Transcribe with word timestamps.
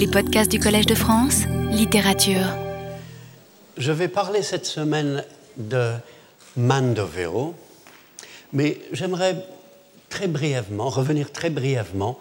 Les 0.00 0.06
podcasts 0.06 0.50
du 0.50 0.58
Collège 0.58 0.86
de 0.86 0.94
France, 0.94 1.42
littérature. 1.70 2.46
Je 3.76 3.92
vais 3.92 4.08
parler 4.08 4.42
cette 4.42 4.64
semaine 4.64 5.22
de 5.58 5.92
Mandeville, 6.56 7.52
mais 8.54 8.80
j'aimerais 8.92 9.36
très 10.08 10.26
brièvement, 10.26 10.88
revenir 10.88 11.30
très 11.32 11.50
brièvement 11.50 12.18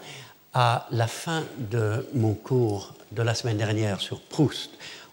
à 0.54 0.88
la 0.92 1.07
fin 1.07 1.46
de 1.57 2.05
mon 2.13 2.34
cours 2.34 2.96
de 3.13 3.21
la 3.21 3.34
semaine 3.34 3.57
dernière 3.57 4.02
sur 4.02 4.20
Proust, 4.20 4.71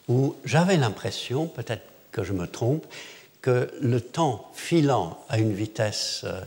où 0.09 0.35
j'avais 0.45 0.77
l'impression, 0.77 1.47
peut-être 1.47 1.85
que 2.11 2.25
je 2.25 2.33
me 2.33 2.49
trompe, 2.49 2.85
que 3.43 3.71
le 3.81 4.01
temps 4.01 4.51
filant 4.55 5.21
à 5.29 5.39
une 5.39 5.55
vitesse 5.55 6.23
euh, 6.25 6.41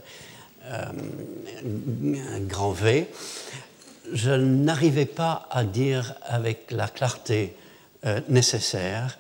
euh, 0.66 2.40
grand 2.42 2.72
V, 2.72 3.08
je 4.14 4.32
n'arrivais 4.32 5.06
pas 5.06 5.48
à 5.52 5.64
dire 5.64 6.14
avec 6.24 6.72
la 6.72 6.88
clarté 6.88 7.56
euh, 8.06 8.22
nécessaire 8.30 9.18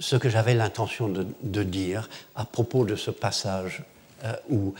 ce 0.00 0.16
que 0.16 0.28
j'avais 0.28 0.54
l'intention 0.54 1.08
de, 1.08 1.62
dire 1.64 2.08
à 2.36 2.44
propos 2.44 2.84
de 2.84 2.94
ce 2.94 3.10
passage 3.10 3.82
où 4.48 4.72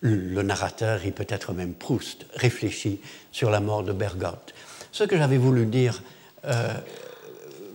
le 0.00 0.42
narrateur, 0.42 1.04
et 1.04 1.12
peut-être 1.12 1.52
même 1.52 1.74
Proust, 1.74 2.26
réfléchit 2.34 3.00
sur 3.30 3.50
la 3.50 3.60
mort 3.60 3.84
de 3.84 3.92
Bergotte. 3.92 4.52
Ce 4.90 5.04
que 5.04 5.16
j'avais 5.16 5.36
voulu 5.36 5.66
dire 5.66 6.02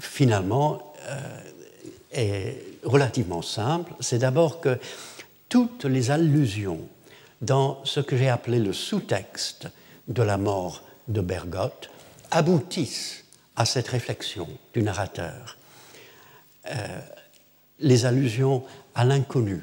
finalement 0.01 0.93
est 2.11 2.69
relativement 2.83 3.41
simple. 3.41 3.93
C'est 4.01 4.19
d'abord 4.19 4.59
que 4.59 4.77
toutes 5.47 5.85
les 5.85 6.11
allusions 6.11 6.81
dans 7.41 7.81
ce 7.83 7.99
que 7.99 8.17
j'ai 8.17 8.29
appelé 8.29 8.59
le 8.59 8.73
sous-texte 8.73 9.67
de 10.07 10.23
la 10.23 10.37
mort 10.37 10.83
de 11.09 11.21
Bergotte 11.21 11.89
aboutissent 12.31 13.25
à 13.55 13.65
cette 13.65 13.89
réflexion 13.89 14.47
du 14.73 14.81
narrateur. 14.81 15.57
Euh, 16.67 16.99
les 17.79 18.05
allusions 18.05 18.63
à 18.95 19.03
l'inconnu, 19.03 19.61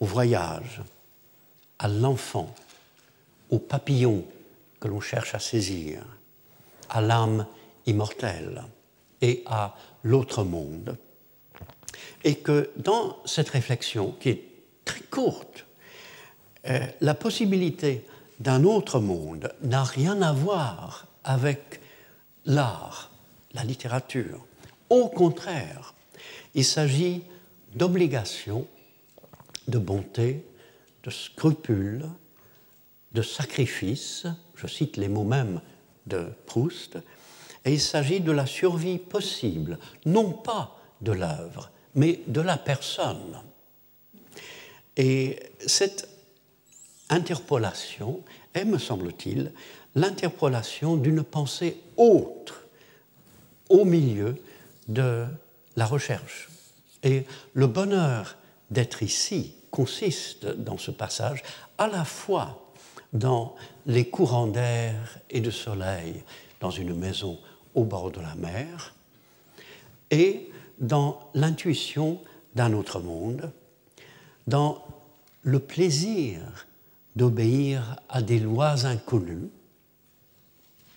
au 0.00 0.06
voyage, 0.06 0.80
à 1.78 1.88
l'enfant, 1.88 2.54
au 3.50 3.58
papillon 3.58 4.24
que 4.80 4.88
l'on 4.88 5.00
cherche 5.00 5.34
à 5.34 5.38
saisir, 5.38 6.02
à 6.88 7.00
l'âme 7.00 7.46
immortelle 7.86 8.62
et 9.20 9.42
à 9.46 9.76
l'autre 10.02 10.44
monde. 10.44 10.96
Et 12.24 12.36
que 12.36 12.70
dans 12.76 13.18
cette 13.24 13.50
réflexion, 13.50 14.12
qui 14.20 14.30
est 14.30 14.44
très 14.84 15.00
courte, 15.00 15.66
euh, 16.68 16.86
la 17.00 17.14
possibilité 17.14 18.04
d'un 18.42 18.64
autre 18.64 18.98
monde 18.98 19.54
n'a 19.62 19.84
rien 19.84 20.20
à 20.20 20.32
voir 20.32 21.06
avec 21.22 21.80
l'art, 22.44 23.12
la 23.54 23.62
littérature. 23.62 24.44
Au 24.90 25.08
contraire, 25.08 25.94
il 26.54 26.64
s'agit 26.64 27.22
d'obligation, 27.76 28.66
de 29.68 29.78
bonté, 29.78 30.44
de 31.04 31.10
scrupule, 31.10 32.08
de 33.12 33.22
sacrifice, 33.22 34.26
je 34.56 34.66
cite 34.66 34.96
les 34.96 35.08
mots 35.08 35.24
mêmes 35.24 35.60
de 36.06 36.26
Proust, 36.46 36.98
et 37.64 37.72
il 37.74 37.80
s'agit 37.80 38.20
de 38.20 38.32
la 38.32 38.46
survie 38.46 38.98
possible, 38.98 39.78
non 40.04 40.32
pas 40.32 40.80
de 41.00 41.12
l'œuvre, 41.12 41.70
mais 41.94 42.20
de 42.26 42.40
la 42.40 42.56
personne. 42.56 43.40
Et 44.96 45.38
cette 45.64 46.08
interpolation 47.12 48.20
est, 48.54 48.64
me 48.64 48.78
semble-t-il, 48.78 49.52
l'interpolation 49.94 50.96
d'une 50.96 51.22
pensée 51.22 51.80
autre 51.96 52.64
au 53.68 53.84
milieu 53.84 54.36
de 54.88 55.26
la 55.76 55.86
recherche. 55.86 56.48
Et 57.02 57.24
le 57.54 57.66
bonheur 57.66 58.36
d'être 58.70 59.02
ici 59.02 59.54
consiste 59.70 60.46
dans 60.46 60.78
ce 60.78 60.90
passage 60.90 61.42
à 61.78 61.86
la 61.86 62.04
fois 62.04 62.72
dans 63.12 63.54
les 63.86 64.08
courants 64.08 64.46
d'air 64.46 65.18
et 65.30 65.40
de 65.40 65.50
soleil 65.50 66.22
dans 66.60 66.70
une 66.70 66.94
maison 66.94 67.38
au 67.74 67.84
bord 67.84 68.10
de 68.10 68.20
la 68.20 68.34
mer, 68.34 68.94
et 70.10 70.50
dans 70.78 71.20
l'intuition 71.34 72.20
d'un 72.54 72.72
autre 72.72 73.00
monde, 73.00 73.50
dans 74.46 74.84
le 75.42 75.58
plaisir 75.58 76.40
d'obéir 77.16 77.96
à 78.08 78.22
des 78.22 78.38
lois 78.38 78.86
inconnues 78.86 79.50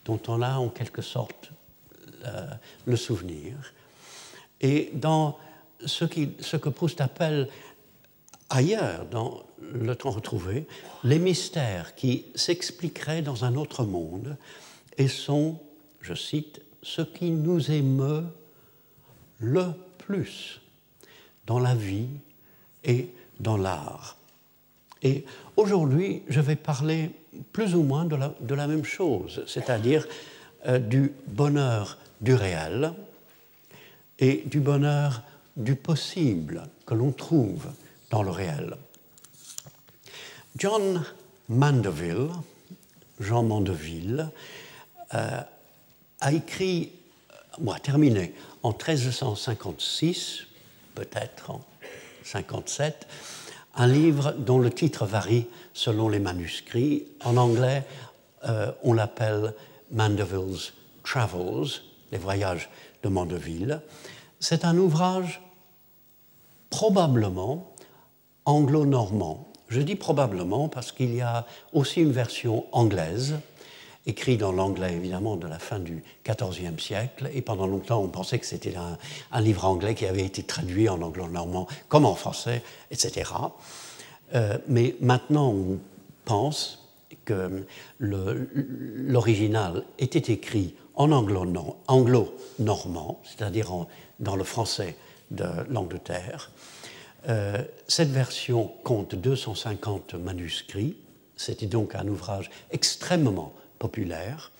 dont 0.05 0.19
on 0.27 0.41
a 0.41 0.57
en 0.57 0.69
quelque 0.69 1.01
sorte 1.01 1.51
euh, 2.25 2.47
le 2.85 2.95
souvenir, 2.95 3.55
et 4.61 4.91
dans 4.93 5.37
ce, 5.85 6.05
ce 6.39 6.57
que 6.57 6.69
Proust 6.69 7.01
appelle 7.01 7.49
ailleurs, 8.49 9.05
dans 9.05 9.43
le 9.59 9.95
temps 9.95 10.11
retrouvé, 10.11 10.67
les 11.03 11.19
mystères 11.19 11.95
qui 11.95 12.25
s'expliqueraient 12.35 13.21
dans 13.21 13.45
un 13.45 13.55
autre 13.55 13.83
monde 13.83 14.37
et 14.97 15.07
sont, 15.07 15.59
je 16.01 16.13
cite, 16.13 16.61
ce 16.81 17.01
qui 17.01 17.31
nous 17.31 17.71
émeut 17.71 18.25
le 19.39 19.65
plus 19.97 20.61
dans 21.47 21.59
la 21.59 21.75
vie 21.75 22.09
et 22.83 23.09
dans 23.39 23.57
l'art. 23.57 24.17
Et 25.05 25.23
aujourd'hui, 25.55 26.23
je 26.27 26.41
vais 26.41 26.55
parler 26.55 27.11
plus 27.53 27.75
ou 27.75 27.83
moins 27.83 28.05
de 28.05 28.55
la, 28.55 28.67
même 28.67 28.83
chose, 28.83 29.43
c'est-à-dire 29.45 30.07
euh, 30.65 30.79
du 30.79 31.13
bonheur 31.27 31.99
du 32.21 32.33
réel 32.33 32.91
et 34.17 34.41
du 34.47 34.59
bonheur 34.59 35.21
du 35.55 35.75
possible 35.75 36.63
que 36.87 36.95
l'on 36.95 37.11
trouve 37.11 37.67
dans 38.09 38.23
le 38.23 38.31
réel. 38.31 38.77
John 40.57 41.03
Mandeville, 41.49 42.29
Jean 43.19 43.43
Mandeville, 43.43 44.31
euh, 45.13 45.41
a 46.19 46.33
écrit, 46.33 46.93
ou 47.59 47.71
a 47.71 47.77
terminé 47.77 48.33
en 48.63 48.71
1356, 48.71 50.47
peut-être 50.95 51.51
en 51.51 51.63
57, 52.23 53.05
un 53.75 53.87
livre 53.87 54.33
dont 54.37 54.59
le 54.59 54.71
titre 54.71 55.05
varie 55.05 55.47
selon 55.73 56.09
les 56.09 56.19
manuscrits. 56.19 57.05
En 57.23 57.37
anglais, 57.37 57.83
euh, 58.45 58.71
on 58.83 58.93
l'appelle 58.93 59.53
Mandeville's 59.91 60.73
Travels, 61.03 61.81
les 62.11 62.17
voyages 62.17 62.69
de 63.03 63.09
Mandeville. 63.09 63.81
C'est 64.39 64.65
un 64.65 64.77
ouvrage 64.77 65.41
probablement 66.69 67.73
anglo-normand. 68.45 69.47
Je 69.67 69.81
dis 69.81 69.95
probablement 69.95 70.69
parce 70.69 70.91
qu'il 70.91 71.15
y 71.15 71.21
a 71.21 71.45
aussi 71.73 72.01
une 72.01 72.11
version 72.11 72.65
anglaise 72.71 73.35
écrit 74.07 74.37
dans 74.37 74.51
l'anglais 74.51 74.93
évidemment 74.93 75.35
de 75.35 75.47
la 75.47 75.59
fin 75.59 75.79
du 75.79 76.03
XIVe 76.25 76.79
siècle, 76.79 77.29
et 77.33 77.41
pendant 77.41 77.67
longtemps 77.67 78.01
on 78.01 78.07
pensait 78.07 78.39
que 78.39 78.45
c'était 78.45 78.75
un, 78.75 79.41
livre 79.41 79.65
anglais 79.65 79.95
qui 79.95 80.05
avait 80.05 80.25
été 80.25 80.43
traduit 80.43 80.89
en 80.89 81.01
anglo-normand 81.01 81.67
comme 81.89 82.05
en 82.05 82.15
français, 82.15 82.61
etc. 82.91 83.31
Euh, 84.33 84.57
mais 84.67 84.95
maintenant 85.01 85.49
on 85.49 85.79
pense 86.25 86.85
que 87.25 87.65
l'original 87.99 89.83
était 89.99 90.33
écrit 90.33 90.75
en 90.95 91.11
anglo-normand, 91.11 93.21
c'est-à-dire 93.23 93.85
dans 94.19 94.35
le 94.35 94.43
français 94.43 94.95
de 95.31 95.45
l'Angleterre. 95.69 96.51
Euh, 97.27 97.63
cette 97.87 98.11
version 98.11 98.71
compte 98.83 99.15
250 99.15 100.13
manuscrits. 100.15 100.95
C'était 101.35 101.65
donc 101.65 101.95
un 101.95 102.07
ouvrage 102.07 102.51
extrêmement 102.71 103.53
populaire, 103.79 104.51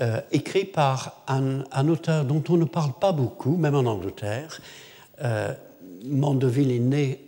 euh, 0.00 0.20
écrit 0.30 0.64
par 0.64 1.24
un, 1.26 1.88
auteur 1.88 2.24
dont 2.24 2.42
on 2.48 2.56
ne 2.56 2.64
parle 2.64 2.92
pas 2.92 3.10
beaucoup, 3.10 3.56
même 3.56 3.74
en 3.74 3.84
Angleterre. 3.84 4.60
Euh, 5.22 5.52
Mandeville 6.04 6.70
est 6.70 6.78
né 6.78 7.20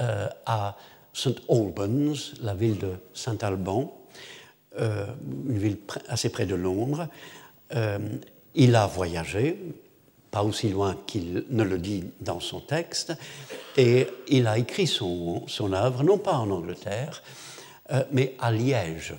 euh, 0.00 0.28
à 0.44 0.76
St 1.14 1.40
Albans, 1.48 2.14
la 2.42 2.54
ville 2.54 2.78
de 2.78 2.92
Saint-Alban, 3.14 3.92
une 4.78 5.58
ville 5.58 5.78
assez 6.08 6.28
près 6.28 6.46
de 6.46 6.54
Londres. 6.54 7.08
il 8.54 8.76
a 8.76 8.86
voyagé, 8.86 9.60
pas 10.30 10.44
aussi 10.44 10.68
loin 10.68 10.96
qu'il 11.06 11.44
ne 11.50 11.64
le 11.64 11.78
dit 11.78 12.04
dans 12.20 12.38
son 12.38 12.60
texte, 12.60 13.12
et 13.76 14.06
il 14.28 14.46
a 14.46 14.58
écrit 14.58 14.86
son, 14.86 15.42
son 15.48 15.72
œuvre, 15.72 16.04
non 16.04 16.18
pas 16.18 16.34
en 16.34 16.50
Angleterre, 16.50 17.22
mais 18.12 18.36
à 18.38 18.52
Liège, 18.52 19.16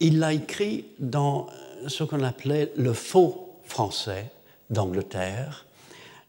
il 0.00 0.18
l'a 0.18 0.32
écrit 0.32 0.86
dans 0.98 1.46
ce 1.86 2.04
qu'on 2.04 2.22
appelait 2.22 2.72
le 2.76 2.92
faux 2.92 3.54
français 3.64 4.30
d'Angleterre, 4.70 5.66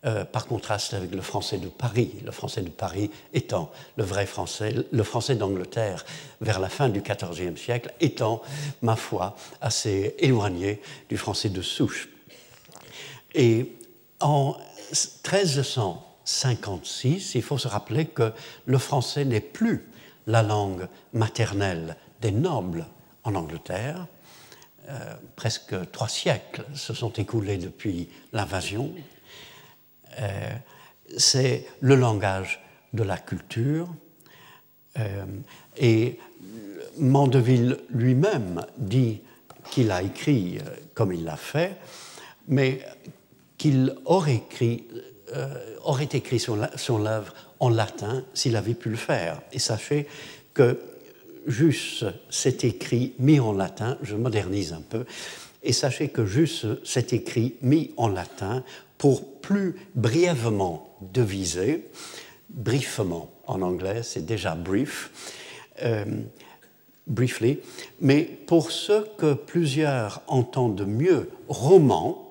euh, 0.06 0.24
par 0.24 0.48
contraste 0.48 0.94
avec 0.94 1.14
le 1.14 1.22
français 1.22 1.58
de 1.58 1.68
Paris, 1.68 2.14
le 2.24 2.32
français 2.32 2.62
de 2.62 2.70
Paris 2.70 3.12
étant 3.34 3.70
le 3.98 4.06
vrai 4.06 4.26
français, 4.26 4.74
le 4.92 5.04
français 5.04 5.36
d'Angleterre 5.36 6.06
vers 6.40 6.62
la 6.62 6.70
fin 6.70 6.88
du 6.88 7.02
XIVe 7.02 7.58
siècle 7.58 7.94
étant, 8.00 8.42
ma 8.82 8.96
foi, 8.96 9.36
assez 9.60 10.16
éloigné 10.20 10.82
du 11.10 11.18
français 11.18 11.50
de 11.50 11.62
souche. 11.62 12.08
Et 13.36 13.74
en 14.22 14.56
1356, 15.30 17.36
il 17.36 17.42
faut 17.42 17.58
se 17.58 17.68
rappeler 17.68 18.06
que 18.06 18.32
le 18.68 18.78
français 18.78 19.26
n'est 19.26 19.42
plus 19.42 19.86
la 20.28 20.44
langue 20.44 20.88
maternelle 21.12 21.98
des 22.22 22.32
nobles 22.32 22.86
en 23.24 23.36
Angleterre. 23.36 24.08
Euh, 24.90 25.14
presque 25.36 25.76
trois 25.92 26.08
siècles 26.08 26.66
se 26.74 26.94
sont 26.94 27.14
écoulés 27.14 27.58
depuis 27.58 28.10
l'invasion 28.34 28.94
euh, 30.20 30.50
c'est 31.18 31.68
le 31.82 31.96
langage 31.96 32.60
de 32.94 33.04
la 33.04 33.18
culture. 33.18 33.88
Euh, 34.98 35.26
et 35.78 36.18
Mandeville 36.98 37.78
lui-même 37.90 38.66
dit 38.78 39.22
qu'il 39.70 39.92
a 39.92 40.02
écrit 40.02 40.60
comme 40.94 41.14
il 41.14 41.24
l'a 41.24 41.38
fait, 41.38 41.78
mais 42.48 42.82
qu'il 43.58 43.96
aurait 44.06 44.36
écrit, 44.36 44.88
aurait 45.84 46.10
écrit 46.12 46.40
son, 46.40 46.68
son 46.76 47.06
œuvre 47.06 47.34
en 47.60 47.70
latin 47.70 48.24
s'il 48.34 48.56
avait 48.56 48.74
pu 48.74 48.90
le 48.90 48.98
faire. 48.98 49.42
Et 49.52 49.60
sachez 49.60 50.08
que 50.54 50.80
juste 51.50 52.06
cet 52.30 52.64
écrit 52.64 53.14
mis 53.20 53.40
en 53.40 53.52
latin, 53.52 53.98
je 54.02 54.16
modernise 54.16 54.74
un 54.74 54.82
peu, 54.82 55.06
et 55.64 55.74
sachez 55.74 56.10
que 56.10 56.26
juste 56.26 56.86
cet 56.86 57.12
écrit 57.12 57.56
mis 57.62 57.92
en 57.98 58.08
latin 58.08 58.64
pour 58.98 59.40
plus 59.42 59.76
brièvement 59.96 60.96
deviser, 61.02 61.90
briefement 62.50 63.30
en 63.48 63.62
anglais, 63.62 64.02
c'est 64.04 64.26
déjà 64.26 64.56
brief, 64.56 65.12
euh, 65.84 66.06
briefly, 67.08 67.60
mais 68.00 68.24
pour 68.24 68.72
ce 68.72 69.04
que 69.18 69.34
plusieurs 69.34 70.22
entendent 70.28 70.88
mieux 70.88 71.30
roman, 71.48 72.30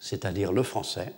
c'est-à-dire 0.00 0.52
le 0.52 0.62
français, 0.62 1.12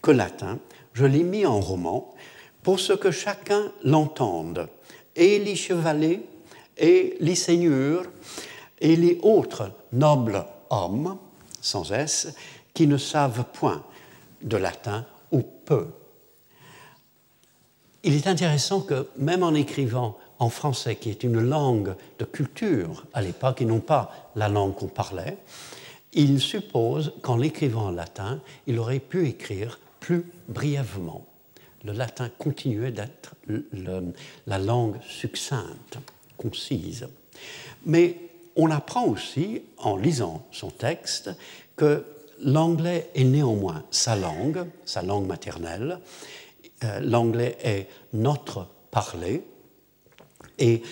que 0.00 0.10
latin, 0.10 0.58
je 0.92 1.04
l'ai 1.04 1.22
mis 1.22 1.46
en 1.46 1.60
roman 1.60 2.14
pour 2.62 2.80
ce 2.80 2.92
que 2.92 3.10
chacun 3.10 3.72
l'entende, 3.82 4.68
et 5.16 5.38
les 5.38 5.56
chevalets, 5.56 6.22
et 6.78 7.16
les 7.20 7.34
seigneurs, 7.34 8.04
et 8.80 8.96
les 8.96 9.18
autres 9.22 9.70
nobles 9.92 10.44
hommes, 10.70 11.16
sans 11.60 11.92
S, 11.92 12.34
qui 12.74 12.86
ne 12.86 12.96
savent 12.96 13.44
point 13.52 13.84
de 14.42 14.56
latin 14.56 15.06
ou 15.30 15.42
peu. 15.42 15.86
Il 18.02 18.14
est 18.14 18.26
intéressant 18.26 18.82
que 18.82 19.08
même 19.16 19.42
en 19.42 19.54
écrivant 19.54 20.18
en 20.38 20.50
français, 20.50 20.96
qui 20.96 21.08
est 21.08 21.22
une 21.22 21.40
langue 21.40 21.94
de 22.18 22.24
culture 22.24 23.04
à 23.14 23.22
l'époque 23.22 23.62
et 23.62 23.64
non 23.64 23.80
pas 23.80 24.30
la 24.36 24.48
langue 24.48 24.74
qu'on 24.74 24.88
parlait, 24.88 25.38
il 26.12 26.40
suppose 26.40 27.14
qu'en 27.22 27.40
écrivant 27.40 27.86
en 27.86 27.90
latin, 27.90 28.40
il 28.66 28.78
aurait 28.78 29.00
pu 29.00 29.26
écrire 29.26 29.80
plus 30.00 30.26
brièvement. 30.48 31.24
Le 31.84 31.92
latin 31.92 32.30
continuait 32.38 32.92
d'être 32.92 33.34
la 34.46 34.58
langue 34.58 35.00
succincte, 35.02 35.98
concise. 36.36 37.08
Mais 37.86 38.16
on 38.56 38.70
apprend 38.70 39.04
aussi, 39.04 39.62
en 39.78 39.96
lisant 39.96 40.46
son 40.52 40.70
texte, 40.70 41.30
que 41.76 42.04
l'anglais 42.40 43.10
est 43.14 43.24
néanmoins 43.24 43.84
sa 43.90 44.16
langue, 44.16 44.66
sa 44.84 45.02
langue 45.02 45.26
maternelle. 45.26 45.98
Euh, 46.84 47.00
l'anglais 47.00 47.56
est 47.62 47.88
notre 48.12 48.68
parler. 48.90 49.42
Et 50.58 50.82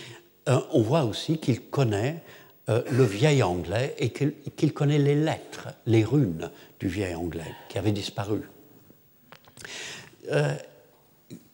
euh, 0.49 0.61
on 0.73 0.83
voit 0.83 1.05
aussi 1.05 1.39
qu'il 1.39 1.61
connaît 1.63 2.23
euh, 2.69 2.83
le 2.91 3.05
vieil 3.05 3.43
anglais 3.43 3.95
et 3.99 4.11
qu'il 4.11 4.73
connaît 4.73 4.99
les 4.99 5.15
lettres, 5.15 5.69
les 5.87 6.05
runes 6.05 6.51
du 6.81 6.89
vieil 6.89 7.15
anglais 7.15 7.55
qui 7.69 7.79
avaient 7.79 7.93
disparu. 7.93 8.43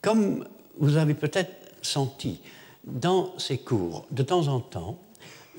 comme 0.01 0.45
vous 0.77 0.97
avez 0.97 1.15
peut-être 1.15 1.51
senti 1.81 2.39
dans 2.83 3.37
ces 3.37 3.57
cours, 3.57 4.05
de 4.11 4.23
temps 4.23 4.47
en 4.47 4.59
temps, 4.59 4.99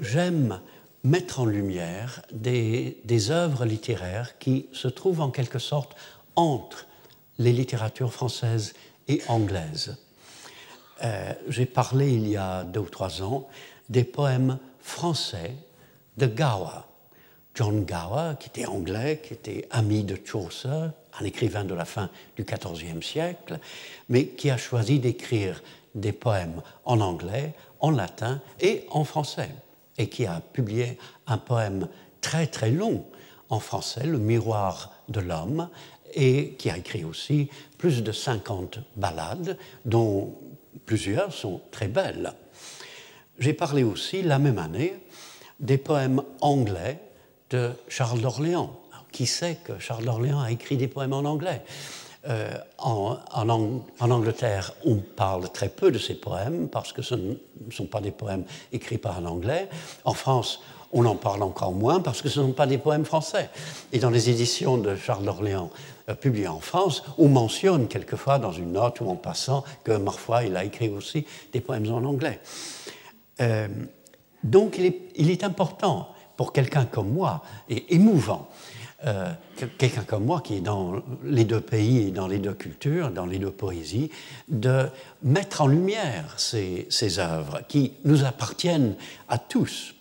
j'aime 0.01 0.61
mettre 1.05 1.41
en 1.41 1.47
lumière 1.47 2.23
des, 2.33 3.31
œuvres 3.31 3.65
littéraires 3.65 4.39
qui 4.39 4.67
se 4.73 4.89
trouvent 4.89 5.21
en 5.21 5.31
quelque 5.31 5.59
sorte 5.59 5.97
entre 6.37 6.87
les 7.39 7.53
littératures 7.53 8.13
françaises 8.13 8.75
et 9.09 9.23
anglaises. 9.29 9.97
Euh, 11.03 11.33
j'ai 11.49 11.67
parlé 11.67 12.13
il 12.13 12.29
y 12.29 12.37
a 12.37 12.65
deux 12.65 12.81
ou 12.81 12.89
trois 12.89 13.23
ans 13.23 13.49
des 13.89 14.05
poèmes 14.05 14.59
français 14.81 15.55
de 16.19 16.27
Gower. 16.27 16.83
John 17.55 17.85
Gower, 17.85 18.35
qui 18.39 18.49
était 18.49 18.67
anglais, 18.67 19.21
qui 19.25 19.33
était 19.33 19.67
ami 19.71 20.05
de 20.05 20.19
Chaucer, 20.23 20.89
un 21.19 21.25
écrivain 21.25 21.65
de 21.65 21.75
la 21.75 21.85
fin 21.85 22.11
du 22.37 22.45
XIVe 22.45 23.03
siècle, 23.03 23.59
mais 24.09 24.27
qui 24.27 24.51
a 24.51 24.57
choisi 24.57 24.99
d'écrire 24.99 25.63
des 25.95 26.13
poèmes 26.13 26.63
en 26.85 27.01
anglais, 27.01 27.55
en 27.81 27.91
latin 27.91 28.41
et 28.61 28.87
en 28.91 29.05
français 29.05 29.51
et 30.01 30.09
qui 30.09 30.25
a 30.25 30.41
publié 30.41 30.99
un 31.27 31.37
poème 31.37 31.89
très 32.23 32.47
très 32.47 32.71
long 32.71 33.05
en 33.51 33.61
français, 33.61 34.07
Le 34.07 34.19
miroir 34.19 34.93
de 35.09 35.21
l'homme, 35.21 35.69
et 36.15 36.55
qui 36.55 36.71
a 36.71 36.79
écrit 36.79 37.05
aussi 37.05 37.51
plus 37.79 38.03
de 38.03 38.13
50 38.13 38.79
ballades, 38.97 39.59
dont 39.85 40.35
plusieurs 40.87 41.33
sont 41.33 41.61
très 41.71 41.89
belles. 41.89 42.33
J'ai 43.39 43.53
parlé 43.53 43.83
aussi 43.83 44.23
la 44.23 44.39
même 44.39 44.59
année 44.59 44.97
des 45.59 45.79
poèmes 45.79 46.23
anglais 46.41 47.01
de 47.51 47.73
Charles 47.89 48.21
d'Orléans. 48.21 48.81
Qui 49.13 49.27
sait 49.27 49.59
que 49.65 49.79
Charles 49.79 50.05
d'Orléans 50.05 50.41
a 50.41 50.53
écrit 50.53 50.77
des 50.77 50.89
poèmes 50.89 51.13
en 51.13 51.25
anglais? 51.25 51.63
Euh, 52.29 52.51
en, 52.79 53.49
Angleterre, 54.01 54.75
on 54.85 54.97
parle 54.97 55.49
très 55.51 55.69
peu 55.69 55.91
de 55.91 55.99
ces 55.99 56.15
poèmes 56.15 56.69
parce 56.69 56.93
que 56.93 57.01
ce 57.03 57.15
ne 57.15 57.35
sont 57.71 57.87
pas 57.87 58.01
des 58.01 58.11
poèmes 58.11 58.45
écrits 58.73 58.99
par 58.99 59.19
un 59.19 59.25
Anglais. 59.25 59.69
En 60.05 60.13
France, 60.13 60.61
on 60.93 61.07
en 61.07 61.15
parle 61.15 61.43
encore 61.43 61.73
moins 61.73 62.01
parce 62.01 62.21
que 62.21 62.29
ce 62.29 62.41
ne 62.41 62.47
sont 62.47 62.53
pas 62.53 62.67
des 62.67 62.79
poèmes 62.79 63.05
français. 63.05 63.49
Et 63.93 63.99
dans 63.99 64.11
les 64.11 64.29
éditions 64.29 64.77
de 64.77 64.97
Charles 64.97 65.25
d'Orléans 65.25 65.71
euh, 66.09 66.15
publiées 66.15 66.49
en 66.49 66.61
France, 66.61 67.05
on 67.17 67.29
mentionne 67.29 67.89
quelquefois 67.89 68.39
dans 68.39 68.53
une 68.53 68.73
note 68.73 69.01
ou 69.01 69.09
en 69.09 69.17
passant 69.17 69.65
que 69.85 69.97
parfois 69.97 70.45
il 70.45 70.57
a 70.57 70.65
écrit 70.65 70.89
aussi 70.89 71.27
des 71.53 71.61
poèmes 71.61 71.91
en 71.91 72.05
anglais. 72.05 72.41
Euh, 73.41 73.69
donc 74.45 74.79
il 74.79 75.31
est, 75.31 75.45
important 75.45 76.09
pour 76.37 76.53
quelqu'un 76.53 76.87
comme 76.87 77.11
moi, 77.11 77.43
et 77.69 77.95
émouvant, 77.95 78.49
euh, 79.06 79.32
quelqu'un 79.79 80.02
comme 80.02 80.25
moi 80.25 80.43
qui 80.43 80.56
est 80.56 80.61
dans 80.61 81.02
les 81.25 81.45
deux 81.45 81.61
pays 81.61 82.09
et 82.09 82.11
dans 82.11 82.26
les 82.26 82.38
deux 82.38 82.52
cultures, 82.52 83.11
dans 83.11 83.25
les 83.25 83.38
deux 83.38 83.50
poésies, 83.50 84.11
de 84.49 84.88
mettre 85.23 85.62
en 85.62 85.66
lumière 85.66 86.35
ces, 86.38 87.19
œuvres 87.19 87.62
qui 87.66 87.95
nous 88.04 88.25
appartiennent 88.25 88.97
à 89.28 89.38
tous. 89.38 89.95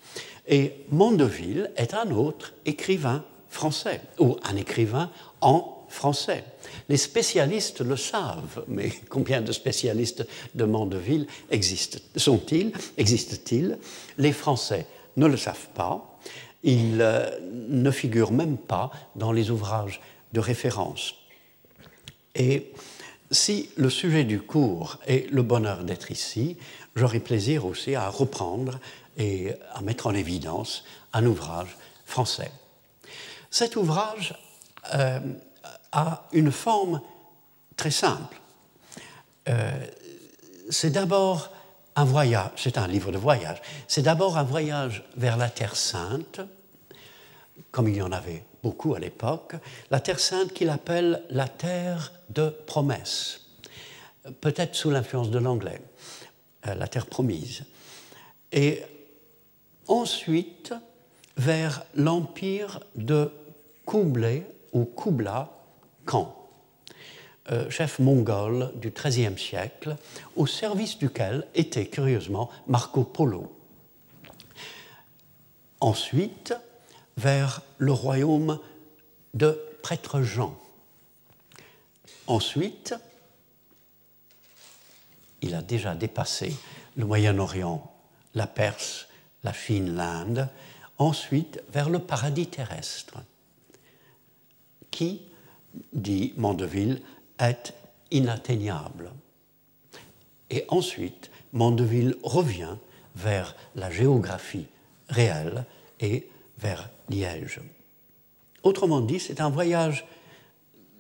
Et 0.48 0.74
Mondeville 0.92 1.72
est 1.78 1.94
un 1.94 2.12
autre 2.12 2.54
écrivain 2.66 3.24
français, 3.50 4.02
ou 4.20 4.38
un 4.44 4.58
écrivain 4.58 5.10
en 5.40 5.86
français. 5.88 6.44
Les 6.90 6.98
spécialistes 6.98 7.82
le 7.82 7.96
savent, 7.96 8.64
mais 8.68 8.92
combien 9.10 9.42
de 9.42 9.52
spécialistes 9.52 10.28
de 10.56 10.64
Mondeville 10.66 11.28
existent 11.52 12.00
Sont-ils 12.16 12.74
Existent-ils? 12.98 13.78
Les 14.18 14.34
Français 14.34 14.86
ne 15.18 15.26
le 15.26 15.38
savent 15.38 15.70
pas. 15.74 16.09
Il 16.64 17.02
euh, 17.02 17.30
ne 17.70 17.92
figure 17.92 18.32
même 18.32 18.58
pas 18.58 18.92
dans 19.16 19.32
les 19.32 19.50
ouvrages 19.50 20.02
de 20.34 20.40
référence. 20.40 21.16
Et 22.36 22.72
si 23.32 23.70
le 23.78 23.90
sujet 23.90 24.24
du 24.24 24.42
cours 24.42 24.98
est 25.08 25.30
le 25.32 25.42
bonheur 25.44 25.84
d'être 25.84 26.12
ici, 26.12 26.58
j'aurai 26.96 27.20
plaisir 27.20 27.66
aussi 27.66 27.96
à 27.96 28.10
reprendre 28.10 28.80
et 29.18 29.52
à 29.74 29.82
mettre 29.82 30.08
en 30.08 30.14
évidence 30.14 30.84
un 31.14 31.26
ouvrage 31.26 31.78
français. 32.06 32.52
Cet 33.52 33.76
ouvrage 33.76 34.36
euh, 34.94 35.20
a 35.92 36.28
une 36.32 36.52
forme 36.52 37.02
très 37.76 37.92
simple. 37.92 38.40
Euh, 39.48 39.72
c'est 40.70 40.92
d'abord 40.92 41.52
voyage, 42.06 42.52
c'est 42.56 42.78
un 42.78 42.88
livre 42.88 43.12
de 43.12 43.18
voyage, 43.18 43.62
c'est 43.88 44.02
d'abord 44.02 44.38
un 44.38 44.44
voyage 44.44 45.04
vers 45.18 45.38
la 45.38 45.50
Terre 45.50 45.76
Sainte, 45.76 46.42
comme 47.72 47.88
il 47.88 47.96
y 47.96 48.02
en 48.02 48.12
avait 48.12 48.44
beaucoup 48.64 48.96
à 48.96 49.00
l'époque, 49.00 49.56
la 49.92 50.00
Terre 50.00 50.20
Sainte 50.20 50.54
qu'il 50.54 50.70
appelle 50.70 51.24
la 51.30 51.48
Terre 51.48 52.12
de 52.30 52.50
promesse, 52.50 53.42
peut-être 54.42 54.76
sous 54.76 54.92
l'influence 54.92 55.30
de 55.30 55.40
l'anglais, 55.40 55.82
euh, 56.68 56.76
la 56.76 56.88
Terre 56.88 57.06
promise. 57.06 57.64
Et 58.52 58.84
ensuite, 59.88 60.74
vers 61.38 61.84
l'empire 61.96 62.82
de 62.96 63.32
Kublai 63.86 64.46
ou 64.74 64.86
Kubla 64.86 65.50
Khan. 66.06 66.39
Euh, 67.52 67.70
chef 67.70 68.00
mongol 68.00 68.72
du 68.76 68.92
XIIIe 68.92 69.38
siècle, 69.38 69.96
au 70.36 70.46
service 70.46 70.98
duquel 70.98 71.48
était 71.56 71.88
curieusement 71.88 72.50
Marco 72.68 73.04
Polo. 73.04 73.56
Ensuite, 75.80 76.54
vers 77.18 77.62
le 77.78 77.92
royaume 77.92 78.60
de 79.34 79.60
prêtre 79.82 80.22
Jean. 80.22 80.58
Ensuite, 82.28 82.96
il 85.42 85.56
a 85.56 85.62
déjà 85.62 85.96
dépassé 85.96 86.56
le 86.96 87.06
Moyen-Orient, 87.06 87.92
la 88.36 88.48
Perse, 88.48 89.08
la 89.44 89.54
Chine, 89.54 89.96
l'Inde, 89.96 90.50
ensuite 90.98 91.64
vers 91.72 91.90
le 91.90 92.00
paradis 92.00 92.48
terrestre, 92.48 93.16
qui, 94.92 95.22
dit 95.94 96.34
Mandeville, 96.38 97.02
est 97.40 97.74
inatteignable. 98.12 99.12
Et 100.50 100.66
ensuite, 100.68 101.32
Mandeville 101.54 102.16
revient 102.24 102.76
vers 103.16 103.56
la 103.76 103.90
géographie 103.90 104.68
réelle 105.10 105.66
et 106.00 106.30
vers 106.58 106.90
Liège. 107.10 107.62
Autrement 108.64 109.02
dit, 109.02 109.20
c'est 109.20 109.42
un 109.42 109.50
voyage 109.50 110.06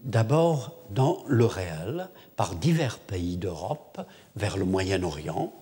d'abord 0.03 0.75
dans 0.91 1.23
le 1.27 1.45
réel, 1.45 2.09
par 2.35 2.55
divers 2.55 2.99
pays 2.99 3.37
d'Europe, 3.37 4.01
vers 4.35 4.57
le 4.57 4.65
Moyen-Orient. 4.65 5.53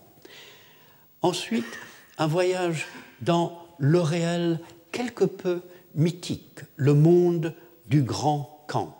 Ensuite, 1.22 1.80
un 2.18 2.28
voyage 2.28 2.86
dans 3.22 3.66
le 3.80 4.00
réel 4.00 4.60
quelque 4.92 5.26
peu 5.26 5.62
mythique, 5.96 6.60
le 6.76 6.94
monde 6.94 7.54
du 7.88 8.04
grand 8.04 8.64
camp, 8.68 8.97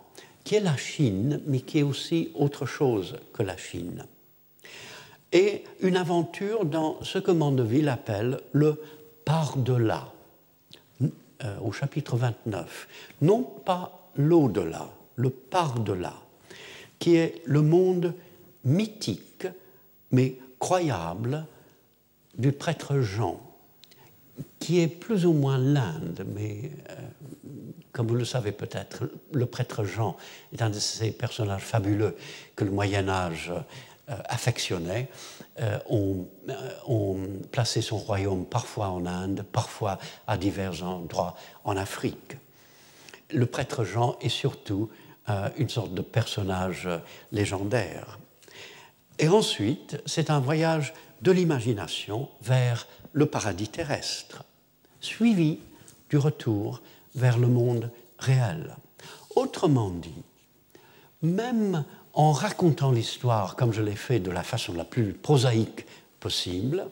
qui 0.48 0.54
est 0.54 0.60
la 0.60 0.78
Chine, 0.78 1.42
mais 1.44 1.60
qui 1.60 1.80
est 1.80 1.82
aussi 1.82 2.30
autre 2.34 2.64
chose 2.64 3.18
que 3.34 3.42
la 3.42 3.58
Chine. 3.58 4.06
Et 5.30 5.62
une 5.82 5.98
aventure 5.98 6.64
dans 6.64 7.04
ce 7.04 7.18
que 7.18 7.30
Mandeville 7.30 7.90
appelle 7.90 8.40
le 8.52 8.80
par-delà, 9.26 10.10
euh, 11.02 11.58
au 11.62 11.70
chapitre 11.70 12.16
29. 12.16 12.88
Non 13.20 13.42
pas 13.42 14.08
l'au-delà, 14.16 14.88
le 15.16 15.28
par-delà, 15.28 16.14
qui 16.98 17.16
est 17.16 17.42
le 17.44 17.60
monde 17.60 18.14
mythique, 18.64 19.46
mais 20.12 20.38
croyable, 20.58 21.44
du 22.38 22.52
prêtre 22.52 23.00
Jean, 23.00 23.38
qui 24.58 24.80
est 24.80 24.88
plus 24.88 25.26
ou 25.26 25.32
moins 25.32 25.58
l'Inde, 25.58 26.24
mais 26.34 26.70
euh, 26.90 26.94
comme 27.92 28.06
vous 28.08 28.14
le 28.14 28.24
savez 28.24 28.52
peut-être, 28.52 29.04
le 29.32 29.46
prêtre 29.46 29.84
Jean 29.84 30.16
est 30.52 30.62
un 30.62 30.70
de 30.70 30.78
ces 30.78 31.10
personnages 31.10 31.62
fabuleux 31.62 32.16
que 32.54 32.64
le 32.64 32.70
Moyen 32.70 33.08
Âge 33.08 33.52
euh, 34.08 34.16
affectionnait. 34.26 35.08
Euh, 35.60 35.78
on, 35.88 36.26
plaçait 37.50 37.82
son 37.82 37.96
royaume 37.96 38.44
parfois 38.46 38.88
en 38.88 39.04
Inde, 39.06 39.44
parfois 39.50 39.98
à 40.26 40.36
divers 40.36 40.84
endroits 40.84 41.34
en 41.64 41.76
Afrique. 41.76 42.36
Le 43.32 43.46
prêtre 43.46 43.84
Jean 43.84 44.16
est 44.20 44.28
surtout 44.28 44.88
une 45.58 45.68
sorte 45.68 45.92
de 45.92 46.00
personnage 46.00 46.88
légendaire. 47.32 48.18
Et 49.18 49.28
ensuite, 49.28 50.00
c'est 50.06 50.30
un 50.30 50.40
voyage 50.40 50.94
de 51.22 51.32
l'imagination 51.32 52.28
vers 52.42 52.86
le 53.12 53.26
paradis 53.26 53.68
terrestre, 53.68 54.44
suivi 55.00 55.58
du 56.10 56.16
retour 56.16 56.80
vers 57.14 57.38
le 57.38 57.48
monde 57.48 57.90
réel. 58.18 58.76
Autrement 59.34 59.90
dit, 59.90 60.22
même 61.22 61.84
en 62.12 62.32
racontant 62.32 62.90
l'histoire 62.90 63.56
comme 63.56 63.72
je 63.72 63.82
l'ai 63.82 63.96
fait 63.96 64.20
de 64.20 64.30
la 64.30 64.42
façon 64.42 64.72
la 64.74 64.84
plus 64.84 65.12
prosaïque 65.12 65.86
possible, 66.20 66.86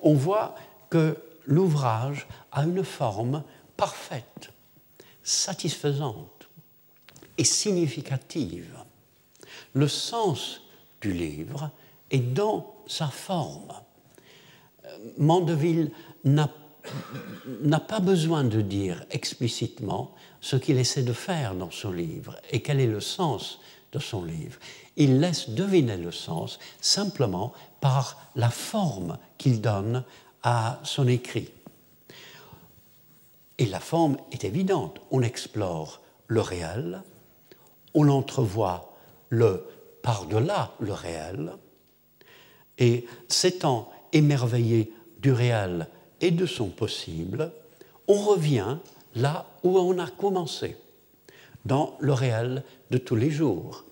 on 0.00 0.14
voit 0.14 0.54
que 0.90 1.16
l'ouvrage 1.46 2.26
a 2.52 2.64
une 2.64 2.84
forme 2.84 3.42
parfaite, 3.76 4.50
satisfaisante 5.22 6.48
et 7.38 7.44
significative. 7.44 8.76
Le 9.72 9.88
sens 9.88 10.62
du 11.00 11.12
livre 11.12 11.70
est 12.10 12.18
dans 12.18 12.73
sa 12.86 13.08
forme. 13.08 13.72
Mandeville 15.18 15.90
n'a 16.24 16.48
pas 17.80 18.00
besoin 18.00 18.44
de 18.44 18.60
dire 18.60 19.04
explicitement 19.10 20.14
ce 20.40 20.56
qu'il 20.56 20.78
essaie 20.78 21.02
de 21.02 21.12
faire 21.12 21.54
dans 21.54 21.70
son 21.70 21.90
livre 21.90 22.36
et 22.50 22.60
quel 22.60 22.80
est 22.80 22.86
le 22.86 23.00
sens 23.00 23.60
de 23.92 23.98
son 23.98 24.24
livre. 24.24 24.58
Il 24.96 25.20
laisse 25.20 25.50
deviner 25.50 25.96
le 25.96 26.12
sens 26.12 26.58
simplement 26.80 27.52
par 27.80 28.30
la 28.36 28.50
forme 28.50 29.18
qu'il 29.38 29.60
donne 29.60 30.04
à 30.42 30.80
son 30.82 31.08
écrit. 31.08 31.50
Et 33.58 33.66
la 33.66 33.80
forme 33.80 34.16
est 34.32 34.44
évidente. 34.44 35.00
On 35.10 35.22
explore 35.22 36.00
le 36.26 36.40
réel, 36.40 37.02
on 37.94 38.08
entrevoit 38.08 38.96
le 39.28 39.66
par-delà 40.02 40.72
le 40.80 40.92
réel, 40.92 41.52
et 42.78 43.06
s'étant 43.28 43.90
émerveillé 44.12 44.92
du 45.18 45.32
réel 45.32 45.88
et 46.20 46.30
de 46.30 46.46
son 46.46 46.68
possible, 46.68 47.52
on 48.08 48.14
revient 48.14 48.78
là 49.14 49.46
où 49.62 49.78
on 49.78 49.98
a 49.98 50.08
commencé, 50.08 50.76
dans 51.64 51.96
le 52.00 52.12
réel 52.12 52.62
de 52.90 52.98
tous 52.98 53.16
les 53.16 53.30
jours, 53.30 53.84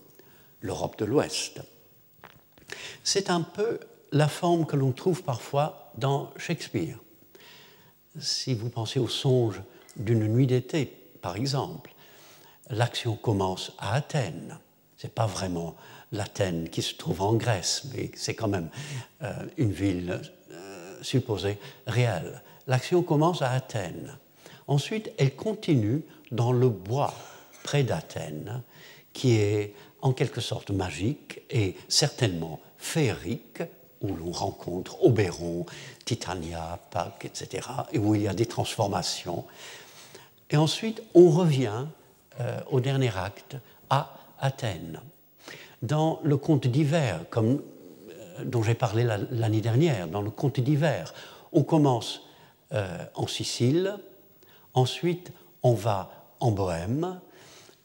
l'Europe 0.60 0.98
de 0.98 1.04
l'Ouest. 1.04 1.60
C'est 3.02 3.30
un 3.30 3.40
peu 3.40 3.80
la 4.12 4.28
forme 4.28 4.66
que 4.66 4.76
l'on 4.76 4.92
trouve 4.92 5.22
parfois 5.22 5.90
dans 5.96 6.30
Shakespeare. 6.36 6.98
Si 8.18 8.54
vous 8.54 8.68
pensez 8.68 9.00
au 9.00 9.08
songe 9.08 9.62
d'une 9.96 10.26
nuit 10.28 10.46
d'été, 10.46 10.86
par 11.22 11.36
exemple, 11.36 11.94
l'action 12.68 13.16
commence 13.16 13.72
à 13.78 13.94
Athènes. 13.94 14.58
Ce 14.96 15.06
pas 15.06 15.26
vraiment 15.26 15.74
l'Athènes 16.12 16.68
qui 16.68 16.82
se 16.82 16.94
trouve 16.94 17.22
en 17.22 17.34
Grèce, 17.34 17.84
mais 17.94 18.10
c'est 18.14 18.34
quand 18.34 18.48
même 18.48 18.68
euh, 19.22 19.32
une 19.56 19.72
ville 19.72 20.20
euh, 20.52 21.02
supposée 21.02 21.58
réelle. 21.86 22.42
L'action 22.66 23.02
commence 23.02 23.42
à 23.42 23.50
Athènes. 23.50 24.16
Ensuite, 24.68 25.10
elle 25.18 25.34
continue 25.34 26.02
dans 26.30 26.52
le 26.52 26.68
bois 26.68 27.14
près 27.64 27.82
d'Athènes, 27.82 28.62
qui 29.12 29.34
est 29.34 29.74
en 30.00 30.12
quelque 30.12 30.40
sorte 30.40 30.70
magique 30.70 31.42
et 31.50 31.76
certainement 31.88 32.60
féerique, 32.78 33.62
où 34.00 34.14
l'on 34.14 34.32
rencontre 34.32 35.02
Oberon, 35.04 35.64
Titania, 36.04 36.78
Pâques, 36.90 37.24
etc., 37.24 37.68
et 37.92 37.98
où 37.98 38.14
il 38.14 38.22
y 38.22 38.28
a 38.28 38.34
des 38.34 38.46
transformations. 38.46 39.44
Et 40.50 40.56
ensuite, 40.56 41.02
on 41.14 41.30
revient 41.30 41.86
euh, 42.40 42.60
au 42.70 42.80
dernier 42.80 43.16
acte 43.16 43.56
à 43.90 44.18
Athènes 44.40 45.00
dans 45.82 46.20
le 46.22 46.36
conte 46.36 46.66
d'hiver, 46.66 47.24
comme, 47.30 47.60
euh, 48.10 48.44
dont 48.44 48.62
j'ai 48.62 48.74
parlé 48.74 49.04
l'année 49.30 49.60
dernière, 49.60 50.08
dans 50.08 50.22
le 50.22 50.30
conte 50.30 50.60
d'hiver, 50.60 51.12
on 51.52 51.64
commence 51.64 52.22
euh, 52.72 53.04
en 53.14 53.26
Sicile, 53.26 53.96
ensuite 54.74 55.32
on 55.62 55.74
va 55.74 56.10
en 56.40 56.50
Bohème, 56.50 57.20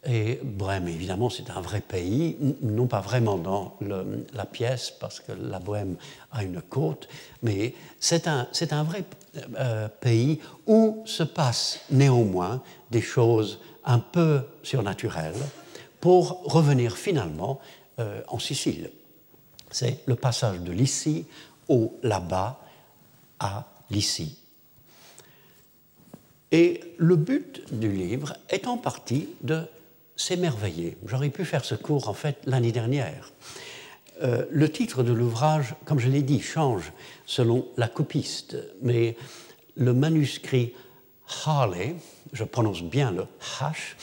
et 0.05 0.39
Bohème, 0.41 0.87
évidemment, 0.87 1.29
c'est 1.29 1.49
un 1.49 1.59
vrai 1.59 1.81
pays, 1.81 2.37
non 2.61 2.87
pas 2.87 3.01
vraiment 3.01 3.37
dans 3.37 3.75
la 4.33 4.45
pièce, 4.45 4.93
parce 4.97 5.19
que 5.19 5.33
la 5.33 5.59
Bohème 5.59 5.97
a 6.31 6.43
une 6.43 6.61
côte, 6.61 7.09
mais 7.43 7.73
c'est 7.99 8.27
un, 8.27 8.47
un, 8.71 8.83
vrai 8.83 9.03
euh, 9.59 9.89
pays 9.99 10.39
où 10.65 11.01
se 11.05 11.23
passent 11.23 11.81
néanmoins 11.91 12.61
des 12.89 13.01
choses 13.01 13.59
un 13.83 13.99
peu 13.99 14.41
surnaturelles 14.63 15.33
pour 15.99 16.43
revenir 16.45 16.95
finalement 16.95 17.59
euh, 17.99 18.21
en 18.27 18.39
Sicile. 18.39 18.91
C'est 19.71 19.99
le 20.05 20.15
passage 20.15 20.59
de 20.59 20.71
Lycie 20.71 21.25
au 21.67 21.97
là-bas 22.03 22.59
à 23.39 23.67
Lycie. 23.89 24.37
Et 26.51 26.81
le 26.97 27.15
but 27.15 27.73
du 27.73 27.91
livre 27.91 28.35
est 28.49 28.67
en 28.67 28.77
partie 28.77 29.29
de 29.41 29.63
s'émerveiller. 30.15 30.97
J'aurais 31.05 31.29
pu 31.29 31.45
faire 31.45 31.65
ce 31.65 31.75
cours 31.75 32.07
en 32.07 32.13
fait 32.13 32.37
l'année 32.45 32.71
dernière. 32.71 33.33
Euh, 34.23 34.45
le 34.49 34.69
titre 34.69 35.03
de 35.03 35.13
l'ouvrage, 35.13 35.75
comme 35.85 35.99
je 35.99 36.09
l'ai 36.09 36.23
dit, 36.23 36.41
change 36.41 36.91
selon 37.25 37.67
la 37.77 37.87
copiste, 37.87 38.57
mais 38.81 39.15
le 39.75 39.93
manuscrit 39.93 40.73
Harley, 41.45 41.95
je 42.33 42.43
prononce 42.43 42.81
bien 42.81 43.11
le 43.11 43.25
H, 43.59 43.95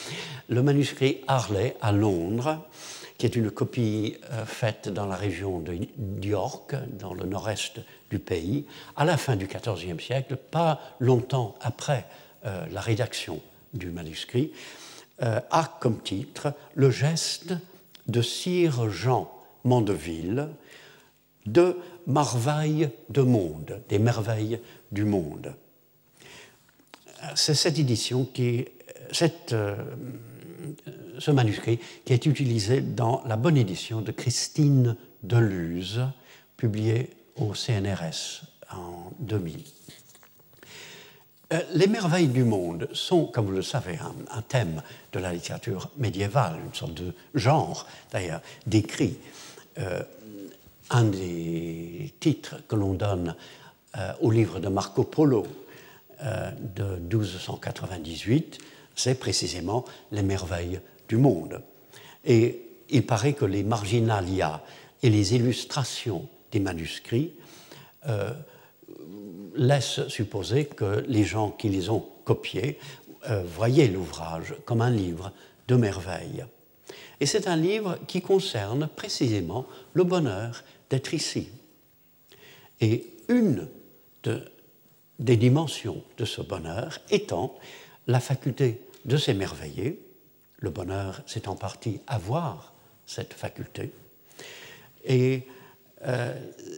le 0.48 0.62
manuscrit 0.62 1.22
Harley 1.26 1.76
à 1.80 1.90
Londres, 1.90 2.64
qui 3.24 3.28
est 3.28 3.36
une 3.36 3.50
copie 3.50 4.18
euh, 4.32 4.44
faite 4.44 4.90
dans 4.90 5.06
la 5.06 5.16
région 5.16 5.58
de 5.58 5.78
York, 6.22 6.74
dans 6.98 7.14
le 7.14 7.24
nord-est 7.24 7.80
du 8.10 8.18
pays, 8.18 8.66
à 8.96 9.06
la 9.06 9.16
fin 9.16 9.34
du 9.34 9.46
XIVe 9.46 9.98
siècle, 9.98 10.36
pas 10.36 10.78
longtemps 11.00 11.54
après 11.62 12.04
euh, 12.44 12.66
la 12.70 12.82
rédaction 12.82 13.40
du 13.72 13.90
manuscrit, 13.92 14.52
euh, 15.22 15.40
a 15.50 15.74
comme 15.80 16.02
titre 16.02 16.52
Le 16.74 16.90
geste 16.90 17.54
de 18.08 18.20
Sire 18.20 18.90
Jean 18.90 19.32
Mandeville 19.64 20.50
de 21.46 21.78
Marveilles 22.06 22.90
de 23.08 23.22
monde, 23.22 23.80
des 23.88 23.98
merveilles 23.98 24.60
du 24.92 25.06
monde. 25.06 25.54
C'est 27.34 27.54
cette 27.54 27.78
édition 27.78 28.26
qui, 28.26 28.66
cette, 29.12 29.54
ce 31.18 31.30
manuscrit 31.30 31.78
qui 32.04 32.12
est 32.12 32.26
utilisé 32.26 32.80
dans 32.80 33.22
la 33.26 33.36
bonne 33.36 33.56
édition 33.56 34.00
de 34.00 34.12
Christine 34.12 34.96
Deluse, 35.22 36.02
publiée 36.56 37.10
au 37.36 37.54
CNRS 37.54 38.44
en 38.70 39.12
2000. 39.20 39.64
Euh, 41.52 41.60
les 41.74 41.86
merveilles 41.86 42.28
du 42.28 42.44
monde 42.44 42.88
sont, 42.92 43.26
comme 43.26 43.46
vous 43.46 43.52
le 43.52 43.62
savez, 43.62 43.98
un, 44.30 44.42
thème 44.42 44.82
de 45.12 45.18
la 45.18 45.32
littérature 45.32 45.90
médiévale, 45.98 46.58
une 46.64 46.74
sorte 46.74 46.94
de 46.94 47.12
genre 47.34 47.86
d'ailleurs 48.12 48.40
décrit. 48.66 49.16
Euh, 49.78 50.02
un 50.90 51.04
des 51.04 52.12
titres 52.20 52.56
que 52.68 52.76
l'on 52.76 52.92
donne 52.92 53.34
euh, 53.96 54.12
au 54.20 54.30
livre 54.30 54.60
de 54.60 54.68
Marco 54.68 55.04
Polo 55.04 55.46
de 56.76 56.96
1298, 57.10 58.58
c'est 58.94 59.18
précisément 59.18 59.84
les 60.12 60.22
merveilles 60.22 60.80
du 61.08 61.16
monde. 61.16 61.62
Et 62.24 62.60
il 62.90 63.04
paraît 63.06 63.32
que 63.32 63.44
les 63.44 63.62
marginalia 63.62 64.62
et 65.02 65.10
les 65.10 65.34
illustrations 65.34 66.28
des 66.52 66.60
manuscrits 66.60 67.32
laisse 69.54 70.06
supposer 70.08 70.66
que 70.66 71.04
les 71.06 71.24
gens 71.24 71.50
qui 71.50 71.68
les 71.68 71.88
ont 71.90 72.06
copiés 72.24 72.78
euh, 73.30 73.42
voyaient 73.42 73.88
l'ouvrage 73.88 74.54
comme 74.64 74.80
un 74.80 74.90
livre 74.90 75.32
de 75.68 75.76
merveille. 75.76 76.44
Et 77.20 77.26
c'est 77.26 77.46
un 77.46 77.56
livre 77.56 77.98
qui 78.06 78.20
concerne 78.20 78.88
précisément 78.88 79.66
le 79.92 80.04
bonheur 80.04 80.62
d'être 80.90 81.14
ici. 81.14 81.48
Et 82.80 83.06
une 83.28 83.68
des 85.18 85.36
dimensions 85.36 86.02
de 86.18 86.24
ce 86.24 86.42
bonheur 86.42 86.98
étant 87.10 87.54
la 88.06 88.20
faculté 88.20 88.80
de 89.04 89.16
s'émerveiller. 89.16 90.00
Le 90.58 90.70
bonheur, 90.70 91.22
c'est 91.26 91.48
en 91.48 91.56
partie 91.56 92.00
avoir 92.06 92.72
cette 93.06 93.34
faculté. 93.34 93.92
Et 95.04 95.46
euh, 96.06 96.34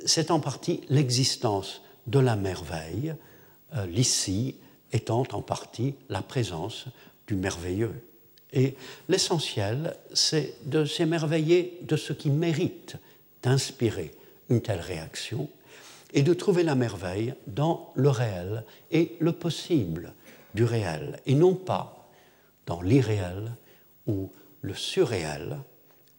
c'est 0.06 0.30
en 0.30 0.40
partie 0.40 0.80
l'existence 0.88 1.82
de 2.06 2.18
la 2.18 2.36
merveille, 2.36 3.14
euh, 3.74 3.86
l'ici 3.86 4.56
étant 4.92 5.24
en 5.32 5.42
partie 5.42 5.94
la 6.08 6.22
présence 6.22 6.86
du 7.26 7.34
merveilleux. 7.34 7.94
Et 8.52 8.76
l'essentiel, 9.08 9.96
c'est 10.12 10.54
de 10.64 10.84
s'émerveiller 10.84 11.78
de 11.82 11.96
ce 11.96 12.12
qui 12.12 12.30
mérite 12.30 12.96
d'inspirer 13.42 14.12
une 14.48 14.62
telle 14.62 14.80
réaction 14.80 15.48
et 16.14 16.22
de 16.22 16.34
trouver 16.34 16.62
la 16.62 16.74
merveille 16.74 17.34
dans 17.46 17.92
le 17.94 18.08
réel 18.08 18.64
et 18.92 19.16
le 19.18 19.32
possible 19.32 20.14
du 20.54 20.64
réel, 20.64 21.20
et 21.26 21.34
non 21.34 21.54
pas 21.54 21.95
dans 22.66 22.82
l'irréel 22.82 23.52
ou 24.06 24.30
le 24.62 24.74
surréel 24.74 25.58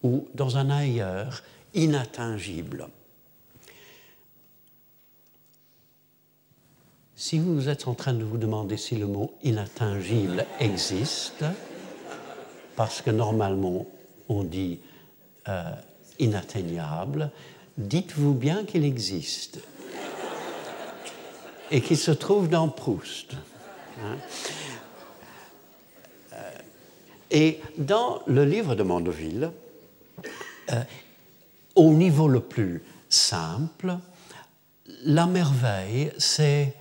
ou 0.03 0.27
dans 0.33 0.57
un 0.57 0.69
ailleurs 0.69 1.43
inattingible. 1.73 2.87
Si 7.15 7.39
vous 7.39 7.67
êtes 7.67 7.87
en 7.87 7.93
train 7.93 8.13
de 8.13 8.23
vous 8.23 8.37
demander 8.37 8.77
si 8.77 8.95
le 8.95 9.07
mot 9.07 9.33
inattingible 9.43 10.45
existe, 10.59 11.43
parce 12.75 13.01
que 13.01 13.09
normalement 13.09 13.87
on 14.29 14.43
dit 14.43 14.79
euh, 15.47 15.71
inatteignable, 16.19 17.31
dites-vous 17.77 18.33
bien 18.33 18.65
qu'il 18.65 18.85
existe 18.85 19.59
et 21.71 21.81
qu'il 21.81 21.97
se 21.97 22.11
trouve 22.11 22.49
dans 22.49 22.69
Proust. 22.69 23.33
Hein. 24.03 24.17
Et 27.31 27.59
dans 27.77 28.21
le 28.27 28.45
livre 28.45 28.75
de 28.75 28.83
Mandeville, 28.83 29.51
euh, 30.71 30.81
au 31.75 31.93
niveau 31.93 32.27
le 32.27 32.39
plus 32.39 32.83
simple, 33.09 33.97
la 35.03 35.25
merveille, 35.25 36.11
c'est 36.17 36.73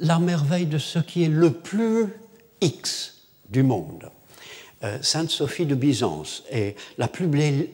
la 0.00 0.18
merveille 0.18 0.66
de 0.66 0.78
ce 0.78 0.98
qui 0.98 1.24
est 1.24 1.28
le 1.28 1.52
plus 1.52 2.08
X 2.60 3.22
du 3.48 3.62
monde. 3.62 4.10
Euh, 4.82 4.98
Sainte 5.02 5.30
Sophie 5.30 5.66
de 5.66 5.74
Byzance 5.74 6.42
est 6.50 6.74
la 6.96 7.06
plus, 7.06 7.26
belle, 7.26 7.68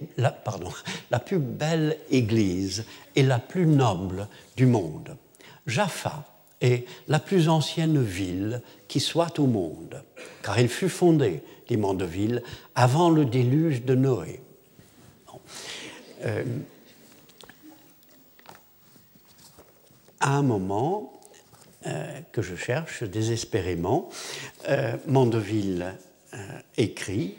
pardon, 0.45 0.73
la 1.11 1.21
plus 1.21 1.39
belle 1.39 1.99
église 2.11 2.85
et 3.15 3.23
la 3.23 3.39
plus 3.39 3.67
noble 3.67 4.27
du 4.57 4.67
monde. 4.67 5.17
Jaffa 5.67 6.25
est 6.61 6.85
la 7.07 7.21
plus 7.21 7.49
ancienne 7.49 8.03
ville 8.03 8.63
qui 8.89 8.99
soit 8.99 9.39
au 9.39 9.47
monde, 9.47 10.03
car 10.43 10.59
elle 10.59 10.69
fut 10.69 10.89
fondée, 10.89 11.43
dit 11.69 11.77
Mandeville, 11.77 12.43
avant 12.75 13.11
le 13.11 13.25
déluge 13.25 13.85
de 13.85 13.95
Noé. 13.95 14.41
Euh, 16.25 16.45
à 20.21 20.31
un 20.37 20.43
moment, 20.43 21.21
euh, 21.87 22.21
que 22.33 22.43
je 22.43 22.57
cherche 22.57 23.03
désespérément, 23.03 24.09
euh, 24.69 24.97
Mandeville 25.07 25.95
écrit 26.77 27.37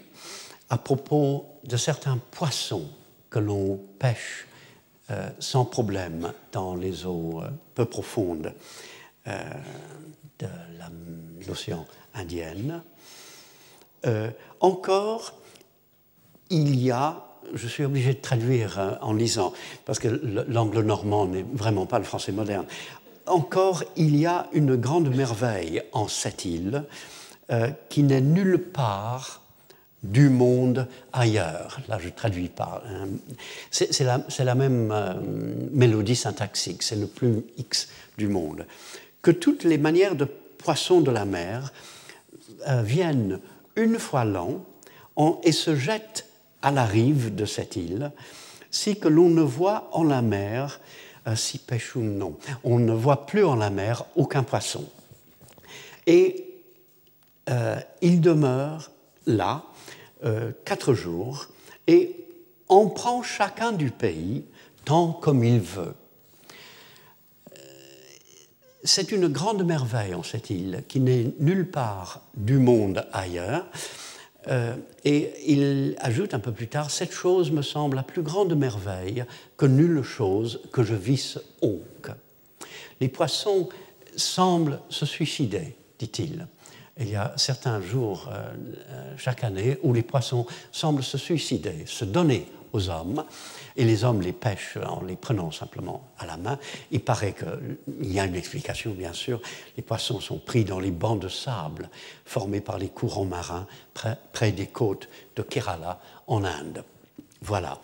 à 0.69 0.77
propos 0.77 1.45
de 1.65 1.77
certains 1.77 2.17
poissons 2.31 2.89
que 3.29 3.37
l'on 3.37 3.79
pêche 3.99 4.47
sans 5.39 5.65
problème 5.65 6.33
dans 6.51 6.75
les 6.75 7.05
eaux 7.05 7.43
peu 7.75 7.85
profondes 7.85 8.53
de 9.25 10.47
l'océan 11.47 11.85
Indien. 14.07 14.33
encore, 14.59 15.33
il 16.49 16.79
y 16.79 16.91
a 16.91 17.23
je 17.53 17.67
suis 17.69 17.85
obligé 17.85 18.13
de 18.13 18.19
traduire 18.19 18.97
en 19.01 19.13
lisant, 19.13 19.53
parce 19.85 19.99
que 19.99 20.09
l'angle 20.49 20.81
normand 20.81 21.25
n'est 21.27 21.45
vraiment 21.53 21.85
pas 21.85 21.97
le 21.97 22.03
français 22.03 22.33
moderne 22.33 22.65
encore, 23.27 23.83
il 23.95 24.15
y 24.15 24.25
a 24.25 24.47
une 24.53 24.75
grande 24.75 25.13
merveille 25.13 25.81
en 25.91 26.07
cette 26.07 26.45
île 26.45 26.83
euh, 27.51 27.69
qui 27.89 28.03
n'est 28.03 28.21
nulle 28.21 28.57
part 28.57 29.41
du 30.03 30.29
monde 30.29 30.87
ailleurs. 31.13 31.79
Là, 31.87 31.97
je 31.99 32.09
traduis 32.09 32.49
pas. 32.49 32.83
Hein. 32.87 33.07
C'est 33.71 34.03
la, 34.03 34.55
même 34.55 34.91
euh, 34.91 35.13
mélodie 35.71 36.15
syntaxique, 36.15 36.83
c'est 36.83 36.95
le 36.95 37.07
plus 37.07 37.43
X 37.57 37.89
du 38.17 38.27
monde. 38.27 38.65
Que 39.21 39.31
toutes 39.31 39.63
les 39.63 39.77
manières 39.77 40.15
de 40.15 40.25
poissons 40.25 41.01
de 41.01 41.11
la 41.11 41.25
mer 41.25 41.73
euh, 42.67 42.81
viennent 42.81 43.39
une 43.77 43.99
fois 43.99 44.25
l'an 44.25 44.65
et 45.43 45.53
se 45.53 45.75
jettent 45.75 46.25
à 46.61 46.71
la 46.71 46.85
rive 46.85 47.33
de 47.33 47.45
cette 47.45 47.77
île, 47.77 48.11
si 48.69 48.99
que 48.99 49.07
l'on 49.07 49.29
ne 49.29 49.41
voit 49.41 49.89
en 49.93 50.03
la 50.03 50.21
mer 50.21 50.81
si 51.35 51.57
pêche 51.57 51.95
ou 51.95 52.01
non. 52.01 52.37
On 52.63 52.79
ne 52.79 52.93
voit 52.93 53.25
plus 53.25 53.43
en 53.43 53.55
la 53.55 53.69
mer 53.69 54.05
aucun 54.15 54.43
poisson. 54.43 54.85
Et 56.05 56.45
euh, 57.49 57.79
il 58.01 58.21
demeure 58.21 58.91
là 59.25 59.63
euh, 60.23 60.51
quatre 60.65 60.93
jours 60.93 61.47
et 61.87 62.15
on 62.69 62.89
prend 62.89 63.23
chacun 63.23 63.71
du 63.71 63.91
pays 63.91 64.45
tant 64.85 65.11
comme 65.11 65.43
il 65.43 65.59
veut. 65.59 65.93
C'est 68.87 69.11
une 69.11 69.27
grande 69.27 69.65
merveille 69.65 70.15
en 70.15 70.23
cette 70.23 70.49
île 70.49 70.81
qui 70.87 71.01
n'est 71.01 71.33
nulle 71.41 71.69
part 71.69 72.21
du 72.37 72.57
monde 72.57 73.05
ailleurs. 73.11 73.65
Euh, 74.47 74.77
et 75.03 75.33
il 75.45 75.97
ajoute 75.99 76.33
un 76.33 76.39
peu 76.39 76.53
plus 76.53 76.69
tard, 76.69 76.89
cette 76.89 77.11
chose 77.11 77.51
me 77.51 77.61
semble 77.61 77.97
la 77.97 78.03
plus 78.03 78.21
grande 78.21 78.55
merveille 78.55 79.25
que 79.57 79.65
nulle 79.65 80.03
chose 80.03 80.61
que 80.71 80.83
je 80.83 80.95
visse 80.95 81.37
auque. 81.61 82.11
Les 83.01 83.09
poissons 83.09 83.67
semblent 84.15 84.79
se 84.87 85.05
suicider, 85.05 85.75
dit-il. 85.99 86.47
Il 86.97 87.09
y 87.09 87.17
a 87.17 87.33
certains 87.35 87.81
jours 87.81 88.29
euh, 88.31 88.53
euh, 88.89 89.13
chaque 89.17 89.43
année 89.43 89.77
où 89.83 89.91
les 89.91 90.01
poissons 90.01 90.45
semblent 90.71 91.03
se 91.03 91.17
suicider, 91.17 91.83
se 91.85 92.05
donner 92.05 92.47
aux 92.71 92.89
hommes, 92.89 93.25
et 93.77 93.85
les 93.85 94.03
hommes 94.03 94.21
les 94.21 94.33
pêchent 94.33 94.77
en 94.85 95.03
les 95.03 95.15
prenant 95.15 95.51
simplement 95.51 96.03
à 96.17 96.25
la 96.25 96.35
main. 96.35 96.57
Il 96.91 96.99
paraît 96.99 97.33
qu'il 97.33 98.11
y 98.11 98.19
a 98.19 98.25
une 98.25 98.35
explication, 98.35 98.91
bien 98.91 99.13
sûr. 99.13 99.39
Les 99.77 99.83
poissons 99.83 100.19
sont 100.19 100.39
pris 100.39 100.65
dans 100.65 100.79
les 100.79 100.91
bancs 100.91 101.19
de 101.19 101.29
sable 101.29 101.89
formés 102.25 102.59
par 102.59 102.79
les 102.79 102.89
courants 102.89 103.25
marins 103.25 103.67
près, 103.93 104.51
des 104.51 104.67
côtes 104.67 105.07
de 105.35 105.43
Kerala, 105.43 105.99
en 106.25 106.43
Inde. 106.43 106.83
Voilà. 107.41 107.79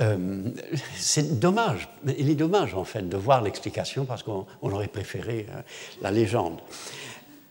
Euh, 0.00 0.50
c'est 0.96 1.38
dommage, 1.38 1.88
il 2.18 2.30
est 2.30 2.34
dommage 2.34 2.74
en 2.74 2.84
fait 2.84 3.08
de 3.08 3.16
voir 3.16 3.42
l'explication 3.42 4.04
parce 4.04 4.24
qu'on 4.24 4.46
aurait 4.60 4.88
préféré 4.88 5.46
euh, 5.50 5.60
la 6.02 6.10
légende. 6.10 6.58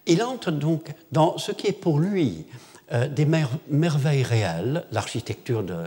Il 0.05 0.21
entre 0.23 0.51
donc 0.51 0.93
dans 1.13 1.37
ce 1.37 1.53
qui 1.53 1.67
est 1.67 1.71
pour 1.71 1.99
lui 1.99 2.45
euh, 2.91 3.07
des 3.07 3.25
merveilles 3.69 4.23
réelles, 4.23 4.85
l'architecture 4.91 5.63
de 5.63 5.85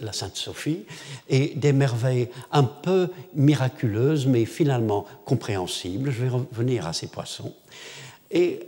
la 0.00 0.12
Sainte 0.12 0.36
Sophie, 0.36 0.84
et 1.28 1.54
des 1.54 1.72
merveilles 1.72 2.28
un 2.50 2.64
peu 2.64 3.08
miraculeuses, 3.34 4.26
mais 4.26 4.44
finalement 4.44 5.06
compréhensibles. 5.24 6.10
Je 6.10 6.22
vais 6.24 6.28
revenir 6.28 6.86
à 6.86 6.92
ces 6.92 7.06
poissons. 7.08 7.54
Et 8.30 8.60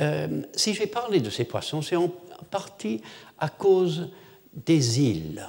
euh, 0.00 0.42
si 0.54 0.74
j'ai 0.74 0.86
parlé 0.86 1.20
de 1.20 1.30
ces 1.30 1.44
poissons, 1.44 1.82
c'est 1.82 1.96
en 1.96 2.10
partie 2.50 3.00
à 3.38 3.48
cause 3.48 4.10
des 4.54 5.00
îles. 5.00 5.46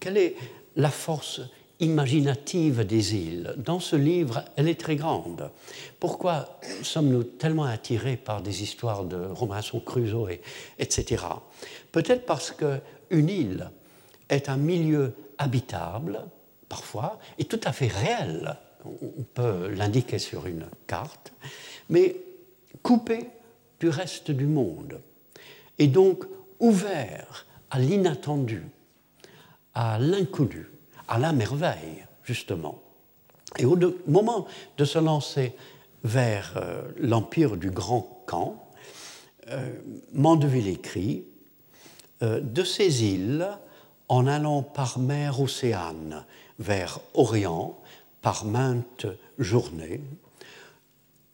Quelle 0.00 0.16
est 0.16 0.36
la 0.76 0.90
force 0.90 1.40
imaginative 1.80 2.84
des 2.84 3.14
îles? 3.14 3.54
Dans 3.56 3.80
ce 3.80 3.96
livre, 3.96 4.44
elle 4.56 4.68
est 4.68 4.80
très 4.80 4.96
grande. 4.96 5.50
Pourquoi 5.98 6.60
sommes-nous 6.82 7.24
tellement 7.24 7.64
attirés 7.64 8.16
par 8.16 8.42
des 8.42 8.62
histoires 8.62 9.04
de 9.04 9.16
Robinson 9.16 9.80
Crusoe, 9.80 10.30
et, 10.30 10.40
etc. 10.78 11.24
Peut-être 11.90 12.26
parce 12.26 12.52
qu'une 12.52 13.28
île 13.28 13.70
est 14.34 14.48
un 14.48 14.56
milieu 14.56 15.14
habitable, 15.38 16.20
parfois, 16.68 17.18
et 17.38 17.44
tout 17.44 17.60
à 17.64 17.72
fait 17.72 17.88
réel. 17.88 18.56
On 18.84 19.22
peut 19.22 19.68
l'indiquer 19.68 20.18
sur 20.18 20.46
une 20.46 20.66
carte, 20.86 21.32
mais 21.88 22.16
coupé 22.82 23.30
du 23.80 23.88
reste 23.88 24.30
du 24.30 24.46
monde, 24.46 25.00
et 25.78 25.86
donc 25.86 26.24
ouvert 26.60 27.46
à 27.70 27.78
l'inattendu, 27.78 28.62
à 29.74 29.98
l'inconnu, 29.98 30.66
à 31.08 31.18
la 31.18 31.32
merveille, 31.32 32.06
justement. 32.22 32.82
Et 33.58 33.64
au 33.64 33.78
moment 34.06 34.46
de 34.78 34.84
se 34.84 34.98
lancer 34.98 35.54
vers 36.02 36.54
euh, 36.56 36.82
l'empire 36.98 37.56
du 37.56 37.70
Grand 37.70 38.22
Camp, 38.26 38.64
euh, 39.48 39.72
Mandeville 40.12 40.68
écrit 40.68 41.24
euh, 42.22 42.40
De 42.40 42.64
ces 42.64 43.04
îles, 43.04 43.46
en 44.08 44.26
allant 44.26 44.62
par 44.62 44.98
mer 44.98 45.40
océane 45.40 46.24
vers 46.58 47.00
Orient, 47.14 47.78
par 48.22 48.44
maintes 48.44 49.06
journées, 49.38 50.00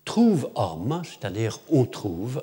trouve 0.04 0.50
homme, 0.54 1.02
c'est-à-dire 1.04 1.61
on 1.68 1.85
trouve, 1.85 2.42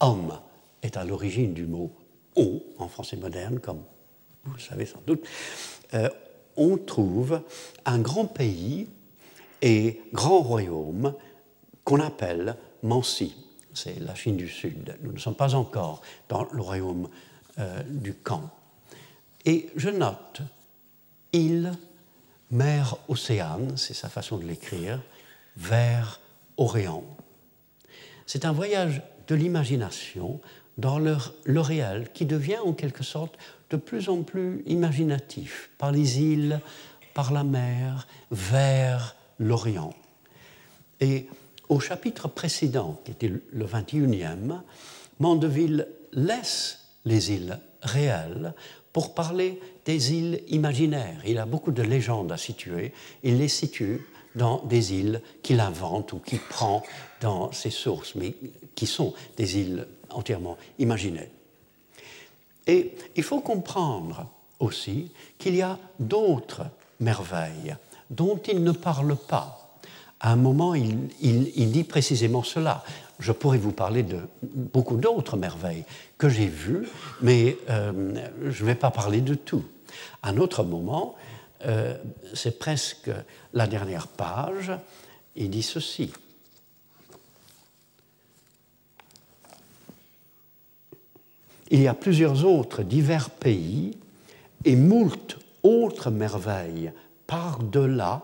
homme 0.00 0.38
est 0.82 0.96
à 0.96 1.04
l'origine 1.04 1.54
du 1.54 1.66
mot 1.66 1.92
on 2.36 2.62
en 2.78 2.88
français 2.88 3.16
moderne, 3.16 3.58
comme 3.60 3.82
vous 4.44 4.54
le 4.54 4.60
savez 4.60 4.86
sans 4.86 5.02
doute, 5.06 5.24
euh, 5.94 6.08
on 6.56 6.76
trouve 6.76 7.42
un 7.84 7.98
grand 7.98 8.26
pays 8.26 8.88
et 9.62 10.00
grand 10.12 10.40
royaume 10.40 11.14
qu'on 11.84 12.00
appelle 12.00 12.56
Mansi. 12.82 13.36
C'est 13.72 14.00
la 14.00 14.14
Chine 14.14 14.36
du 14.36 14.48
Sud. 14.48 14.96
Nous 15.02 15.12
ne 15.12 15.18
sommes 15.18 15.34
pas 15.34 15.54
encore 15.54 16.02
dans 16.28 16.46
le 16.50 16.60
royaume 16.60 17.08
euh, 17.58 17.82
du 17.84 18.14
Camp. 18.14 18.50
Et 19.44 19.70
je 19.76 19.88
note 19.88 20.42
île, 21.32 21.72
mer, 22.50 22.96
océane, 23.08 23.76
c'est 23.76 23.94
sa 23.94 24.08
façon 24.08 24.36
de 24.38 24.44
l'écrire, 24.44 25.00
vers 25.56 26.20
Orient. 26.56 27.04
C'est 28.26 28.44
un 28.44 28.52
voyage 28.52 29.02
de 29.28 29.34
l'imagination 29.34 30.40
dans 30.78 30.98
le, 30.98 31.16
le, 31.44 31.60
réel 31.60 32.08
qui 32.12 32.26
devient 32.26 32.58
en 32.58 32.72
quelque 32.72 33.04
sorte 33.04 33.38
de 33.70 33.76
plus 33.76 34.08
en 34.08 34.22
plus 34.22 34.62
imaginatif, 34.66 35.70
par 35.78 35.92
les 35.92 36.20
îles, 36.20 36.60
par 37.14 37.32
la 37.32 37.44
mer, 37.44 38.06
vers 38.30 39.16
l'Orient. 39.38 39.94
Et 41.00 41.28
au 41.68 41.80
chapitre 41.80 42.28
précédent, 42.28 43.00
qui 43.04 43.12
était 43.12 43.32
le 43.52 43.64
21e, 43.64 44.60
Mandeville 45.18 45.86
laisse 46.12 46.88
les 47.04 47.32
îles 47.32 47.58
réelles 47.82 48.54
pour 48.92 49.14
parler 49.14 49.60
des 49.84 50.12
îles 50.12 50.42
imaginaires. 50.48 51.22
Il 51.26 51.38
a 51.38 51.46
beaucoup 51.46 51.72
de 51.72 51.82
légendes 51.82 52.32
à 52.32 52.36
situer. 52.36 52.92
Il 53.22 53.38
les 53.38 53.48
situe 53.48 54.06
dans 54.34 54.64
des 54.64 54.94
îles 54.94 55.22
qu'il 55.42 55.60
invente 55.60 56.12
ou 56.12 56.18
qu'il 56.18 56.40
prend 56.40 56.82
dans 57.20 57.52
ses 57.52 57.70
sources, 57.70 58.14
mais 58.14 58.34
qui 58.74 58.86
sont 58.86 59.14
des 59.36 59.58
îles 59.58 59.86
entièrement 60.10 60.56
imaginaires. 60.78 61.30
Et 62.66 62.94
il 63.16 63.22
faut 63.22 63.40
comprendre 63.40 64.26
aussi 64.58 65.10
qu'il 65.38 65.56
y 65.56 65.62
a 65.62 65.78
d'autres 65.98 66.66
merveilles 67.00 67.76
dont 68.10 68.40
il 68.48 68.62
ne 68.62 68.72
parle 68.72 69.16
pas. 69.16 69.59
À 70.20 70.32
un 70.32 70.36
moment, 70.36 70.74
il, 70.74 71.70
dit 71.70 71.84
précisément 71.84 72.42
cela. 72.42 72.84
Je 73.18 73.32
pourrais 73.32 73.58
vous 73.58 73.72
parler 73.72 74.02
de 74.02 74.18
beaucoup 74.42 74.96
d'autres 74.96 75.36
merveilles 75.36 75.84
que 76.18 76.28
j'ai 76.28 76.46
vues, 76.46 76.86
mais 77.22 77.56
euh, 77.70 78.14
je 78.48 78.62
ne 78.62 78.66
vais 78.66 78.74
pas 78.74 78.90
parler 78.90 79.22
de 79.22 79.34
tout. 79.34 79.64
À 80.22 80.30
un 80.30 80.36
autre 80.36 80.62
moment, 80.62 81.16
euh, 81.64 81.96
c'est 82.34 82.58
presque 82.58 83.10
la 83.54 83.66
dernière 83.66 84.08
page, 84.08 84.72
il 85.36 85.48
dit 85.48 85.62
ceci. 85.62 86.12
Il 91.70 91.80
y 91.80 91.88
a 91.88 91.94
plusieurs 91.94 92.44
autres 92.44 92.82
divers 92.82 93.30
pays 93.30 93.96
et 94.64 94.76
moult 94.76 95.38
autres 95.62 96.10
merveilles 96.10 96.92
par-delà, 97.26 98.22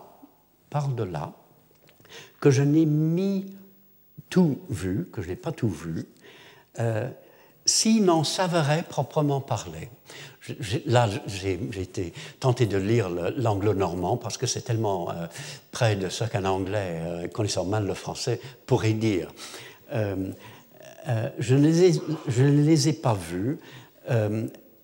par-delà, 0.68 1.32
que 2.46 2.52
je 2.52 2.62
n'ai 2.62 2.86
mis 2.86 3.44
tout 4.30 4.60
vu, 4.70 5.08
que 5.12 5.20
je 5.20 5.30
n'ai 5.30 5.34
pas 5.34 5.50
tout 5.50 5.68
vu, 5.68 6.06
euh, 6.78 7.10
s'il 7.64 8.04
n'en 8.04 8.22
savait 8.22 8.84
proprement 8.84 9.40
parler. 9.40 9.88
là, 10.86 11.08
j'ai 11.26 11.58
été 11.76 12.12
tenté 12.38 12.66
de 12.66 12.76
lire 12.76 13.08
l'anglo-normand 13.10 14.16
parce 14.16 14.38
que 14.38 14.46
c'est 14.46 14.60
tellement 14.60 15.10
euh, 15.10 15.26
près 15.72 15.96
de 15.96 16.08
ce 16.08 16.22
qu'un 16.22 16.44
anglais 16.44 17.00
euh, 17.00 17.26
connaissant 17.26 17.64
mal 17.64 17.84
le 17.84 17.94
français 17.94 18.40
pourrait 18.64 18.92
dire. 18.92 19.32
ai, 19.92 21.32
je, 21.40 21.54
ne 21.56 22.62
les 22.62 22.88
ai, 22.88 22.92
pas 22.92 23.14
vus, 23.14 23.58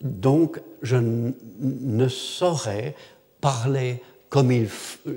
donc 0.00 0.60
je 0.82 0.96
ne 0.96 2.08
saurais 2.08 2.96
parler 3.40 4.02
comme 4.32 4.50
il 4.50 4.66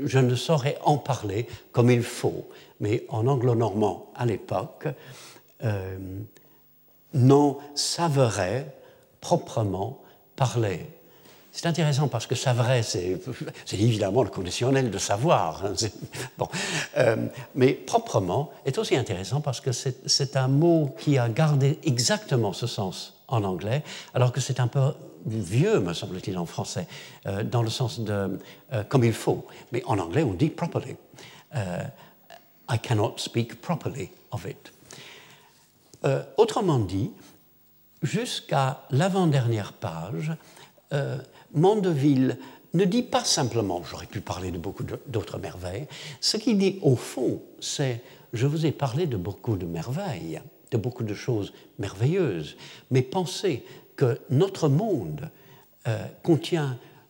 je 0.04 0.20
ne 0.20 0.36
saurais 0.36 0.78
en 0.84 0.98
parler 0.98 1.48
comme 1.72 1.90
il 1.90 2.04
faut. 2.04 2.50
Mais 2.82 3.06
en 3.08 3.28
anglo-normand 3.28 4.12
à 4.14 4.26
l'époque, 4.26 4.90
euh, 5.64 5.98
n'en 7.14 7.58
savrait 7.76 8.76
proprement 9.22 10.02
parler. 10.36 10.86
C'est 11.54 11.66
intéressant 11.66 12.10
parce 12.10 12.28
que 12.28 12.36
savrait, 12.36 12.84
c'est 12.84 13.22
évidemment 13.72 14.22
le 14.22 14.30
conditionnel 14.30 14.92
de 14.92 14.98
savoir. 14.98 15.66
Hein, 15.66 15.74
bon. 16.38 16.50
Euh, 16.98 17.16
mais 17.56 17.72
proprement 17.72 18.52
est 18.66 18.78
aussi 18.78 18.98
intéressant 18.98 19.40
parce 19.40 19.62
que 19.62 19.72
c'est 19.72 20.36
un 20.36 20.50
mot 20.50 20.94
qui 21.00 21.18
a 21.18 21.30
gardé 21.30 21.80
exactement 21.84 22.52
ce 22.52 22.68
sens 22.68 23.14
en 23.30 23.46
anglais, 23.46 23.82
alors 24.14 24.34
que 24.34 24.42
c'est 24.42 24.60
un 24.60 24.68
peu 24.68 24.92
vieux, 25.26 25.80
me 25.80 25.94
semble-t-il, 25.94 26.38
en 26.38 26.46
français, 26.46 26.88
euh, 27.26 27.44
dans 27.44 27.62
le 27.62 27.70
sens 27.70 28.00
de 28.00 28.40
euh, 28.74 28.84
comme 28.84 29.04
il 29.04 29.14
faut. 29.14 29.46
Mais 29.72 29.84
en 29.86 30.00
anglais, 30.00 30.24
on 30.24 30.34
dit 30.34 30.50
properly. 30.50 30.96
Euh, 31.56 31.84
I 32.70 32.80
cannot 32.80 33.16
speak 33.18 33.62
properly 33.62 34.10
of 34.32 34.46
it. 34.46 34.72
autrement 36.38 36.78
dit, 36.78 37.12
jusqu'à 38.04 38.84
l'avant-dernière 38.92 39.74
page, 39.74 40.32
Mandeville 41.54 42.38
ne 42.76 42.86
dit 42.86 43.02
pas 43.02 43.24
simplement, 43.24 43.84
j'aurais 43.84 44.06
pu 44.06 44.22
parler 44.22 44.52
de 44.52 44.60
beaucoup 44.60 44.84
d'autres 45.08 45.40
merveilles, 45.40 45.88
ce 46.22 46.38
qu'il 46.38 46.60
dit 46.60 46.78
au 46.84 46.96
fond, 46.96 47.42
c'est 47.60 48.04
je 48.34 48.46
vous 48.46 48.66
ai 48.68 48.72
parlé 48.72 49.08
de 49.08 49.18
beaucoup 49.18 49.58
de 49.58 49.66
merveilles 49.66 50.42
de 50.72 50.78
beaucoup 50.78 51.04
de 51.04 51.14
choses 51.14 51.54
merveilleuses, 51.80 52.58
mais 52.92 53.02
pensez 53.02 53.64
que 53.96 54.20
notre 54.30 54.70
monde 54.70 55.30
euh, 55.88 56.06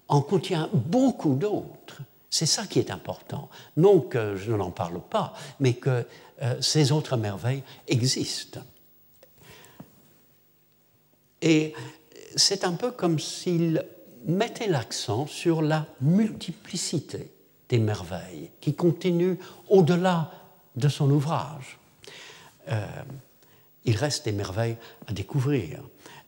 en 0.08 0.22
contient 0.22 0.70
beaucoup 0.74 1.36
d'autres. 1.36 2.02
C'est 2.30 2.46
ça 2.46 2.66
qui 2.68 2.80
est 2.80 2.92
important. 2.92 3.50
Non 3.78 4.02
que 4.02 4.36
je 4.36 4.52
n'en 4.52 4.72
parle 4.72 5.02
pas, 5.02 5.34
mais 5.60 5.74
que 5.74 6.06
euh, 6.42 6.62
ces 6.62 6.92
autres 6.92 7.18
merveilles 7.18 7.64
existent. 7.88 8.62
Et 11.42 11.74
c'est 12.36 12.66
un 12.66 12.74
peu 12.74 12.92
comme 12.92 13.20
s'il 13.20 13.86
mettait 14.26 14.68
l'accent 14.68 15.28
sur 15.28 15.62
la 15.62 15.86
multiplicité 16.02 17.32
des 17.70 17.80
merveilles 17.80 18.52
qui 18.60 18.76
continuent 18.76 19.38
au-delà 19.70 20.32
de 20.76 20.90
son 20.90 21.10
ouvrage. 21.10 21.80
Euh, 22.70 22.86
il 23.86 23.96
reste 23.96 24.26
des 24.26 24.32
merveilles 24.32 24.78
à 25.08 25.14
découvrir. 25.14 25.80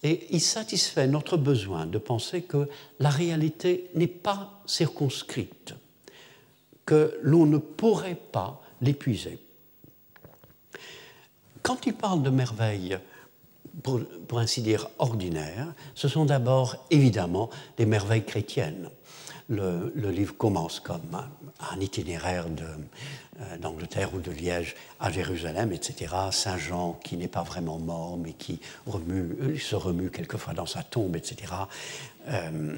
Et 0.03 0.27
il 0.29 0.41
satisfait 0.41 1.07
notre 1.07 1.38
besoin 1.38 1.86
de 1.86 1.97
penser 1.97 2.43
que 2.43 2.69
la 2.99 3.10
réalité 3.10 3.89
n'est 3.95 4.07
pas 4.07 4.62
circonscrite, 4.65 5.73
que 6.86 7.17
l'on 7.21 7.45
ne 7.45 7.57
pourrait 7.57 8.19
pas 8.31 8.62
l'épuiser. 8.81 9.39
Quand 11.63 11.86
il 11.86 11.93
parle 11.93 12.21
de 12.21 12.29
merveilles 12.29 12.97
pour, 13.83 13.99
pour, 14.27 14.39
ainsi 14.39 14.62
dire, 14.62 14.88
ordinaires, 14.99 15.73
ce 15.95 16.07
sont 16.07 16.25
d'abord 16.25 16.86
évidemment 16.89 17.49
des 17.77 17.86
merveilles 17.86 18.25
chrétiennes. 18.25 18.89
Le, 19.49 20.12
livre 20.12 20.36
commence 20.36 20.81
comme 20.81 21.25
un, 21.60 21.79
itinéraire 21.79 22.47
euh, 22.47 23.57
d'Angleterre 23.57 24.13
ou 24.13 24.19
de 24.19 24.31
Liège 24.31 24.75
à 24.99 25.10
Jérusalem, 25.10 25.71
etc. 25.71 26.13
Saint 26.31 26.57
Jean 26.57 26.99
qui 27.03 27.15
n'est 27.15 27.29
pas 27.29 27.43
vraiment 27.43 27.79
mort, 27.79 28.17
mais 28.17 28.33
qui 28.33 28.60
euh, 28.88 29.57
se 29.57 29.75
remue 29.75 30.10
quelquefois 30.10 30.53
dans 30.53 30.65
sa 30.65 30.83
tombe, 30.83 31.15
etc. 31.15 31.53
Euh, 32.27 32.75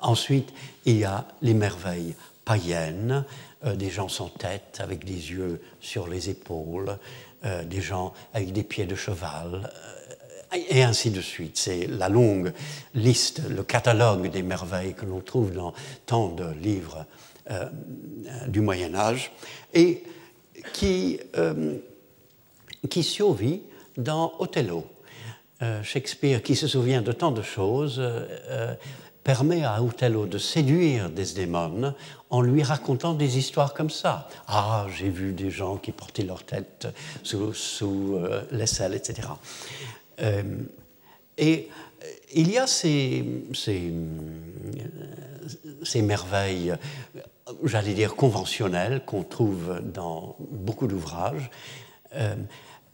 ensuite, 0.00 0.52
il 0.84 0.98
y 0.98 1.04
a 1.04 1.24
les 1.42 1.54
merveilles 1.54 2.16
païennes, 2.44 3.24
des 3.64 3.90
gens 3.90 4.08
sans 4.08 4.28
tête, 4.28 4.78
avec 4.80 5.04
des 5.04 5.30
yeux 5.30 5.60
sur 5.80 6.08
les 6.08 6.28
épaules, 6.30 6.98
des 7.42 7.80
gens 7.80 8.12
avec 8.34 8.52
des 8.52 8.62
pieds 8.62 8.86
de 8.86 8.94
cheval, 8.94 9.70
et 10.52 10.82
ainsi 10.82 11.10
de 11.10 11.20
suite. 11.20 11.56
C'est 11.56 11.86
la 11.86 12.08
longue 12.08 12.52
liste, 12.94 13.42
le 13.48 13.62
catalogue 13.62 14.30
des 14.30 14.42
merveilles 14.42 14.94
que 14.94 15.04
l'on 15.04 15.20
trouve 15.20 15.52
dans 15.52 15.72
tant 16.06 16.28
de 16.28 16.46
livres 16.62 17.04
euh, 17.50 17.68
du 18.48 18.60
Moyen 18.60 18.94
Âge, 18.94 19.32
et 19.74 20.02
qui, 20.72 21.20
euh, 21.36 21.76
qui 22.88 23.02
survit 23.02 23.62
dans 23.96 24.32
Othello. 24.38 24.86
Euh, 25.62 25.82
Shakespeare, 25.82 26.42
qui 26.42 26.54
se 26.54 26.66
souvient 26.66 27.02
de 27.02 27.12
tant 27.12 27.30
de 27.30 27.42
choses, 27.42 28.02
permet 29.26 29.64
à 29.64 29.82
Othello 29.82 30.24
de 30.24 30.38
séduire 30.38 31.10
Desdémone 31.10 31.94
en 32.30 32.42
lui 32.42 32.62
racontant 32.62 33.12
des 33.12 33.38
histoires 33.38 33.74
comme 33.74 33.90
ça. 33.90 34.28
Ah, 34.46 34.86
j'ai 34.96 35.08
vu 35.08 35.32
des 35.32 35.50
gens 35.50 35.78
qui 35.78 35.90
portaient 35.90 36.22
leur 36.22 36.44
tête 36.44 36.86
sous, 37.24 37.52
sous 37.52 38.14
euh, 38.14 38.42
l'aisselle, 38.52 38.94
etc. 38.94 39.26
Euh, 40.20 40.42
et 41.38 41.68
euh, 42.02 42.06
il 42.34 42.50
y 42.50 42.58
a 42.58 42.66
ces, 42.66 43.24
ces, 43.54 43.92
ces 45.82 46.02
merveilles, 46.02 46.74
j'allais 47.64 47.94
dire 47.94 48.16
conventionnelles, 48.16 49.02
qu'on 49.04 49.22
trouve 49.22 49.80
dans 49.82 50.36
beaucoup 50.38 50.86
d'ouvrages. 50.86 51.50
Euh, 52.14 52.34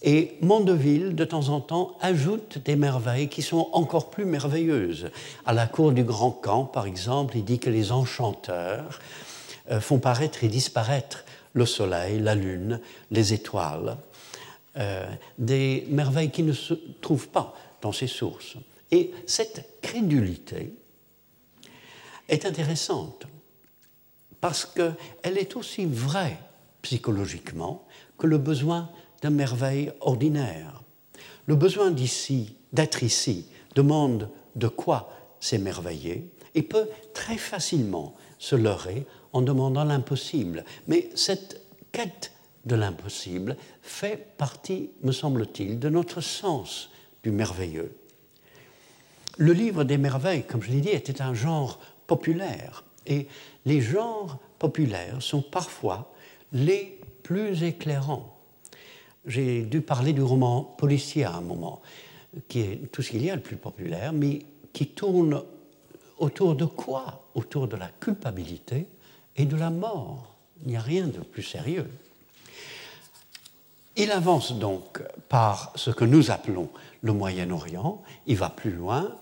et 0.02 0.36
Mondeville, 0.40 1.14
de 1.14 1.24
temps 1.24 1.48
en 1.50 1.60
temps, 1.60 1.96
ajoute 2.00 2.58
des 2.64 2.74
merveilles 2.74 3.28
qui 3.28 3.40
sont 3.40 3.68
encore 3.72 4.10
plus 4.10 4.24
merveilleuses. 4.24 5.10
À 5.46 5.52
la 5.52 5.66
cour 5.66 5.92
du 5.92 6.02
Grand 6.02 6.32
Camp, 6.32 6.64
par 6.64 6.86
exemple, 6.86 7.36
il 7.36 7.44
dit 7.44 7.60
que 7.60 7.70
les 7.70 7.92
enchanteurs 7.92 8.98
euh, 9.70 9.80
font 9.80 10.00
paraître 10.00 10.42
et 10.42 10.48
disparaître 10.48 11.24
le 11.52 11.66
soleil, 11.66 12.18
la 12.18 12.34
lune, 12.34 12.80
les 13.12 13.32
étoiles, 13.32 13.96
euh, 14.76 15.06
des 15.38 15.86
merveilles 15.90 16.30
qui 16.30 16.42
ne 16.42 16.52
se 16.52 16.74
trouvent 17.00 17.28
pas 17.28 17.54
dans 17.80 17.92
ces 17.92 18.06
sources. 18.06 18.56
Et 18.90 19.10
cette 19.26 19.80
crédulité 19.82 20.74
est 22.28 22.46
intéressante 22.46 23.26
parce 24.40 24.64
qu'elle 24.64 25.38
est 25.38 25.56
aussi 25.56 25.86
vraie 25.86 26.38
psychologiquement 26.82 27.86
que 28.18 28.26
le 28.26 28.38
besoin 28.38 28.90
de 29.22 29.28
merveilles 29.28 29.92
ordinaires. 30.00 30.82
Le 31.46 31.54
besoin 31.54 31.90
d'ici, 31.90 32.56
d'être 32.72 33.02
ici, 33.02 33.46
demande 33.74 34.28
de 34.56 34.68
quoi 34.68 35.10
s'émerveiller 35.40 36.30
et 36.54 36.62
peut 36.62 36.88
très 37.14 37.38
facilement 37.38 38.14
se 38.38 38.56
leurrer 38.56 39.06
en 39.32 39.42
demandant 39.42 39.84
l'impossible. 39.84 40.64
Mais 40.86 41.10
cette 41.14 41.62
quête 41.92 42.32
de 42.64 42.74
l'impossible 42.74 43.56
fait 43.82 44.36
partie, 44.36 44.90
me 45.02 45.12
semble-t-il, 45.12 45.78
de 45.78 45.88
notre 45.88 46.20
sens 46.20 46.90
du 47.22 47.30
merveilleux. 47.30 47.94
Le 49.38 49.52
livre 49.52 49.84
des 49.84 49.98
merveilles, 49.98 50.44
comme 50.44 50.62
je 50.62 50.70
l'ai 50.70 50.80
dit, 50.80 50.90
était 50.90 51.22
un 51.22 51.34
genre 51.34 51.80
populaire. 52.06 52.84
Et 53.06 53.26
les 53.64 53.80
genres 53.80 54.38
populaires 54.58 55.22
sont 55.22 55.42
parfois 55.42 56.12
les 56.52 57.00
plus 57.22 57.62
éclairants 57.62 58.32
j'ai 59.26 59.62
dû 59.62 59.80
parler 59.80 60.12
du 60.12 60.22
roman 60.22 60.62
policier 60.62 61.24
à 61.24 61.34
un 61.34 61.40
moment, 61.40 61.80
qui 62.48 62.60
est 62.60 62.92
tout 62.92 63.02
ce 63.02 63.10
qu'il 63.10 63.24
y 63.24 63.30
a 63.30 63.36
de 63.36 63.42
plus 63.42 63.56
populaire, 63.56 64.12
mais 64.12 64.44
qui 64.72 64.88
tourne 64.88 65.42
autour 66.18 66.54
de 66.54 66.64
quoi? 66.64 67.28
Autour 67.34 67.68
de 67.68 67.76
la 67.76 67.88
culpabilité 67.88 68.86
et 69.36 69.46
de 69.46 69.56
la 69.56 69.70
mort. 69.70 70.36
Il 70.62 70.68
n'y 70.68 70.76
a 70.76 70.80
rien 70.80 71.06
de 71.06 71.18
plus 71.18 71.42
sérieux. 71.42 71.88
Il 74.02 74.10
avance 74.10 74.58
donc 74.58 75.00
par 75.28 75.72
ce 75.76 75.92
que 75.92 76.04
nous 76.04 76.32
appelons 76.32 76.70
le 77.02 77.12
Moyen-Orient, 77.12 78.02
il 78.26 78.36
va 78.36 78.50
plus 78.50 78.72
loin 78.72 79.16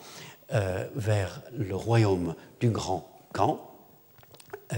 euh, 0.55 0.89
vers 0.95 1.43
le 1.55 1.77
royaume 1.77 2.35
du 2.61 2.71
Grand 2.71 3.07
Camp, 3.35 3.75
euh, 4.73 4.77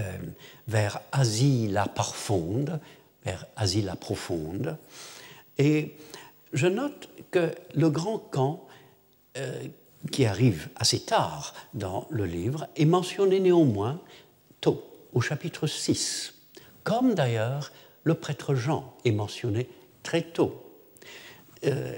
vers 0.67 0.99
Asie 1.13 1.69
la 1.69 1.85
profonde, 1.85 2.81
vers 3.23 3.45
profonde, 4.01 4.77
et 5.57 5.95
je 6.51 6.67
note 6.67 7.07
que 7.31 7.55
le 7.73 7.89
grand 7.89 8.17
camp, 8.17 8.67
euh, 9.37 9.63
qui 10.11 10.25
arrive 10.25 10.67
assez 10.75 10.99
tard 10.99 11.53
dans 11.73 12.07
le 12.09 12.25
livre, 12.25 12.67
est 12.75 12.83
mentionné 12.83 13.39
néanmoins 13.39 14.01
tôt, 14.59 14.83
au 15.13 15.21
chapitre 15.21 15.65
6, 15.65 16.33
comme 16.83 17.13
d'ailleurs 17.13 17.71
le 18.03 18.15
prêtre 18.15 18.53
Jean 18.53 18.93
est 19.05 19.13
mentionné 19.13 19.69
très 20.03 20.21
tôt. 20.21 20.63
Euh, 21.65 21.97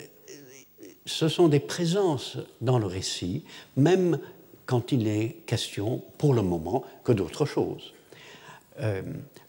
ce 1.06 1.28
sont 1.28 1.48
des 1.48 1.60
présences 1.60 2.38
dans 2.62 2.80
le 2.80 2.86
récit, 2.86 3.44
même 3.76 4.20
quand 4.66 4.92
il 4.92 5.08
est 5.08 5.44
question, 5.46 6.02
pour 6.18 6.34
le 6.34 6.42
moment, 6.42 6.84
que 7.04 7.12
d'autre 7.12 7.46
chose. 7.46 7.94
Euh, 8.80 9.02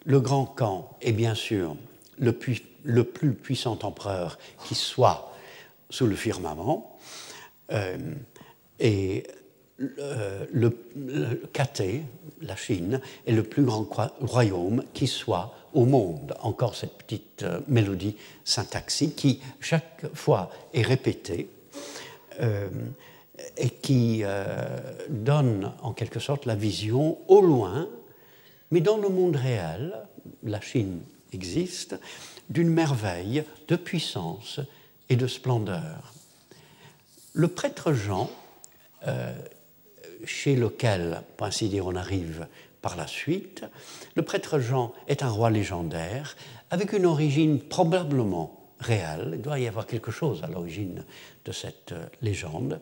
le 0.05 0.19
grand 0.19 0.45
camp 0.45 0.97
est 1.01 1.11
bien 1.11 1.35
sûr 1.35 1.75
le 2.19 2.33
plus 2.33 3.33
puissant 3.33 3.79
empereur 3.83 4.37
qui 4.65 4.75
soit 4.75 5.33
sous 5.89 6.07
le 6.07 6.15
firmament. 6.15 6.97
Euh, 7.71 7.97
et 8.79 9.23
le, 9.77 10.77
le 10.95 11.41
la 12.41 12.55
Chine, 12.55 13.01
est 13.25 13.31
le 13.31 13.43
plus 13.43 13.63
grand 13.63 13.87
royaume 14.21 14.83
qui 14.93 15.07
soit 15.07 15.53
au 15.73 15.85
monde. 15.85 16.35
Encore 16.41 16.75
cette 16.75 16.97
petite 16.97 17.43
euh, 17.43 17.59
mélodie 17.67 18.15
syntaxique 18.43 19.15
qui, 19.15 19.41
chaque 19.59 20.05
fois, 20.13 20.51
est 20.73 20.81
répétée 20.81 21.49
euh, 22.39 22.69
et 23.57 23.69
qui 23.69 24.21
euh, 24.23 24.79
donne 25.09 25.71
en 25.81 25.93
quelque 25.93 26.19
sorte 26.19 26.45
la 26.45 26.55
vision 26.55 27.17
au 27.27 27.41
loin, 27.41 27.87
mais 28.71 28.81
dans 28.81 28.97
le 28.97 29.09
monde 29.09 29.35
réel, 29.35 29.95
la 30.43 30.61
Chine 30.61 31.01
existe, 31.33 31.99
d'une 32.49 32.69
merveille, 32.69 33.43
de 33.67 33.75
puissance 33.75 34.59
et 35.09 35.15
de 35.15 35.27
splendeur. 35.27 36.13
Le 37.33 37.47
prêtre 37.47 37.93
Jean, 37.93 38.29
chez 40.25 40.55
lequel, 40.55 41.21
pour 41.35 41.47
ainsi 41.47 41.69
dire, 41.69 41.85
on 41.85 41.95
arrive 41.95 42.47
par 42.81 42.95
la 42.95 43.07
suite, 43.07 43.65
le 44.15 44.21
prêtre 44.21 44.59
Jean 44.59 44.93
est 45.07 45.23
un 45.23 45.29
roi 45.29 45.49
légendaire 45.49 46.35
avec 46.69 46.93
une 46.93 47.05
origine 47.05 47.59
probablement 47.59 48.71
réelle. 48.79 49.31
Il 49.35 49.41
doit 49.41 49.59
y 49.59 49.67
avoir 49.67 49.87
quelque 49.87 50.11
chose 50.11 50.43
à 50.43 50.47
l'origine 50.47 51.03
de 51.45 51.51
cette 51.51 51.91
euh, 51.93 52.05
légende. 52.21 52.79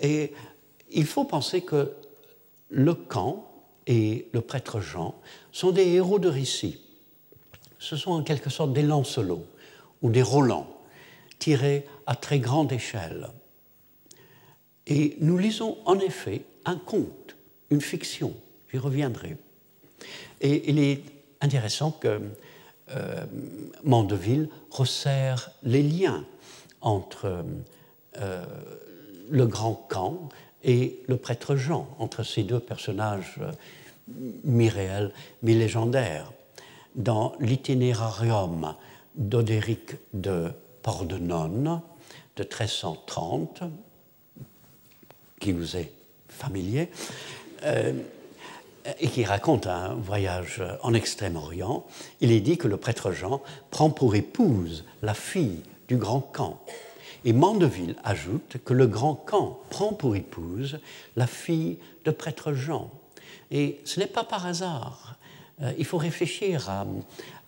Et 0.00 0.32
il 0.90 1.06
faut 1.06 1.24
penser 1.24 1.62
que 1.62 1.92
le 2.68 2.94
camp 2.94 3.50
et 3.86 4.28
le 4.32 4.40
prêtre 4.40 4.80
Jean 4.80 5.14
sont 5.52 5.70
des 5.70 5.86
héros 5.86 6.18
de 6.18 6.28
récit 6.28 6.80
ce 7.78 7.96
sont 7.96 8.12
en 8.12 8.22
quelque 8.22 8.50
sorte 8.50 8.72
des 8.72 8.82
lancelots 8.82 9.46
ou 10.02 10.10
des 10.10 10.22
Rolands 10.22 10.68
tirés 11.38 11.86
à 12.06 12.16
très 12.16 12.38
grande 12.38 12.72
échelle. 12.72 13.28
Et 14.86 15.16
nous 15.20 15.38
lisons 15.38 15.78
en 15.84 15.98
effet 15.98 16.44
un 16.66 16.76
conte, 16.76 17.36
une 17.70 17.80
fiction, 17.80 18.34
j'y 18.70 18.78
reviendrai. 18.78 19.36
Et 20.40 20.68
il 20.68 20.78
est 20.78 21.02
intéressant 21.40 21.92
que 21.92 22.20
euh, 22.90 23.24
Mandeville 23.84 24.48
resserre 24.70 25.50
les 25.62 25.82
liens 25.82 26.24
entre 26.80 27.44
euh, 28.18 28.44
le 29.30 29.46
grand 29.46 29.74
camp 29.74 30.28
et 30.62 31.00
le 31.08 31.16
prêtre 31.16 31.56
Jean, 31.56 31.88
entre 31.98 32.22
ces 32.22 32.42
deux 32.42 32.60
personnages 32.60 33.38
euh, 33.40 33.52
mi-réels, 34.44 35.12
mi-légendaires 35.42 36.32
dans 36.94 37.34
l'itinerarium 37.40 38.74
d'Odéric 39.14 39.96
de 40.14 40.50
Pordenone 40.82 41.80
de 42.36 42.42
1330, 42.42 43.62
qui 45.40 45.52
vous 45.52 45.76
est 45.76 45.92
familier, 46.36 46.90
euh, 47.64 47.92
et 49.00 49.08
qui 49.08 49.24
raconte 49.24 49.66
un 49.66 49.94
voyage 49.94 50.62
en 50.82 50.94
Extrême-Orient, 50.94 51.84
il 52.20 52.30
est 52.30 52.40
dit 52.40 52.56
que 52.56 52.68
le 52.68 52.76
prêtre 52.76 53.10
Jean 53.10 53.42
prend 53.70 53.90
pour 53.90 54.14
épouse 54.14 54.84
la 55.02 55.14
fille 55.14 55.62
du 55.88 55.96
grand 55.96 56.20
camp 56.20 56.60
Et 57.24 57.32
Mandeville 57.32 57.96
ajoute 58.04 58.58
que 58.64 58.72
le 58.72 58.86
grand 58.86 59.14
camp 59.14 59.58
prend 59.70 59.92
pour 59.92 60.14
épouse 60.14 60.78
la 61.16 61.26
fille 61.26 61.78
de 62.04 62.12
prêtre 62.12 62.52
Jean. 62.52 62.90
Et 63.50 63.80
ce 63.84 64.00
n'est 64.00 64.06
pas 64.06 64.24
par 64.24 64.46
hasard. 64.46 65.16
Euh, 65.62 65.72
il 65.78 65.84
faut 65.84 65.98
réfléchir 65.98 66.68
à, 66.68 66.86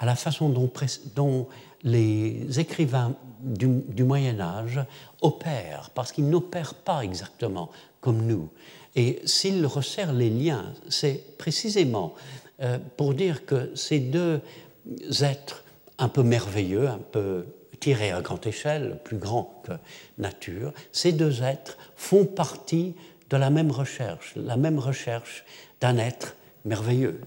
la 0.05 0.17
façon 0.17 0.49
dont, 0.49 1.47
les 1.85 2.59
écrivains 2.59 3.15
du, 3.41 4.03
Moyen 4.03 4.41
Âge 4.41 4.81
opèrent, 5.21 5.91
parce 5.95 6.13
qu'ils 6.13 6.29
n'opèrent 6.29 6.75
pas 6.75 7.03
exactement 7.03 7.71
comme 8.01 8.27
nous. 8.27 8.49
Et 8.97 9.21
s'ils 9.25 9.67
resserrent 9.67 10.13
les 10.13 10.31
liens, 10.31 10.73
c'est 10.89 11.37
précisément 11.39 12.15
euh, 12.61 12.79
pour 12.97 13.15
dire 13.15 13.47
que 13.47 13.75
ces 13.75 14.01
deux 14.01 14.41
êtres 15.21 15.65
un 15.99 16.09
peu 16.09 16.23
merveilleux, 16.23 16.89
un 16.89 16.99
peu 16.99 17.47
tirés 17.81 18.11
à 18.11 18.21
grande 18.21 18.47
échelle, 18.47 18.99
plus 19.05 19.19
grands 19.19 19.63
que 19.65 19.73
nature, 20.19 20.73
ces 20.93 21.13
deux 21.13 21.43
êtres 21.43 21.77
font 21.97 22.25
partie 22.25 22.95
de 23.31 23.37
la 23.37 23.51
même 23.51 23.71
recherche, 23.71 24.33
la 24.37 24.57
même 24.57 24.79
recherche 24.79 25.45
d'un 25.81 25.99
être 25.99 26.37
merveilleux. 26.65 27.21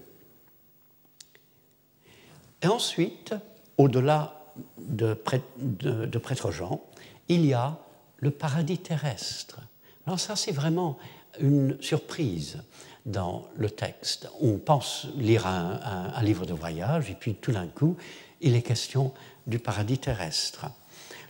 Et 2.62 2.66
ensuite, 2.66 3.34
au-delà 3.78 4.44
de, 4.78 5.16
de, 5.58 6.18
Prêtre 6.18 6.50
Jean, 6.50 6.82
il 7.28 7.46
y 7.46 7.54
a 7.54 7.78
le 8.18 8.30
paradis 8.30 8.78
terrestre. 8.78 9.60
Alors 10.06 10.20
ça, 10.20 10.36
c'est 10.36 10.52
vraiment 10.52 10.98
une 11.40 11.76
surprise 11.80 12.58
dans 13.06 13.48
le 13.56 13.70
texte. 13.70 14.28
On 14.40 14.58
pense 14.58 15.08
lire 15.16 15.46
un, 15.46 16.22
livre 16.22 16.46
de 16.46 16.52
voyage 16.52 17.10
et 17.10 17.14
puis 17.14 17.34
tout 17.34 17.52
d'un 17.52 17.66
coup, 17.66 17.96
il 18.40 18.54
est 18.54 18.62
question 18.62 19.12
du 19.46 19.58
paradis 19.58 19.98
terrestre. 19.98 20.66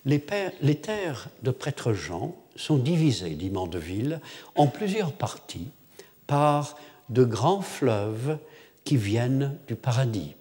Les, 0.05 0.21
terres 0.21 1.29
de 1.43 1.51
Prêtre 1.51 1.93
Jean 1.93 2.35
sont 2.57 2.77
divisées, 2.77 3.31
dit 3.31 3.51
Mandeville, 3.51 4.21
en 4.57 4.67
plusieurs 4.67 5.13
parties 5.13 5.69
par 6.27 6.77
de 7.09 7.25
grands 7.25 7.63
fleuves 7.63 8.39
qui 8.85 8.97
viennent 8.97 9.57
du 9.69 9.77
paradis. 9.77 10.35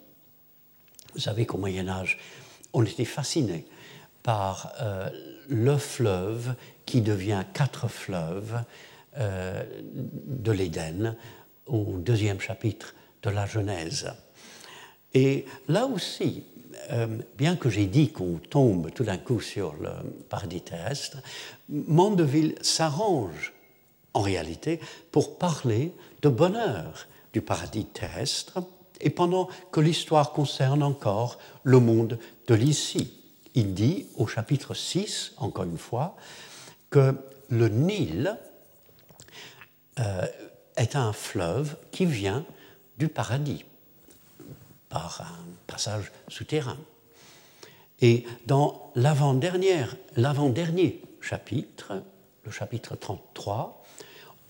Vous 1.13 1.21
savez 1.21 1.45
qu'au 1.45 1.57
Moyen 1.57 1.87
Âge, 1.87 2.17
on 2.73 2.83
était 2.83 3.05
fasciné 3.05 3.65
par 4.23 4.71
euh, 4.81 5.09
le 5.47 5.77
fleuve 5.77 6.55
qui 6.85 7.01
devient 7.01 7.43
quatre 7.53 7.87
fleuves 7.87 8.63
euh, 9.17 9.63
de 9.83 10.51
l'Éden 10.51 11.15
au 11.65 11.97
deuxième 11.97 12.39
chapitre 12.39 12.95
de 13.23 13.29
la 13.29 13.45
Genèse. 13.45 14.11
Et 15.13 15.45
là 15.67 15.85
aussi, 15.85 16.43
euh, 16.91 17.07
bien 17.37 17.55
que 17.55 17.69
j'ai 17.69 17.85
dit 17.85 18.11
qu'on 18.11 18.39
tombe 18.49 18.91
tout 18.91 19.03
d'un 19.03 19.17
coup 19.17 19.41
sur 19.41 19.73
le 19.73 19.89
paradis 20.29 20.61
terrestre, 20.61 21.17
Mandeville 21.69 22.55
s'arrange 22.61 23.53
en 24.13 24.21
réalité 24.21 24.79
pour 25.11 25.37
parler 25.37 25.93
de 26.21 26.29
bonheur 26.29 27.07
du 27.33 27.41
paradis 27.41 27.85
terrestre, 27.85 28.63
et 28.99 29.09
pendant 29.09 29.49
que 29.71 29.79
l'histoire 29.79 30.31
concerne 30.31 30.83
encore 30.83 31.39
le 31.63 31.79
monde 31.79 32.19
de 32.47 32.53
l'ici. 32.53 33.13
Il 33.55 33.73
dit 33.73 34.07
au 34.15 34.27
chapitre 34.27 34.73
6, 34.73 35.33
encore 35.37 35.65
une 35.65 35.77
fois, 35.77 36.15
que 36.89 37.15
le 37.49 37.67
Nil 37.67 38.37
euh, 39.99 40.25
est 40.77 40.95
un 40.95 41.13
fleuve 41.13 41.75
qui 41.91 42.05
vient 42.05 42.45
du 42.97 43.07
paradis 43.07 43.65
par 44.89 45.21
un 45.21 45.45
passage 45.67 46.11
souterrain. 46.27 46.77
Et 48.01 48.25
dans 48.45 48.91
l'avant-dernier 48.95 49.85
chapitre, 51.21 52.01
le 52.43 52.51
chapitre 52.51 52.95
33, 52.95 53.83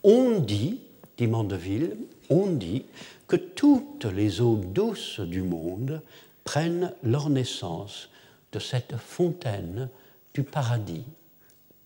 on 0.03 0.39
dit, 0.39 0.81
dit 1.17 1.27
Mandeville, 1.27 1.97
on 2.29 2.47
dit 2.47 2.85
que 3.27 3.35
toutes 3.35 4.05
les 4.05 4.41
eaux 4.41 4.55
douces 4.55 5.19
du 5.19 5.41
monde 5.41 6.01
prennent 6.43 6.93
leur 7.03 7.29
naissance 7.29 8.09
de 8.51 8.59
cette 8.59 8.97
fontaine 8.97 9.89
du 10.33 10.43
paradis. 10.43 11.03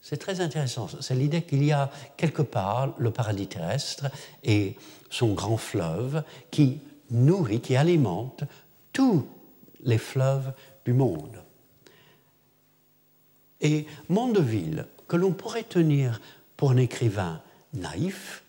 C'est 0.08 0.18
très 0.18 0.40
intéressant. 0.40 0.88
C'est 1.02 1.16
l'idée 1.16 1.42
qu'il 1.42 1.64
y 1.64 1.72
a 1.72 1.90
quelque 2.16 2.44
part 2.44 2.94
le 3.00 3.10
paradis 3.10 3.48
terrestre 3.48 4.06
et 4.44 4.76
son 5.10 5.34
grand 5.34 5.58
fleuve 5.58 6.24
qui 6.52 6.80
nourrit, 7.10 7.60
qui 7.60 7.76
alimente 7.76 8.44
tous 8.94 9.26
les 9.84 9.98
fleuves 9.98 10.54
du 10.86 10.94
monde. 10.94 11.42
Et 13.62 13.88
Mondeville, 14.08 14.86
que 15.08 15.16
l'on 15.16 15.32
pourrait 15.32 15.64
tenir 15.64 16.22
pour 16.56 16.70
un 16.70 16.78
écrivain 16.78 17.42
naïf, 17.74 18.44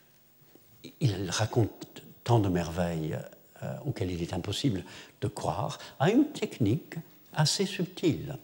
il 1.00 1.30
raconte 1.30 2.02
tant 2.22 2.38
de 2.38 2.50
merveilles 2.50 3.18
euh, 3.62 3.74
auxquelles 3.86 4.10
il 4.10 4.22
est 4.22 4.34
impossible 4.34 4.84
de 5.22 5.28
croire, 5.28 5.78
a 6.00 6.10
une 6.10 6.26
technique 6.26 6.96
assez 7.32 7.64
subtile. 7.64 8.36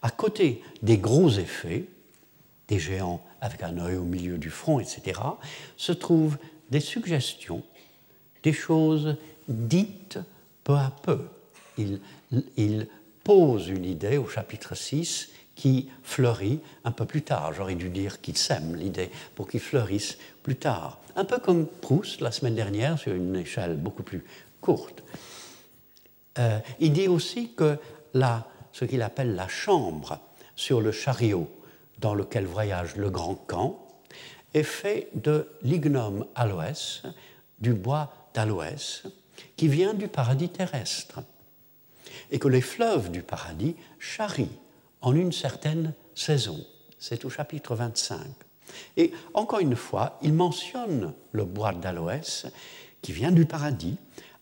À 0.00 0.08
côté 0.08 0.62
des 0.80 0.96
gros 0.96 1.28
effets, 1.28 1.84
des 2.68 2.78
géants 2.78 3.22
avec 3.40 3.62
un 3.62 3.78
œil 3.78 3.96
au 3.96 4.04
milieu 4.04 4.38
du 4.38 4.50
front, 4.50 4.78
etc., 4.78 5.20
se 5.76 5.92
trouvent 5.92 6.38
des 6.70 6.80
suggestions, 6.80 7.62
des 8.42 8.52
choses 8.52 9.16
dites 9.48 10.18
peu 10.64 10.74
à 10.74 10.92
peu. 11.02 11.20
Il, 11.78 12.00
il 12.56 12.86
pose 13.24 13.68
une 13.68 13.84
idée 13.84 14.18
au 14.18 14.28
chapitre 14.28 14.74
6 14.74 15.30
qui 15.54 15.88
fleurit 16.02 16.60
un 16.84 16.92
peu 16.92 17.04
plus 17.04 17.22
tard. 17.22 17.52
J'aurais 17.52 17.74
dû 17.74 17.88
dire 17.88 18.20
qu'il 18.20 18.36
sème 18.36 18.76
l'idée 18.76 19.10
pour 19.34 19.48
qu'il 19.48 19.60
fleurisse 19.60 20.18
plus 20.42 20.56
tard. 20.56 21.00
Un 21.16 21.24
peu 21.24 21.38
comme 21.38 21.66
Proust 21.66 22.20
la 22.20 22.30
semaine 22.30 22.54
dernière 22.54 22.98
sur 22.98 23.12
une 23.12 23.34
échelle 23.34 23.76
beaucoup 23.76 24.04
plus 24.04 24.24
courte. 24.60 25.02
Euh, 26.38 26.60
il 26.78 26.92
dit 26.92 27.08
aussi 27.08 27.54
que 27.54 27.76
la, 28.14 28.46
ce 28.72 28.84
qu'il 28.84 29.02
appelle 29.02 29.34
la 29.34 29.48
chambre 29.48 30.20
sur 30.54 30.80
le 30.80 30.92
chariot 30.92 31.50
dans 31.98 32.14
lequel 32.14 32.46
voyage 32.46 32.96
le 32.96 33.10
grand 33.10 33.34
camp 33.34 33.86
est 34.54 34.62
fait 34.62 35.08
de 35.14 35.48
lignum 35.62 36.26
aloès, 36.34 37.02
du 37.60 37.74
bois 37.74 38.12
d'aloès, 38.34 39.02
qui 39.56 39.68
vient 39.68 39.94
du 39.94 40.08
paradis 40.08 40.48
terrestre, 40.48 41.20
et 42.30 42.38
que 42.38 42.48
les 42.48 42.60
fleuves 42.60 43.10
du 43.10 43.22
paradis 43.22 43.76
charrient 43.98 44.58
en 45.00 45.14
une 45.14 45.32
certaine 45.32 45.94
saison. 46.14 46.64
C'est 46.98 47.24
au 47.24 47.30
chapitre 47.30 47.74
25. 47.74 48.18
Et 48.96 49.12
encore 49.34 49.60
une 49.60 49.76
fois, 49.76 50.18
il 50.22 50.32
mentionne 50.32 51.14
le 51.32 51.44
bois 51.44 51.72
d'aloès 51.72 52.46
qui 53.02 53.12
vient 53.12 53.32
du 53.32 53.46
paradis 53.46 53.96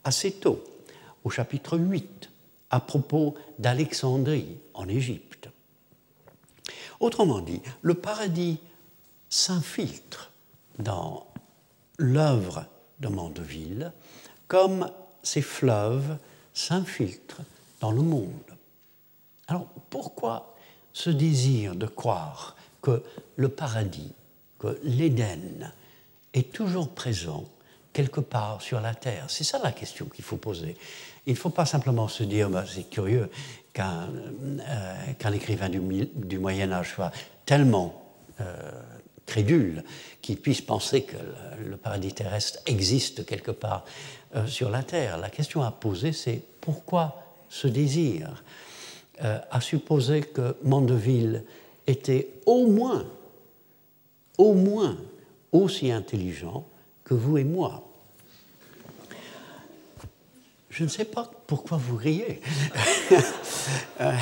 assez 0.05 0.33
tôt, 0.33 0.63
au 1.25 1.31
chapitre 1.31 1.79
8, 1.79 2.31
à 2.71 2.81
propos 2.81 3.35
d'Alexandrie 3.59 4.59
en 4.75 4.89
Égypte. 4.89 5.36
Autrement 7.01 7.41
dit, 7.41 7.61
le 7.83 7.95
paradis 7.95 8.59
s'infiltre 9.29 10.31
dans 10.79 11.27
l'œuvre 11.99 12.67
de 13.01 13.09
Mandeville 13.09 13.93
comme 14.49 14.91
ces 15.23 15.43
fleuves 15.43 16.17
s'infiltrent 16.55 17.43
dans 17.81 17.91
le 17.91 18.03
monde. 18.03 18.31
Alors 19.49 19.67
pourquoi 19.91 20.55
ce 20.93 21.11
désir 21.11 21.75
de 21.75 21.87
croire 21.87 22.57
que 22.81 23.03
le 23.37 23.49
paradis, 23.49 24.13
que 24.59 24.79
l'Éden 24.83 25.73
est 26.33 26.53
toujours 26.53 26.89
présent 26.91 27.45
quelque 27.93 28.21
part 28.21 28.63
sur 28.63 28.81
la 28.81 28.95
Terre? 28.95 29.27
C'est 29.29 29.45
ça 29.45 29.59
la 29.63 29.73
question 29.73 30.07
qu'il 30.07 30.25
faut 30.25 30.37
poser. 30.37 30.77
Il 31.27 31.33
ne 31.33 31.39
faut 31.39 31.51
pas 31.51 31.67
simplement 31.67 32.09
se 32.09 32.23
dire, 32.23 32.49
bah, 32.49 32.65
c'est 32.67 32.89
curieux 32.89 33.29
qu'un 33.77 34.09
euh, 34.61 35.33
écrivain 35.35 35.69
du, 35.69 36.39
Moyen 36.39 36.73
Âge 36.73 36.95
soit 36.95 37.13
tellement 37.45 38.03
euh, 38.41 38.55
crédule 39.27 39.85
qu'il 40.23 40.39
puisse 40.39 40.63
penser 40.63 41.03
que 41.03 41.17
le, 41.63 41.77
paradis 41.77 42.15
terrestre 42.15 42.61
existe 42.65 43.27
quelque 43.27 43.51
part 43.51 43.85
euh, 44.35 44.47
sur 44.47 44.71
la 44.71 44.83
Terre. 44.83 45.19
La 45.19 45.29
question 45.29 45.61
à 45.61 45.71
poser, 45.71 46.13
c'est 46.13 46.43
pourquoi 46.61 47.23
ce 47.49 47.69
désir 47.69 48.43
à 49.19 49.63
supposer 49.63 50.21
que 50.21 50.57
Mandeville 50.63 51.43
était 51.87 52.29
au 52.45 52.67
moins, 52.67 53.07
au 54.37 54.53
moins 54.53 54.99
aussi 55.53 55.91
intelligent 55.91 56.67
que 57.03 57.15
vous 57.15 57.39
et 57.39 57.45
moi? 57.45 57.86
Je 60.77 60.85
ne 60.85 60.89
sais 60.89 61.05
pas 61.05 61.31
pourquoi 61.47 61.79
vous 61.79 61.97
riez. 61.97 62.41
Euh, 64.01 64.13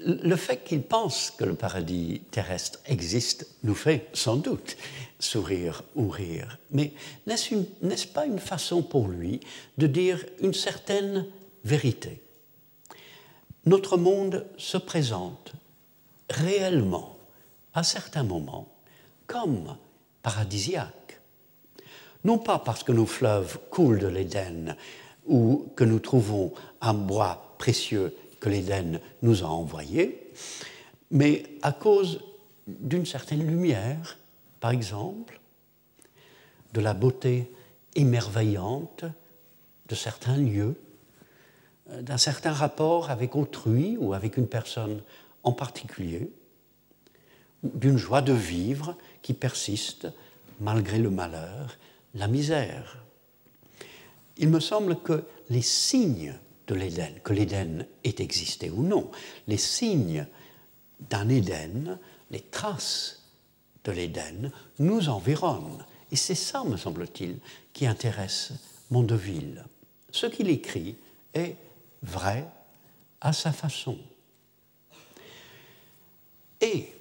le 0.00 0.36
fait 0.36 0.64
qu'il 0.64 0.82
pense 0.82 1.30
que 1.30 1.44
le 1.44 1.54
paradis 1.54 2.22
terrestre 2.32 2.80
existe 2.86 3.46
nous 3.62 3.76
fait 3.76 4.08
sans 4.14 4.36
doute 4.36 4.76
sourire 5.20 5.84
ou 5.94 6.08
rire. 6.08 6.58
Mais 6.72 6.92
n'est-ce 7.26 8.06
pas 8.08 8.26
une 8.26 8.40
façon 8.40 8.82
pour 8.82 9.06
lui 9.06 9.38
de 9.78 9.86
dire 9.86 10.24
une 10.40 10.54
certaine 10.54 11.26
vérité? 11.62 12.24
notre 13.66 13.96
monde 13.96 14.46
se 14.56 14.76
présente 14.76 15.52
réellement, 16.30 17.16
à 17.72 17.82
certains 17.82 18.22
moments, 18.22 18.68
comme 19.26 19.76
paradisiaque. 20.22 21.03
Non 22.24 22.38
pas 22.38 22.58
parce 22.58 22.82
que 22.82 22.92
nos 22.92 23.06
fleuves 23.06 23.58
coulent 23.70 23.98
de 23.98 24.06
l'Éden 24.06 24.76
ou 25.26 25.68
que 25.76 25.84
nous 25.84 26.00
trouvons 26.00 26.52
un 26.80 26.94
bois 26.94 27.54
précieux 27.58 28.14
que 28.40 28.48
l'Éden 28.48 29.00
nous 29.22 29.42
a 29.42 29.46
envoyé, 29.46 30.30
mais 31.10 31.44
à 31.62 31.72
cause 31.72 32.20
d'une 32.66 33.06
certaine 33.06 33.46
lumière, 33.46 34.18
par 34.60 34.70
exemple, 34.70 35.40
de 36.72 36.80
la 36.80 36.94
beauté 36.94 37.50
émerveillante 37.94 39.04
de 39.88 39.94
certains 39.94 40.36
lieux, 40.36 40.74
d'un 42.00 42.18
certain 42.18 42.52
rapport 42.52 43.10
avec 43.10 43.36
autrui 43.36 43.96
ou 43.98 44.14
avec 44.14 44.36
une 44.36 44.48
personne 44.48 45.02
en 45.42 45.52
particulier, 45.52 46.30
d'une 47.62 47.98
joie 47.98 48.22
de 48.22 48.32
vivre 48.32 48.96
qui 49.22 49.34
persiste 49.34 50.08
malgré 50.60 50.98
le 50.98 51.10
malheur, 51.10 51.76
la 52.14 52.28
misère. 52.28 53.04
Il 54.36 54.48
me 54.48 54.60
semble 54.60 55.00
que 55.00 55.24
les 55.50 55.62
signes 55.62 56.34
de 56.66 56.74
l'Éden, 56.74 57.20
que 57.22 57.32
l'Éden 57.32 57.86
ait 58.04 58.14
existé 58.18 58.70
ou 58.70 58.82
non, 58.82 59.10
les 59.46 59.58
signes 59.58 60.26
d'un 61.00 61.28
Éden, 61.28 61.98
les 62.30 62.40
traces 62.40 63.22
de 63.84 63.92
l'Éden 63.92 64.50
nous 64.78 65.08
environnent. 65.08 65.84
Et 66.10 66.16
c'est 66.16 66.34
ça, 66.34 66.64
me 66.64 66.76
semble-t-il, 66.76 67.38
qui 67.72 67.86
intéresse 67.86 68.52
Mondeville. 68.90 69.64
Ce 70.10 70.26
qu'il 70.26 70.48
écrit 70.48 70.96
est 71.34 71.56
vrai 72.02 72.46
à 73.20 73.32
sa 73.32 73.52
façon. 73.52 73.98
Et 76.60 76.92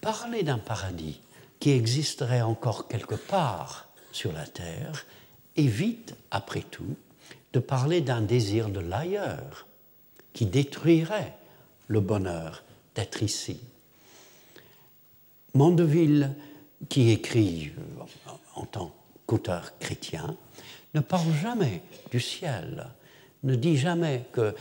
parler 0.00 0.42
d'un 0.42 0.58
paradis 0.58 1.20
qui 1.58 1.70
existerait 1.70 2.42
encore 2.42 2.88
quelque 2.88 3.14
part 3.14 3.89
sur 4.12 4.32
la 4.32 4.46
terre 4.46 5.06
évite, 5.56 6.14
après 6.30 6.62
tout, 6.62 6.96
de 7.52 7.58
parler 7.58 8.00
d'un 8.00 8.20
désir 8.20 8.68
de 8.68 8.80
l'ailleurs 8.80 9.66
qui 10.32 10.46
détruirait 10.46 11.34
le 11.88 12.00
bonheur 12.00 12.62
d'être 12.94 13.22
ici. 13.22 13.60
Mandeville, 15.54 16.34
qui 16.88 17.10
écrit 17.10 17.72
euh, 17.76 18.30
en 18.54 18.64
tant 18.64 18.94
qu'auteur 19.26 19.76
chrétien, 19.78 20.36
ne 20.94 21.00
parle 21.00 21.32
jamais 21.34 21.82
du 22.10 22.20
ciel, 22.20 22.86
ne 23.42 23.54
dit 23.54 23.76
jamais 23.76 24.24
que, 24.32 24.54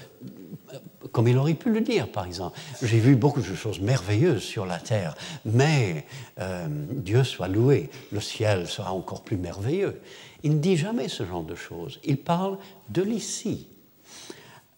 comme 1.11 1.27
il 1.27 1.37
aurait 1.37 1.53
pu 1.53 1.71
le 1.71 1.81
dire 1.81 2.09
par 2.11 2.25
exemple, 2.25 2.57
j'ai 2.81 2.99
vu 2.99 3.15
beaucoup 3.15 3.41
de 3.41 3.55
choses 3.55 3.79
merveilleuses 3.79 4.43
sur 4.43 4.65
la 4.65 4.79
terre, 4.79 5.15
mais 5.45 6.05
euh, 6.39 6.67
Dieu 6.69 7.23
soit 7.23 7.47
loué, 7.47 7.89
le 8.11 8.21
ciel 8.21 8.67
sera 8.67 8.93
encore 8.93 9.23
plus 9.23 9.37
merveilleux. 9.37 10.01
Il 10.43 10.55
ne 10.55 10.59
dit 10.59 10.77
jamais 10.77 11.09
ce 11.09 11.25
genre 11.25 11.43
de 11.43 11.55
choses, 11.55 11.99
il 12.03 12.17
parle 12.17 12.57
de 12.89 13.01
l'ici. 13.01 13.67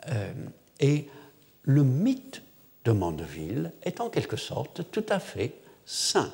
Euh, 0.09 0.33
et 0.79 1.07
le 1.63 1.83
mythe 1.83 2.41
de 2.85 2.91
Mandeville 2.91 3.71
est 3.83 4.01
en 4.01 4.09
quelque 4.09 4.37
sorte 4.37 4.89
tout 4.91 5.05
à 5.09 5.19
fait 5.19 5.53
saint. 5.85 6.31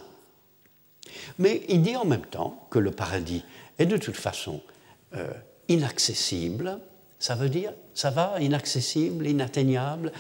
Mais 1.40 1.64
il 1.68 1.82
dit 1.82 1.96
en 1.96 2.06
même 2.06 2.26
temps 2.26 2.68
que 2.70 2.80
le 2.80 2.92
paradis 2.92 3.44
est 3.78 3.86
de 3.86 3.98
toute 3.98 4.16
façon 4.16 4.62
euh, 5.16 5.32
inaccessible, 5.68 6.80
ça 7.20 7.36
veut 7.36 7.50
dire, 7.50 7.74
ça 7.94 8.10
va, 8.10 8.40
inaccessible, 8.40 9.28
inatteignable. 9.28 10.12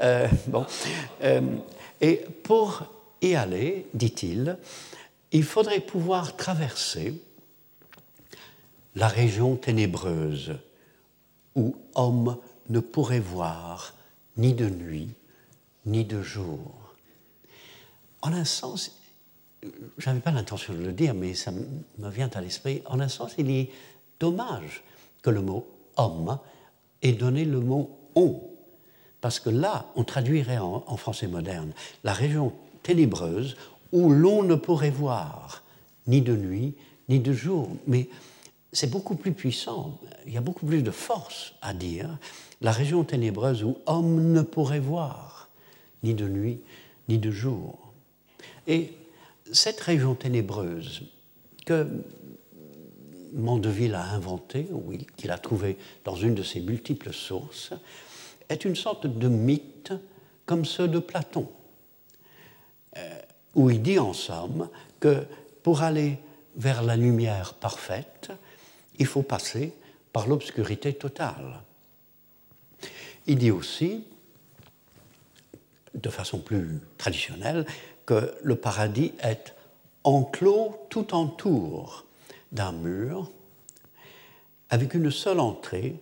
Euh, 0.00 0.28
bon. 0.46 0.66
Euh, 1.22 1.40
et 2.00 2.24
pour 2.42 2.84
y 3.20 3.34
aller, 3.34 3.86
dit-il, 3.94 4.58
il 5.32 5.44
faudrait 5.44 5.80
pouvoir 5.80 6.36
traverser 6.36 7.14
la 8.94 9.08
région 9.08 9.56
ténébreuse 9.56 10.54
où 11.54 11.76
homme 11.94 12.38
ne 12.68 12.80
pourrait 12.80 13.20
voir 13.20 13.94
ni 14.36 14.54
de 14.54 14.68
nuit 14.68 15.10
ni 15.84 16.04
de 16.04 16.22
jour. 16.22 16.94
En 18.22 18.32
un 18.32 18.44
sens, 18.44 18.98
je 19.62 20.08
n'avais 20.08 20.20
pas 20.20 20.32
l'intention 20.32 20.74
de 20.74 20.80
le 20.80 20.92
dire, 20.92 21.14
mais 21.14 21.34
ça 21.34 21.52
me 21.52 22.10
vient 22.10 22.30
à 22.34 22.40
l'esprit, 22.40 22.82
en 22.86 22.98
un 22.98 23.08
sens, 23.08 23.34
il 23.38 23.50
est 23.50 23.70
dommage 24.18 24.82
que 25.22 25.30
le 25.30 25.42
mot 25.42 25.66
homme 25.96 26.38
et 27.02 27.12
donner 27.12 27.44
le 27.44 27.60
mot 27.60 27.90
on. 28.14 28.40
Parce 29.20 29.40
que 29.40 29.50
là, 29.50 29.86
on 29.96 30.04
traduirait 30.04 30.58
en, 30.58 30.96
français 30.96 31.26
moderne 31.26 31.72
la 32.04 32.12
région 32.12 32.52
ténébreuse 32.82 33.56
où 33.92 34.10
l'on 34.10 34.42
ne 34.42 34.54
pourrait 34.54 34.90
voir 34.90 35.62
ni 36.06 36.20
de 36.22 36.36
nuit 36.36 36.74
ni 37.08 37.20
de 37.20 37.32
jour. 37.32 37.68
Mais 37.86 38.08
c'est 38.72 38.90
beaucoup 38.90 39.14
plus 39.14 39.32
puissant, 39.32 39.98
il 40.26 40.32
y 40.32 40.36
a 40.36 40.40
beaucoup 40.40 40.66
plus 40.66 40.82
de 40.82 40.90
force 40.90 41.54
à 41.62 41.72
dire 41.72 42.18
la 42.60 42.72
région 42.72 43.04
ténébreuse 43.04 43.64
où 43.64 43.78
homme 43.86 44.32
ne 44.32 44.42
pourrait 44.42 44.80
voir 44.80 45.48
ni 46.02 46.14
de 46.14 46.28
nuit 46.28 46.60
ni 47.08 47.18
de 47.18 47.30
jour. 47.30 47.78
Et 48.66 48.92
cette 49.52 49.80
région 49.80 50.14
ténébreuse 50.14 51.02
que 51.64 51.86
Mandeville 53.36 53.94
a 53.94 54.02
inventé, 54.02 54.66
ou 54.72 54.92
qu'il 55.16 55.30
a 55.30 55.38
trouvé 55.38 55.76
dans 56.04 56.16
une 56.16 56.34
de 56.34 56.42
ses 56.42 56.60
multiples 56.60 57.12
sources, 57.12 57.72
est 58.48 58.64
une 58.64 58.76
sorte 58.76 59.06
de 59.06 59.28
mythe 59.28 59.92
comme 60.46 60.64
ceux 60.64 60.88
de 60.88 60.98
Platon, 60.98 61.48
euh, 62.96 63.18
où 63.54 63.70
il 63.70 63.82
dit 63.82 63.98
en 63.98 64.12
somme 64.12 64.68
que 65.00 65.24
pour 65.62 65.82
aller 65.82 66.18
vers 66.56 66.82
la 66.82 66.96
lumière 66.96 67.54
parfaite, 67.54 68.30
il 68.98 69.06
faut 69.06 69.22
passer 69.22 69.72
par 70.12 70.26
l'obscurité 70.26 70.94
totale. 70.94 71.60
Il 73.26 73.36
dit 73.36 73.50
aussi, 73.50 74.04
de 75.94 76.08
façon 76.08 76.38
plus 76.38 76.80
traditionnelle, 76.96 77.66
que 78.06 78.34
le 78.42 78.56
paradis 78.56 79.12
est 79.22 79.54
enclos 80.04 80.86
tout 80.88 81.12
entour 81.12 82.06
d'un 82.52 82.72
mur 82.72 83.30
avec 84.70 84.94
une 84.94 85.10
seule 85.10 85.40
entrée 85.40 85.96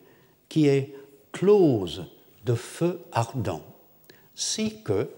qui 0.48 0.66
est 0.66 0.94
close 1.32 2.06
de 2.44 2.54
feu 2.54 3.00
ardent, 3.12 3.62
si 4.34 4.82
que 4.82 5.10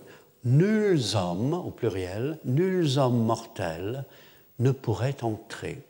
nuls 0.45 1.14
hommes, 1.14 1.55
au 1.55 1.70
pluriel, 1.70 2.39
nuls 2.45 2.99
hommes 2.99 3.24
mortels 3.24 4.05
ne 4.59 4.70
pourraient 4.70 5.22
entrer. 5.22 5.83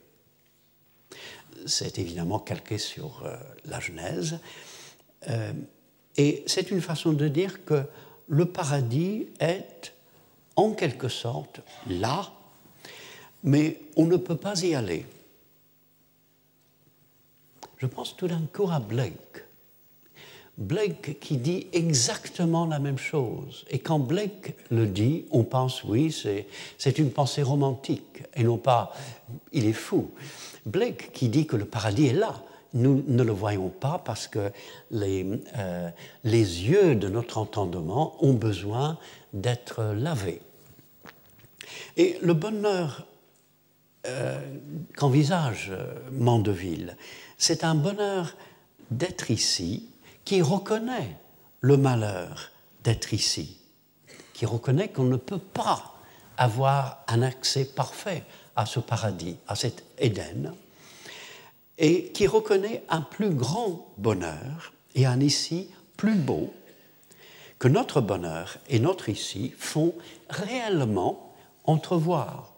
C'est 1.66 1.98
évidemment 1.98 2.38
calqué 2.38 2.78
sur 2.78 3.22
euh, 3.24 3.36
la 3.66 3.80
Genèse, 3.80 4.38
euh, 5.28 5.52
et 6.16 6.42
c'est 6.46 6.70
une 6.70 6.80
façon 6.80 7.12
de 7.12 7.28
dire 7.28 7.64
que 7.64 7.84
le 8.28 8.46
paradis 8.46 9.26
est 9.38 9.92
en 10.56 10.72
quelque 10.72 11.08
sorte 11.08 11.60
là, 11.88 12.32
mais 13.42 13.80
on 13.96 14.06
ne 14.06 14.16
peut 14.16 14.36
pas 14.36 14.62
y 14.62 14.74
aller 14.74 15.06
je 17.78 17.86
pense 17.86 18.16
tout 18.16 18.28
d'un 18.28 18.42
coup 18.52 18.68
à 18.70 18.80
Blake. 18.80 19.44
Blake 20.58 21.18
qui 21.20 21.36
dit 21.36 21.66
exactement 21.72 22.64
la 22.66 22.78
même 22.78 22.96
chose. 22.96 23.66
Et 23.70 23.78
quand 23.78 23.98
Blake 23.98 24.56
le 24.70 24.86
dit, 24.86 25.26
on 25.30 25.44
pense, 25.44 25.84
oui, 25.84 26.14
c'est 26.78 26.98
une 26.98 27.10
pensée 27.10 27.42
romantique, 27.42 28.22
et 28.34 28.42
non 28.42 28.56
pas, 28.56 28.94
il 29.52 29.66
est 29.66 29.74
fou. 29.74 30.10
Blake 30.64 31.12
qui 31.12 31.28
dit 31.28 31.46
que 31.46 31.56
le 31.56 31.66
paradis 31.66 32.06
est 32.06 32.14
là, 32.14 32.42
nous 32.72 33.04
ne 33.06 33.22
le 33.22 33.32
voyons 33.32 33.68
pas 33.68 34.00
parce 34.04 34.28
que 34.28 34.50
les, 34.90 35.26
euh, 35.56 35.90
yeux 36.24 36.94
de 36.94 37.08
notre 37.08 37.38
entendement 37.38 38.16
ont 38.24 38.34
besoin 38.34 38.98
d'être 39.32 39.82
lavés. 39.94 40.40
Et 41.96 42.18
le 42.22 42.34
bonheur 42.34 43.06
euh, 44.06 44.40
qu'envisage 44.96 45.72
Mandeville, 46.12 46.96
c'est 47.38 47.64
un 47.64 47.74
bonheur 47.74 48.34
d'être 48.90 49.30
ici 49.30 49.88
qui 50.24 50.42
reconnaît 50.42 51.16
le 51.60 51.76
malheur 51.76 52.50
d'être 52.84 53.12
ici, 53.12 53.58
qui 54.32 54.46
reconnaît 54.46 54.88
qu'on 54.88 55.04
ne 55.04 55.16
peut 55.16 55.38
pas 55.38 55.94
avoir 56.36 57.04
un 57.08 57.22
accès 57.22 57.64
parfait 57.64 58.24
à 58.54 58.66
ce 58.66 58.80
paradis, 58.80 59.36
à 59.48 59.54
cet 59.54 59.84
Éden, 59.98 60.54
et 61.78 62.10
qui 62.12 62.26
reconnaît 62.26 62.82
un 62.88 63.02
plus 63.02 63.30
grand 63.30 63.86
bonheur 63.98 64.72
et 64.94 65.06
un 65.06 65.20
ici 65.20 65.70
plus 65.96 66.14
beau 66.14 66.52
que 67.58 67.68
notre 67.68 68.00
bonheur 68.00 68.58
et 68.68 68.78
notre 68.78 69.08
ici 69.08 69.52
font 69.58 69.94
réellement 70.28 71.34
entrevoir. 71.64 72.52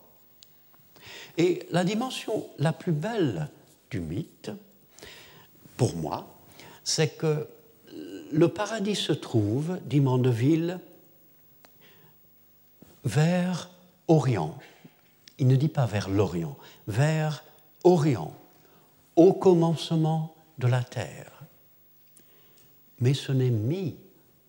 Et 1.36 1.66
la 1.70 1.84
dimension 1.84 2.46
la 2.58 2.72
plus 2.72 2.92
belle 2.92 3.48
du 3.90 4.00
mythe, 4.00 4.50
pour 5.78 5.96
moi, 5.96 6.28
c'est 6.84 7.16
que 7.16 7.48
le 8.30 8.48
paradis 8.48 8.96
se 8.96 9.12
trouve, 9.12 9.78
dit 9.86 10.00
Mandeville, 10.00 10.80
vers 13.04 13.70
Orient. 14.08 14.58
Il 15.38 15.46
ne 15.46 15.56
dit 15.56 15.68
pas 15.68 15.86
vers 15.86 16.10
l'Orient, 16.10 16.58
vers 16.88 17.44
Orient, 17.84 18.36
au 19.16 19.32
commencement 19.32 20.34
de 20.58 20.66
la 20.66 20.82
terre. 20.82 21.44
Mais 23.00 23.14
ce 23.14 23.32
n'est 23.32 23.50
mis 23.50 23.96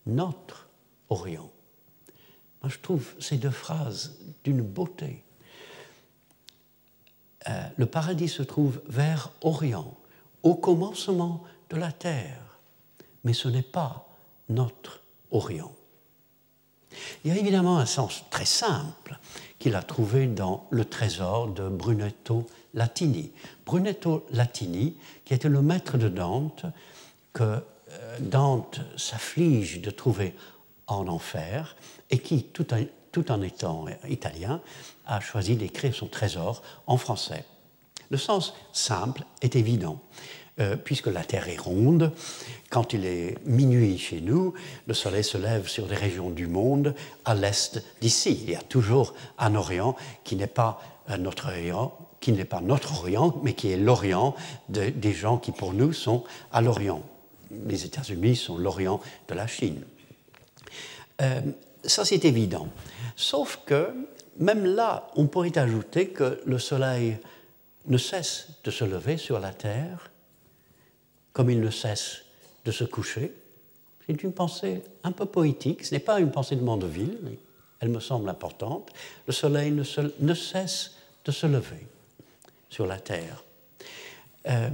notre 0.08 0.68
Orient. 1.10 1.52
Moi, 2.62 2.72
je 2.72 2.80
trouve 2.80 3.14
ces 3.20 3.38
deux 3.38 3.52
phrases 3.52 4.18
d'une 4.44 4.62
beauté. 4.62 5.24
Euh, 7.48 7.70
le 7.78 7.86
paradis 7.86 8.28
se 8.28 8.44
trouve 8.44 8.82
vers 8.88 9.32
Orient, 9.42 9.96
au 10.44 10.56
commencement 10.56 11.44
de 11.70 11.78
la 11.78 11.92
terre, 11.92 12.60
mais 13.24 13.34
ce 13.34 13.48
n'est 13.48 13.62
pas 13.62 14.08
notre 14.50 15.02
Orient. 15.32 15.72
Il 17.24 17.32
y 17.32 17.38
a 17.38 17.40
évidemment 17.40 17.78
un 17.78 17.86
sens 17.86 18.24
très 18.32 18.46
simple 18.46 19.20
qu'il 19.60 19.76
a 19.76 19.84
trouvé 19.84 20.26
dans 20.26 20.66
le 20.72 20.86
trésor 20.86 21.50
de 21.50 21.68
Brunetto 21.70 22.48
Latini. 22.74 23.32
Brunetto 23.66 24.26
Latini, 24.32 24.96
qui 25.26 25.34
était 25.34 25.50
le 25.50 25.62
maître 25.62 25.98
de 25.98 26.10
Dante, 26.10 26.66
que 27.34 27.44
euh, 27.44 28.18
Dante 28.20 28.82
s'afflige 28.98 29.82
de 29.82 29.92
trouver 29.92 30.34
en 30.88 31.08
enfer, 31.08 31.76
et 32.10 32.20
qui, 32.20 32.44
tout 32.44 32.74
en, 33.32 33.42
étant 33.42 33.86
italien, 34.08 34.62
a 35.06 35.20
choisi 35.20 35.56
d'écrire 35.56 35.94
son 35.94 36.08
trésor 36.08 36.64
en 36.88 36.98
français. 36.98 37.46
Le 38.10 38.18
sens 38.18 38.53
simple 38.74 39.24
est 39.41 39.55
évident. 39.55 39.99
Euh, 40.60 40.76
puisque 40.76 41.07
la 41.07 41.24
Terre 41.24 41.47
est 41.47 41.57
ronde, 41.57 42.12
quand 42.70 42.91
il 42.91 43.05
est 43.05 43.38
minuit 43.45 43.97
chez 43.97 44.20
nous, 44.20 44.53
le 44.88 44.93
Soleil 44.93 45.24
se 45.24 45.38
lève 45.38 45.70
sur 45.70 45.88
des 45.88 45.95
régions 45.95 46.32
du 46.32 46.47
monde 46.47 46.95
à 47.24 47.34
l'est 47.34 47.82
d'ici. 48.01 48.41
Il 48.43 48.49
y 48.49 48.55
a 48.55 48.62
toujours 48.62 49.14
un 49.38 49.55
Orient 49.55 49.95
qui 50.26 50.36
n'est 50.36 50.47
pas 50.47 50.82
notre 51.18 51.47
Orient, 51.47 53.39
mais 53.41 53.53
qui 53.53 53.72
est 53.72 53.78
l'Orient 53.78 54.36
des 54.68 55.14
gens 55.14 55.38
qui 55.38 55.53
pour 55.53 55.74
nous 55.74 55.93
sont 55.93 56.26
à 56.51 56.62
l'Orient. 56.62 57.03
Les 57.66 57.86
États-Unis 57.86 58.36
sont 58.36 58.57
l'Orient 58.57 58.99
de 59.30 59.36
la 59.36 59.47
Chine. 59.47 59.82
Euh, 61.22 61.39
ça, 61.86 62.03
c'est 62.03 62.26
évident. 62.26 62.68
Sauf 63.16 63.62
que, 63.66 63.93
même 64.38 64.66
là, 64.66 65.07
on 65.16 65.28
pourrait 65.28 65.57
ajouter 65.57 66.10
que 66.10 66.41
le 66.45 66.60
soleil 66.60 67.18
ne 67.90 67.98
cesse 67.98 68.48
de 68.64 68.72
se 68.72 68.86
lever 68.86 69.18
sur 69.18 69.40
la 69.40 69.52
Terre, 69.52 70.12
comme 71.34 71.50
il 71.50 71.60
ne 71.60 71.72
cesse 71.72 72.20
de 72.66 72.72
se 72.72 72.84
coucher. 72.84 73.34
C'est 74.06 74.24
une 74.24 74.34
pensée 74.34 74.84
un 75.04 75.12
peu 75.12 75.26
poétique, 75.26 75.84
ce 75.84 75.94
n'est 75.94 76.00
pas 76.00 76.20
une 76.20 76.32
pensée 76.32 76.56
de 76.56 76.64
Mandeville, 76.64 77.18
mais 77.24 77.38
elle 77.80 77.90
me 77.90 78.00
semble 78.00 78.30
importante. 78.30 78.92
Le 79.28 79.34
soleil 79.34 79.72
ne, 79.72 79.84
ne 80.20 80.34
cesse 80.34 80.96
de 81.26 81.32
se 81.32 81.48
lever 81.48 81.88
sur 82.70 82.86
la 82.86 83.00
Terre. 83.00 83.44
Euh, 84.48 84.70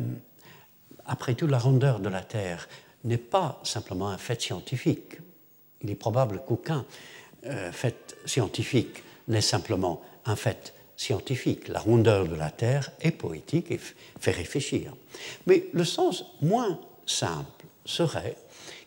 après 1.05 1.35
tout, 1.35 1.47
la 1.47 1.59
rondeur 1.59 1.99
de 1.99 2.09
la 2.09 2.21
Terre 2.21 2.67
n'est 3.03 3.17
pas 3.17 3.59
simplement 3.63 4.09
un 4.09 4.17
fait 4.17 4.41
scientifique. 4.41 5.19
Il 5.81 5.89
est 5.89 5.95
probable 5.95 6.41
qu'aucun 6.45 6.85
euh, 7.45 7.71
fait 7.71 8.15
scientifique 8.25 9.03
n'est 9.27 9.41
simplement 9.41 10.01
un 10.25 10.35
fait 10.35 10.73
scientifique. 10.97 11.67
La 11.67 11.79
rondeur 11.79 12.27
de 12.27 12.35
la 12.35 12.51
Terre 12.51 12.91
est 13.01 13.11
poétique 13.11 13.71
et 13.71 13.79
fait 14.19 14.31
réfléchir. 14.31 14.93
Mais 15.47 15.65
le 15.73 15.83
sens 15.83 16.25
moins 16.41 16.79
simple 17.05 17.65
serait 17.85 18.37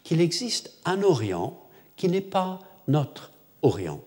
qu'il 0.03 0.21
existe 0.21 0.73
un 0.85 1.03
Orient 1.03 1.61
qui 1.97 2.09
n'est 2.09 2.21
pas 2.21 2.61
notre 2.87 3.33
Orient, 3.63 4.03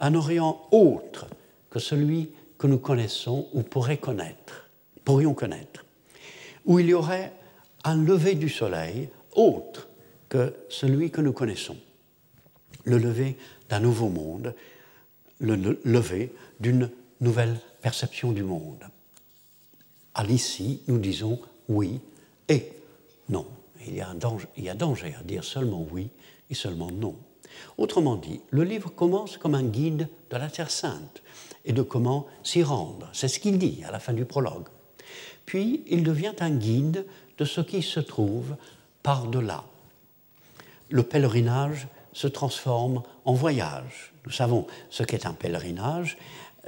un 0.00 0.14
Orient 0.14 0.68
autre 0.70 1.26
que 1.70 1.78
celui 1.78 2.30
que 2.58 2.66
nous 2.66 2.78
connaissons 2.78 3.48
ou 3.52 3.62
pourrait 3.62 3.98
connaître, 3.98 4.68
pourrions 5.04 5.34
connaître, 5.34 5.84
où 6.64 6.78
il 6.78 6.86
y 6.86 6.94
aurait 6.94 7.32
un 7.84 7.96
lever 7.96 8.34
du 8.34 8.48
soleil 8.48 9.08
autre 9.34 9.88
que 10.28 10.54
celui 10.68 11.10
que 11.10 11.20
nous 11.20 11.32
connaissons 11.32 11.76
le 12.84 12.98
lever 12.98 13.36
d'un 13.68 13.80
nouveau 13.80 14.08
monde, 14.08 14.54
le 15.40 15.78
lever 15.84 16.32
d'une 16.60 16.90
nouvelle 17.22 17.58
perception 17.80 18.32
du 18.32 18.42
monde. 18.42 18.84
À 20.14 20.24
l'ici, 20.24 20.82
nous 20.88 20.98
disons 20.98 21.40
oui 21.68 22.00
et 22.48 22.72
non. 23.28 23.46
Il 23.86 23.94
y, 23.94 24.00
a 24.00 24.14
il 24.56 24.64
y 24.64 24.68
a 24.68 24.74
danger 24.74 25.14
à 25.18 25.22
dire 25.22 25.42
seulement 25.42 25.86
oui 25.90 26.10
et 26.50 26.54
seulement 26.54 26.90
non. 26.90 27.16
Autrement 27.78 28.16
dit, 28.16 28.40
le 28.50 28.64
livre 28.64 28.90
commence 28.90 29.36
comme 29.36 29.54
un 29.54 29.62
guide 29.62 30.08
de 30.30 30.36
la 30.36 30.48
Terre 30.48 30.70
Sainte 30.70 31.22
et 31.64 31.72
de 31.72 31.82
comment 31.82 32.26
s'y 32.42 32.62
rendre. 32.62 33.08
C'est 33.12 33.28
ce 33.28 33.38
qu'il 33.38 33.58
dit 33.58 33.82
à 33.86 33.90
la 33.90 34.00
fin 34.00 34.12
du 34.12 34.24
prologue. 34.24 34.68
Puis 35.46 35.82
il 35.88 36.02
devient 36.02 36.34
un 36.40 36.50
guide 36.50 37.06
de 37.38 37.44
ce 37.44 37.60
qui 37.60 37.82
se 37.82 38.00
trouve 38.00 38.56
par-delà. 39.02 39.64
Le 40.90 41.02
pèlerinage 41.02 41.88
se 42.12 42.26
transforme 42.26 43.02
en 43.24 43.32
voyage. 43.32 44.12
Nous 44.24 44.32
savons 44.32 44.66
ce 44.90 45.02
qu'est 45.02 45.26
un 45.26 45.32
pèlerinage. 45.32 46.18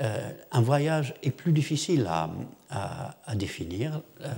Euh, 0.01 0.33
un 0.51 0.61
voyage 0.61 1.15
est 1.23 1.31
plus 1.31 1.53
difficile 1.53 2.09
à, 2.09 2.31
définir, 3.35 4.03
euh, 4.23 4.33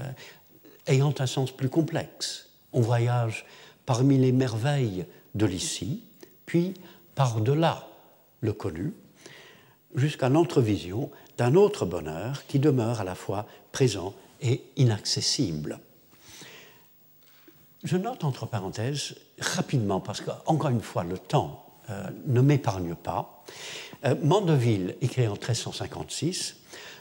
ayant 0.86 1.14
un 1.18 1.26
sens 1.26 1.50
plus 1.50 1.70
complexe. 1.70 2.50
On 2.72 2.80
voyage 2.80 3.46
parmi 3.86 4.18
les 4.18 4.32
merveilles 4.32 5.06
de 5.34 5.46
l'ici, 5.46 6.02
puis 6.44 6.74
par-delà 7.14 7.86
le 8.40 8.52
connu, 8.52 8.92
jusqu'à 9.94 10.28
l'entrevision 10.28 11.10
d'un 11.38 11.54
autre 11.54 11.86
bonheur 11.86 12.46
qui 12.46 12.58
demeure 12.58 13.00
à 13.00 13.04
la 13.04 13.14
fois 13.14 13.46
présent 13.72 14.14
et 14.42 14.62
inaccessible. 14.76 15.78
Je 17.84 17.96
note 17.96 18.24
entre 18.24 18.46
parenthèses 18.46 19.14
rapidement, 19.38 20.00
parce 20.00 20.20
qu'encore 20.20 20.70
une 20.70 20.82
fois, 20.82 21.04
le 21.04 21.18
temps 21.18 21.64
euh, 21.88 22.08
ne 22.26 22.40
m'épargne 22.40 22.94
pas. 22.94 23.44
Euh, 24.04 24.14
Mandeville 24.22 24.96
écrit 25.00 25.26
en 25.26 25.32
1356, 25.32 26.56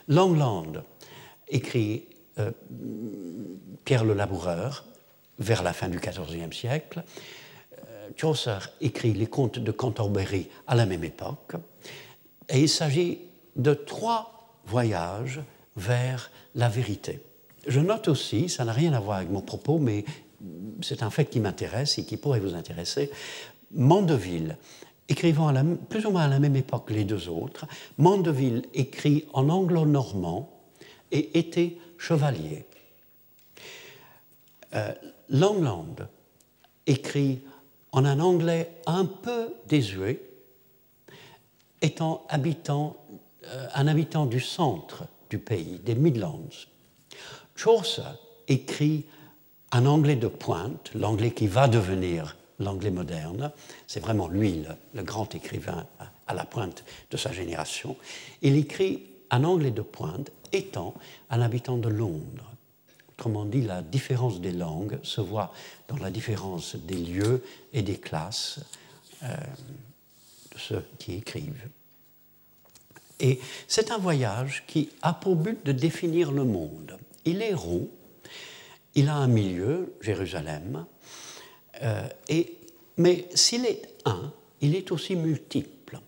Langland 0.07 0.83
écrit 1.47 2.05
euh, 2.39 2.51
Pierre 3.83 4.05
le 4.05 4.13
Laboureur 4.13 4.85
vers 5.39 5.63
la 5.63 5.73
fin 5.73 5.89
du 5.89 5.99
XIVe 5.99 6.53
siècle, 6.53 7.03
Chaucer 8.15 8.57
écrit 8.81 9.13
les 9.13 9.27
contes 9.27 9.59
de 9.59 9.71
Canterbury 9.71 10.47
à 10.67 10.75
la 10.75 10.85
même 10.85 11.03
époque, 11.03 11.55
et 12.49 12.61
il 12.61 12.69
s'agit 12.69 13.19
de 13.55 13.73
trois 13.73 14.55
voyages 14.65 15.41
vers 15.75 16.31
la 16.55 16.69
vérité. 16.69 17.19
Je 17.67 17.79
note 17.79 18.07
aussi, 18.07 18.49
ça 18.49 18.63
n'a 18.63 18.71
rien 18.71 18.93
à 18.93 18.99
voir 18.99 19.17
avec 19.17 19.29
mon 19.29 19.41
propos, 19.41 19.79
mais 19.79 20.05
c'est 20.81 21.03
un 21.03 21.09
fait 21.09 21.25
qui 21.25 21.39
m'intéresse 21.39 21.97
et 21.97 22.05
qui 22.05 22.17
pourrait 22.17 22.39
vous 22.39 22.55
intéresser. 22.55 23.09
Mandeville, 23.71 24.57
écrivant 25.09 25.53
plus 25.89 26.05
ou 26.05 26.11
moins 26.11 26.23
à 26.23 26.27
la 26.27 26.39
même 26.39 26.55
époque 26.55 26.87
que 26.87 26.93
les 26.93 27.03
deux 27.03 27.29
autres, 27.29 27.65
Mandeville 27.97 28.63
écrit 28.73 29.25
en 29.33 29.49
anglo-normand 29.49 30.51
et 31.11 31.37
était 31.37 31.77
chevalier. 31.97 32.65
Euh, 34.73 34.93
Langland 35.29 35.95
écrit 36.87 37.41
en 37.91 38.05
un 38.05 38.19
anglais 38.19 38.75
un 38.85 39.05
peu 39.05 39.53
désuet, 39.67 40.21
étant 41.81 42.25
habitant, 42.29 42.97
euh, 43.45 43.67
un 43.73 43.87
habitant 43.87 44.25
du 44.25 44.39
centre 44.39 45.05
du 45.29 45.39
pays, 45.39 45.79
des 45.79 45.95
Midlands. 45.95 46.49
Chaucer 47.55 48.01
écrit 48.47 49.05
un 49.71 49.85
anglais 49.85 50.15
de 50.15 50.27
pointe, 50.27 50.91
l'anglais 50.93 51.31
qui 51.31 51.47
va 51.47 51.67
devenir 51.67 52.35
l'anglais 52.59 52.91
moderne, 52.91 53.51
c'est 53.87 53.99
vraiment 53.99 54.27
lui 54.27 54.63
le, 54.93 55.03
grand 55.03 55.33
écrivain 55.35 55.85
à, 56.27 56.33
la 56.33 56.45
pointe 56.45 56.83
de 57.11 57.17
sa 57.17 57.31
génération, 57.31 57.95
il 58.41 58.55
écrit 58.55 59.03
un 59.29 59.43
anglais 59.43 59.71
de 59.71 59.81
pointe 59.81 60.31
étant 60.53 60.93
un 61.29 61.41
habitant 61.41 61.77
de 61.77 61.89
Londres. 61.89 62.51
Autrement 63.09 63.45
dit, 63.45 63.61
la 63.61 63.81
différence 63.81 64.41
des 64.41 64.51
langues 64.51 64.99
se 65.03 65.21
voit 65.21 65.53
dans 65.87 65.97
la 65.97 66.11
différence 66.11 66.75
des 66.75 66.97
lieux 66.97 67.43
et 67.73 67.81
des 67.81 67.97
classes 67.97 68.59
euh, 69.23 69.27
de 70.53 70.59
ceux 70.59 70.85
qui 70.99 71.13
écrivent. 71.13 71.69
Et 73.19 73.39
c'est 73.67 73.91
un 73.91 73.97
voyage 73.97 74.63
qui 74.67 74.89
a 75.01 75.13
pour 75.13 75.35
but 75.35 75.65
de 75.65 75.71
définir 75.71 76.31
le 76.31 76.43
monde. 76.43 76.97
Il 77.23 77.41
est 77.41 77.53
rond, 77.53 77.87
il 78.95 79.07
a 79.07 79.15
un 79.15 79.27
milieu, 79.27 79.93
Jérusalem, 80.01 80.85
euh, 81.83 82.07
et, 82.29 82.57
mais 82.97 83.27
s'il 83.33 83.65
est 83.65 83.81
un, 84.05 84.31
il 84.61 84.75
est 84.75 84.91
aussi 84.91 85.15
multiple. 85.15 85.99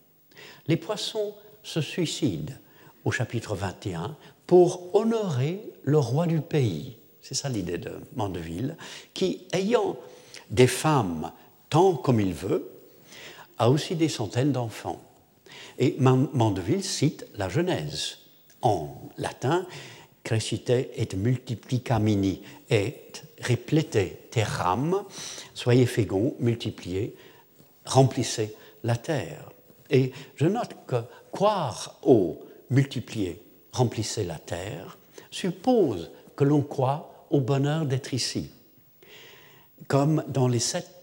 Les 0.68 0.78
poissons 0.78 1.34
se 1.64 1.82
suicident 1.82 2.54
au 3.06 3.12
chapitre 3.12 3.56
21 3.56 4.16
pour 4.46 4.96
honorer 4.96 5.62
le 5.84 5.98
roi 5.98 6.28
du 6.28 6.42
pays. 6.42 6.98
C'est 7.22 7.36
ça 7.36 7.50
l'idée 7.50 7.78
de 7.78 7.92
Mandeville, 8.16 8.78
qui, 9.14 9.46
ayant 9.52 9.98
des 10.50 10.68
femmes 10.68 11.32
tant 11.70 11.96
comme 11.96 12.20
il 12.20 12.34
veut, 12.34 12.70
a 13.58 13.70
aussi 13.70 13.96
des 13.96 14.10
centaines 14.10 14.52
d'enfants. 14.52 15.02
Et 15.80 15.96
Mandeville 16.00 16.84
cite 16.84 17.28
la 17.36 17.50
Genèse 17.50 18.20
en 18.62 18.96
latin, 19.18 19.66
crescite 20.24 20.70
et 20.70 21.08
multiplicamini 21.16 22.42
et 22.70 22.96
replete 23.42 24.30
terram, 24.32 25.04
soyez 25.54 25.86
féconds, 25.86 26.36
multipliez, 26.40 27.16
remplissez 27.86 28.56
la 28.84 28.96
terre. 28.96 29.52
Et 29.90 30.12
je 30.36 30.48
note 30.48 30.76
que 30.86 30.98
croire 31.32 32.00
au 32.04 32.40
multiplier, 32.70 33.42
remplissez 33.72 34.24
la 34.24 34.40
terre, 34.40 34.98
suppose 35.32 36.12
que 36.36 36.44
l'on 36.44 36.62
croit 36.62 37.28
au 37.30 37.40
bonheur 37.42 37.86
d'être 37.86 38.14
ici, 38.14 38.52
comme 39.88 40.24
dans 40.28 40.48
les 40.48 40.62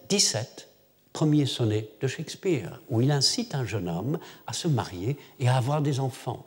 17 0.08 0.68
premiers 1.12 1.46
sonnets 1.46 1.88
de 2.00 2.08
Shakespeare, 2.08 2.80
où 2.90 3.00
il 3.00 3.10
incite 3.10 3.54
un 3.54 3.64
jeune 3.64 3.88
homme 3.88 4.18
à 4.46 4.52
se 4.52 4.68
marier 4.68 5.16
et 5.38 5.48
à 5.48 5.56
avoir 5.56 5.80
des 5.80 6.00
enfants. 6.00 6.44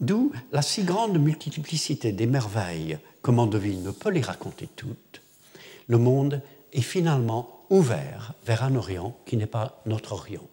D'où 0.00 0.32
la 0.52 0.62
si 0.62 0.82
grande 0.82 1.18
multiplicité 1.18 2.12
des 2.12 2.26
merveilles 2.26 2.98
que 3.24 3.30
Mandeville 3.30 3.82
ne 3.82 3.90
peut 3.90 4.10
les 4.10 4.20
raconter 4.20 4.68
toutes. 4.76 5.22
Le 5.88 5.96
monde 5.96 6.42
est 6.74 6.82
finalement 6.82 7.64
ouvert 7.70 8.34
vers 8.44 8.62
un 8.62 8.76
Orient 8.76 9.16
qui 9.24 9.38
n'est 9.38 9.46
pas 9.46 9.80
notre 9.86 10.12
Orient. 10.12 10.46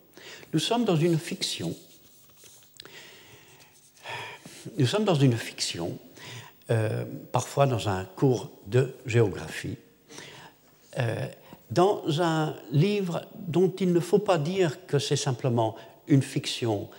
Nous 0.54 0.60
sommes 0.60 0.86
dans 0.86 0.96
une 0.96 1.20
fiction. 1.20 1.76
Nous 4.78 4.86
sommes 4.86 5.04
dans 5.04 5.16
une 5.16 5.36
fiction, 5.36 6.00
euh, 6.70 7.04
parfois 7.34 7.68
dans 7.68 7.90
un 7.90 8.06
cours 8.06 8.50
de 8.68 8.96
géographie, 9.06 9.78
euh, 10.98 11.28
dans 11.72 12.22
un 12.22 12.56
livre 12.72 13.26
dont 13.36 13.74
il 13.82 13.92
ne 13.92 14.00
faut 14.00 14.20
pas 14.20 14.38
dire 14.38 14.86
que 14.86 14.98
c'est 14.98 15.18
simplement 15.18 15.76
une 16.08 16.22
fiction 16.22 16.90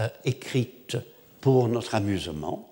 euh, 0.00 0.08
écrite 0.24 0.96
pour 1.40 1.68
notre 1.68 1.94
amusement. 1.94 2.68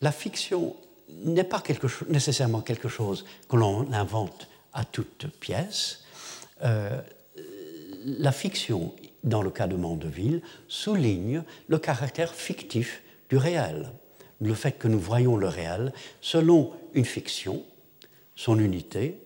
La 0.00 0.12
fiction 0.12 0.76
n'est 1.08 1.44
pas 1.44 1.60
quelque 1.60 1.86
nécessairement 2.08 2.60
quelque 2.60 2.88
chose 2.88 3.24
que 3.48 3.56
l'on 3.56 3.92
invente 3.92 4.48
à 4.72 4.84
toute 4.84 5.26
pièce. 5.38 6.04
Euh, 6.62 7.00
la 8.04 8.32
fiction, 8.32 8.94
dans 9.22 9.42
le 9.42 9.50
cas 9.50 9.66
de 9.66 9.76
Mandeville, 9.76 10.42
souligne 10.68 11.44
le 11.68 11.78
caractère 11.78 12.34
fictif 12.34 13.02
du 13.28 13.36
réel, 13.36 13.92
le 14.40 14.54
fait 14.54 14.72
que 14.72 14.88
nous 14.88 14.98
voyons 14.98 15.36
le 15.36 15.48
réel 15.48 15.92
selon 16.20 16.72
une 16.94 17.04
fiction, 17.04 17.62
son 18.34 18.58
unité, 18.58 19.18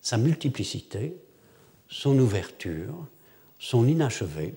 sa 0.00 0.16
multiplicité, 0.16 1.16
son 1.88 2.18
ouverture, 2.18 3.06
son 3.58 3.86
inachevé, 3.86 4.54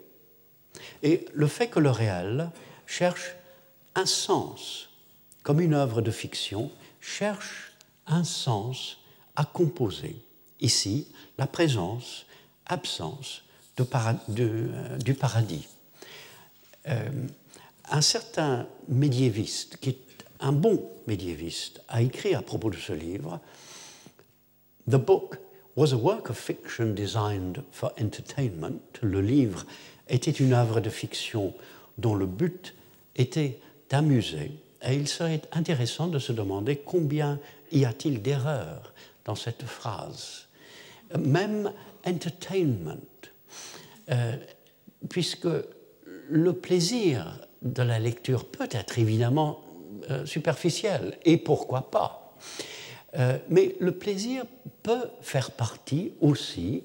et 1.03 1.25
le 1.33 1.47
fait 1.47 1.67
que 1.67 1.79
le 1.79 1.89
réel 1.89 2.49
cherche 2.85 3.35
un 3.95 4.05
sens, 4.05 4.89
comme 5.45 5.61
une 5.61 5.75
œuvre 5.75 6.01
de 6.01 6.09
fiction, 6.09 6.71
cherche 6.99 7.71
un 8.07 8.23
sens 8.23 8.97
à 9.35 9.45
composer. 9.45 10.15
Ici, 10.59 11.07
la 11.37 11.45
présence, 11.45 12.25
absence 12.65 13.43
euh, 13.79 14.97
du 14.97 15.13
paradis. 15.13 15.67
Euh, 16.87 17.09
un 17.91 18.01
certain 18.01 18.67
médiéviste, 18.87 19.77
qui 19.77 19.89
est 19.89 19.99
un 20.39 20.51
bon 20.51 20.83
médiéviste, 21.05 21.79
a 21.89 22.01
écrit 22.01 22.33
à 22.33 22.41
propos 22.41 22.71
de 22.71 22.77
ce 22.77 22.93
livre 22.93 23.39
The 24.89 24.97
book 24.97 25.37
was 25.75 25.93
a 25.93 25.97
work 25.97 26.31
of 26.31 26.39
fiction 26.39 26.95
designed 26.95 27.63
for 27.71 27.93
entertainment. 28.01 28.81
Le 29.03 29.21
livre 29.21 29.63
était 30.09 30.31
une 30.31 30.53
œuvre 30.53 30.79
de 30.79 30.89
fiction 30.89 31.53
dont 31.99 32.15
le 32.15 32.25
but 32.25 32.73
était 33.15 33.59
d'amuser. 33.91 34.64
Et 34.87 34.95
il 34.95 35.07
serait 35.07 35.41
intéressant 35.51 36.07
de 36.07 36.19
se 36.19 36.31
demander 36.31 36.77
combien 36.77 37.39
y 37.71 37.85
a-t-il 37.85 38.21
d'erreurs 38.21 38.93
dans 39.25 39.35
cette 39.35 39.63
phrase. 39.63 40.47
Même 41.17 41.71
entertainment, 42.05 42.97
euh, 44.09 44.35
puisque 45.09 45.47
le 46.29 46.53
plaisir 46.53 47.39
de 47.61 47.81
la 47.81 47.99
lecture 47.99 48.45
peut 48.45 48.69
être 48.71 48.99
évidemment 48.99 49.61
euh, 50.11 50.25
superficiel, 50.25 51.17
et 51.25 51.37
pourquoi 51.37 51.89
pas. 51.89 52.35
Euh, 53.17 53.37
mais 53.49 53.75
le 53.79 53.91
plaisir 53.93 54.45
peut 54.83 55.09
faire 55.21 55.51
partie 55.51 56.13
aussi 56.21 56.83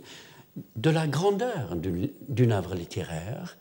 de 0.76 0.90
la 0.90 1.06
grandeur 1.06 1.76
d'une 1.76 2.52
œuvre 2.52 2.74
littéraire 2.74 3.56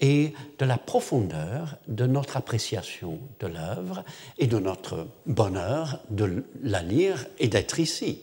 et 0.00 0.32
de 0.58 0.64
la 0.64 0.78
profondeur 0.78 1.76
de 1.88 2.06
notre 2.06 2.36
appréciation 2.36 3.18
de 3.40 3.46
l'œuvre 3.46 4.04
et 4.38 4.46
de 4.46 4.58
notre 4.58 5.06
bonheur 5.24 6.00
de 6.10 6.44
la 6.62 6.82
lire 6.82 7.26
et 7.38 7.48
d'être 7.48 7.80
ici. 7.80 8.20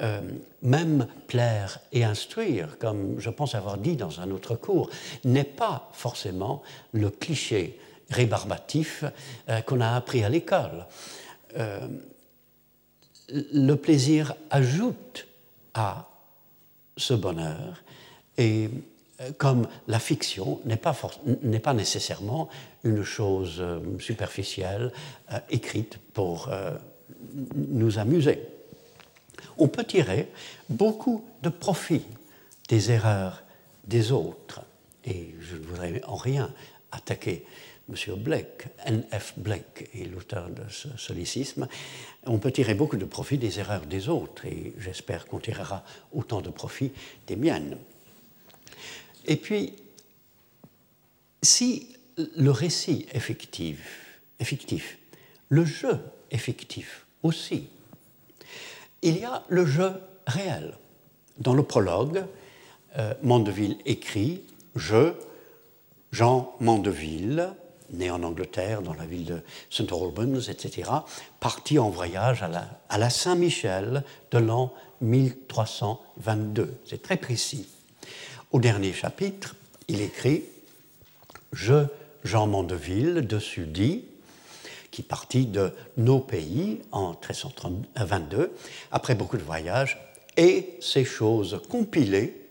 Euh, 0.00 0.20
même 0.62 1.08
plaire 1.26 1.80
et 1.92 2.04
instruire, 2.04 2.78
comme 2.78 3.18
je 3.18 3.30
pense 3.30 3.54
avoir 3.54 3.78
dit 3.78 3.96
dans 3.96 4.20
un 4.20 4.30
autre 4.30 4.54
cours, 4.54 4.90
n'est 5.24 5.44
pas 5.44 5.90
forcément 5.92 6.62
le 6.92 7.10
cliché 7.10 7.78
rébarbatif 8.08 9.04
euh, 9.48 9.60
qu'on 9.62 9.80
a 9.80 9.94
appris 9.96 10.22
à 10.22 10.28
l'école. 10.28 10.86
Euh, 11.56 11.88
le 13.28 13.74
plaisir 13.74 14.34
ajoute 14.50 15.26
à 15.74 16.08
ce 16.96 17.14
bonheur 17.14 17.82
et 18.36 18.70
comme 19.36 19.66
la 19.86 19.98
fiction 19.98 20.60
n'est 20.64 20.76
pas, 20.76 20.96
pas, 21.62 21.74
nécessairement 21.74 22.48
une 22.84 23.02
chose 23.02 23.56
euh, 23.58 23.80
superficielle, 23.98 24.92
euh, 25.32 25.38
écrite 25.50 25.98
pour 26.14 26.50
nous 27.54 27.98
amuser. 27.98 28.40
On 29.56 29.68
peut 29.68 29.84
tirer 29.84 30.28
beaucoup 30.68 31.24
de 31.42 31.48
profit 31.48 32.04
des 32.68 32.90
erreurs 32.90 33.42
des 33.86 34.12
autres, 34.12 34.60
et 35.04 35.34
je 35.40 35.56
ne 35.56 35.62
voudrais 35.62 36.02
en 36.04 36.16
rien 36.16 36.52
attaquer 36.92 37.44
M. 37.88 38.16
Blake, 38.16 38.66
N.F. 38.84 39.34
Blake 39.38 39.88
est 39.94 40.04
l'auteur 40.04 40.50
de 40.50 40.62
ce 40.68 40.88
solécisme, 40.96 41.66
on 42.26 42.38
peut 42.38 42.52
tirer 42.52 42.74
beaucoup 42.74 42.98
de 42.98 43.06
profit 43.06 43.38
des 43.38 43.58
erreurs 43.58 43.86
des 43.86 44.08
autres, 44.08 44.44
et 44.44 44.74
j'espère 44.78 45.26
qu'on 45.26 45.38
tirera 45.38 45.82
autant 46.12 46.42
de 46.42 46.50
profit 46.50 46.92
des 47.26 47.36
miennes. 47.36 47.78
Et 49.28 49.36
puis, 49.36 49.74
si 51.42 51.94
le 52.16 52.50
récit 52.50 53.06
effectif, 53.12 54.24
effectif, 54.40 54.98
le 55.50 55.64
jeu 55.64 56.00
effectif 56.30 57.06
aussi, 57.22 57.68
il 59.02 59.18
y 59.18 59.24
a 59.24 59.44
le 59.48 59.64
jeu 59.66 59.92
réel. 60.26 60.74
Dans 61.38 61.54
le 61.54 61.62
prologue, 61.62 62.24
euh, 62.96 63.14
Mandeville 63.22 63.76
écrit 63.84 64.42
Je, 64.74 65.12
Jean 66.10 66.54
Mandeville, 66.58 67.50
né 67.90 68.10
en 68.10 68.22
Angleterre, 68.22 68.80
dans 68.80 68.94
la 68.94 69.04
ville 69.04 69.26
de 69.26 69.42
St. 69.70 69.92
Albans, 69.92 70.40
etc., 70.48 70.90
parti 71.38 71.78
en 71.78 71.90
voyage 71.90 72.42
à 72.42 72.48
la, 72.48 72.66
à 72.88 72.96
la 72.96 73.10
Saint-Michel 73.10 74.04
de 74.30 74.38
l'an 74.38 74.72
1322. 75.02 76.74
C'est 76.86 77.02
très 77.02 77.18
précis. 77.18 77.68
Au 78.50 78.60
dernier 78.60 78.94
chapitre, 78.94 79.56
il 79.88 80.00
écrit 80.00 80.44
Je, 81.52 81.84
Jean 82.24 82.46
Mandeville, 82.46 83.26
dessus 83.26 83.66
dit, 83.66 84.06
qui 84.90 85.02
partit 85.02 85.44
de 85.44 85.70
nos 85.98 86.18
pays 86.18 86.80
en 86.90 87.10
1322, 87.10 88.50
après 88.90 89.14
beaucoup 89.14 89.36
de 89.36 89.42
voyages, 89.42 89.98
et 90.38 90.78
ces 90.80 91.04
choses 91.04 91.60
compilées 91.68 92.48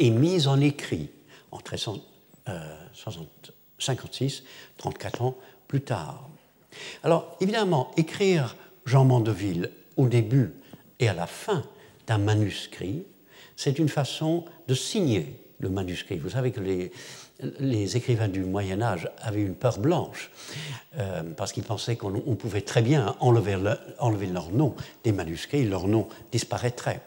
et 0.00 0.10
mises 0.10 0.48
en 0.48 0.60
écrit 0.60 1.08
en 1.52 1.58
1356, 1.58 4.42
34 4.76 5.22
ans 5.22 5.36
plus 5.68 5.82
tard. 5.82 6.28
Alors, 7.04 7.36
évidemment, 7.40 7.92
écrire 7.96 8.56
Jean 8.86 9.04
Mandeville 9.04 9.70
au 9.96 10.08
début 10.08 10.52
et 10.98 11.08
à 11.08 11.14
la 11.14 11.28
fin 11.28 11.62
d'un 12.08 12.18
manuscrit, 12.18 13.04
c'est 13.62 13.78
une 13.78 13.88
façon 13.88 14.44
de 14.66 14.74
signer 14.74 15.40
le 15.60 15.68
manuscrit. 15.68 16.18
Vous 16.18 16.30
savez 16.30 16.50
que 16.50 16.60
les, 16.60 17.96
écrivains 17.96 18.28
du 18.28 18.40
Moyen 18.40 18.82
Âge 18.82 19.08
avaient 19.20 19.42
une 19.42 19.54
peur 19.54 19.78
blanche, 19.78 20.30
euh, 20.96 21.22
parce 21.36 21.52
qu'ils 21.52 21.62
pensaient 21.62 21.96
qu'on 21.96 22.36
pouvait 22.36 22.62
très 22.62 22.82
bien 22.82 23.14
enlever, 23.20 23.56
leur 24.26 24.50
nom 24.50 24.74
des 25.04 25.12
manuscrits, 25.12 25.64
leur 25.64 25.86
nom 25.86 26.08
disparaîtrait. 26.32 27.02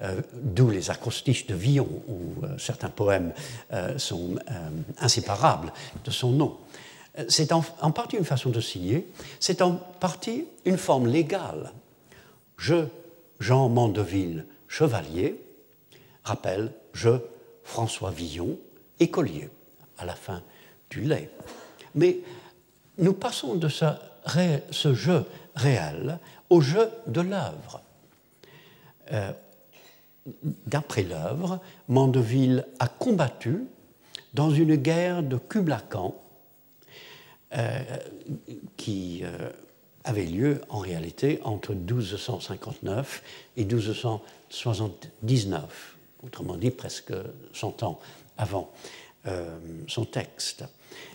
Euh, 0.00 0.22
d'où 0.32 0.70
les 0.70 0.90
acrostiches 0.90 1.46
de 1.46 1.54
Villon, 1.54 1.88
où 2.06 2.44
euh, 2.44 2.56
certains 2.56 2.88
poèmes 2.88 3.32
sont 3.96 4.36
inséparables 4.98 5.72
de 6.04 6.10
son 6.10 6.30
nom. 6.30 6.56
C'est 7.28 7.52
en, 7.52 7.64
en, 7.80 7.90
partie 7.90 8.16
une 8.16 8.24
façon 8.24 8.50
de 8.50 8.60
signer, 8.60 9.08
c'est 9.40 9.60
en 9.60 9.72
partie 9.72 10.44
une 10.64 10.78
forme 10.78 11.08
légale. 11.08 11.72
Je, 12.56 12.86
Jean 13.40 13.68
Mandeville, 13.68 14.46
chevalier, 14.68 15.40
rappelle 16.28 16.72
je, 16.92 17.10
François 17.64 18.10
Villon, 18.10 18.58
écolier, 19.00 19.48
à 19.98 20.04
la 20.04 20.14
fin 20.14 20.42
du 20.90 21.02
lait. 21.02 21.30
Mais 21.94 22.18
nous 22.98 23.14
passons 23.14 23.54
de 23.54 23.68
ce, 23.68 24.94
jeu 24.94 25.24
réel 25.54 26.18
au 26.50 26.60
jeu 26.60 26.90
de 27.06 27.20
l'œuvre. 27.20 27.80
Euh, 29.12 29.32
d'après 30.66 31.02
l'œuvre, 31.02 31.60
Mandeville 31.88 32.66
a 32.78 32.88
combattu 32.88 33.64
dans 34.34 34.50
une 34.50 34.76
guerre 34.76 35.22
de 35.22 35.36
Kublakan 35.36 36.14
euh, 37.56 37.80
qui 38.76 39.20
euh, 39.22 39.50
avait 40.04 40.26
lieu 40.26 40.60
en 40.68 40.78
réalité 40.78 41.40
entre 41.44 41.74
1259 41.74 43.22
et 43.56 43.64
1279, 43.64 45.97
autrement 46.22 46.56
dit 46.56 46.70
presque 46.70 47.12
100 47.52 47.82
ans 47.82 47.98
avant 48.36 48.72
son 49.88 50.04
texte. 50.04 50.64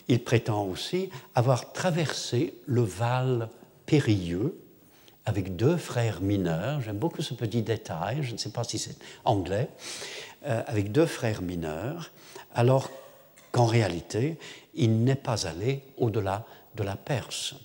Il 0.08 0.24
prétend 0.24 0.66
aussi 0.66 1.10
avoir 1.34 1.74
traversé 1.74 2.54
le 2.68 2.82
Val 2.82 3.50
périlleux 3.86 4.56
avec 5.26 5.56
deux 5.56 5.78
frères 5.78 6.22
mineurs, 6.22 6.82
j'aime 6.82 6.98
beaucoup 6.98 7.22
ce 7.22 7.34
petit 7.34 7.62
détail, 7.62 8.24
je 8.24 8.34
ne 8.34 8.38
sais 8.38 8.50
pas 8.50 8.64
si 8.64 8.78
c'est 8.78 8.98
anglais, 9.24 9.70
euh, 10.46 10.62
avec 10.68 10.92
deux 10.92 11.06
frères 11.06 11.42
mineurs, 11.42 12.12
alors 12.54 12.90
qu'en 13.52 13.66
réalité, 13.66 14.38
il 14.74 15.04
n'est 15.04 15.16
pas 15.16 15.48
allé 15.48 15.84
au-delà 15.98 16.46
de 16.76 16.84
la 16.84 16.96
Perse. 16.96 17.56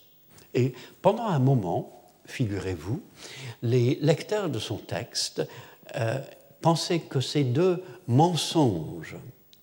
Et 0.54 0.72
pendant 1.02 1.26
un 1.26 1.38
moment, 1.38 2.04
figurez-vous, 2.26 3.02
les 3.62 3.98
lecteurs 4.00 4.50
de 4.50 4.58
son 4.58 4.76
texte 4.76 5.42
euh, 5.96 6.20
pensaient 6.60 7.00
que 7.00 7.20
ces 7.20 7.44
deux 7.44 7.82
mensonges, 8.06 9.16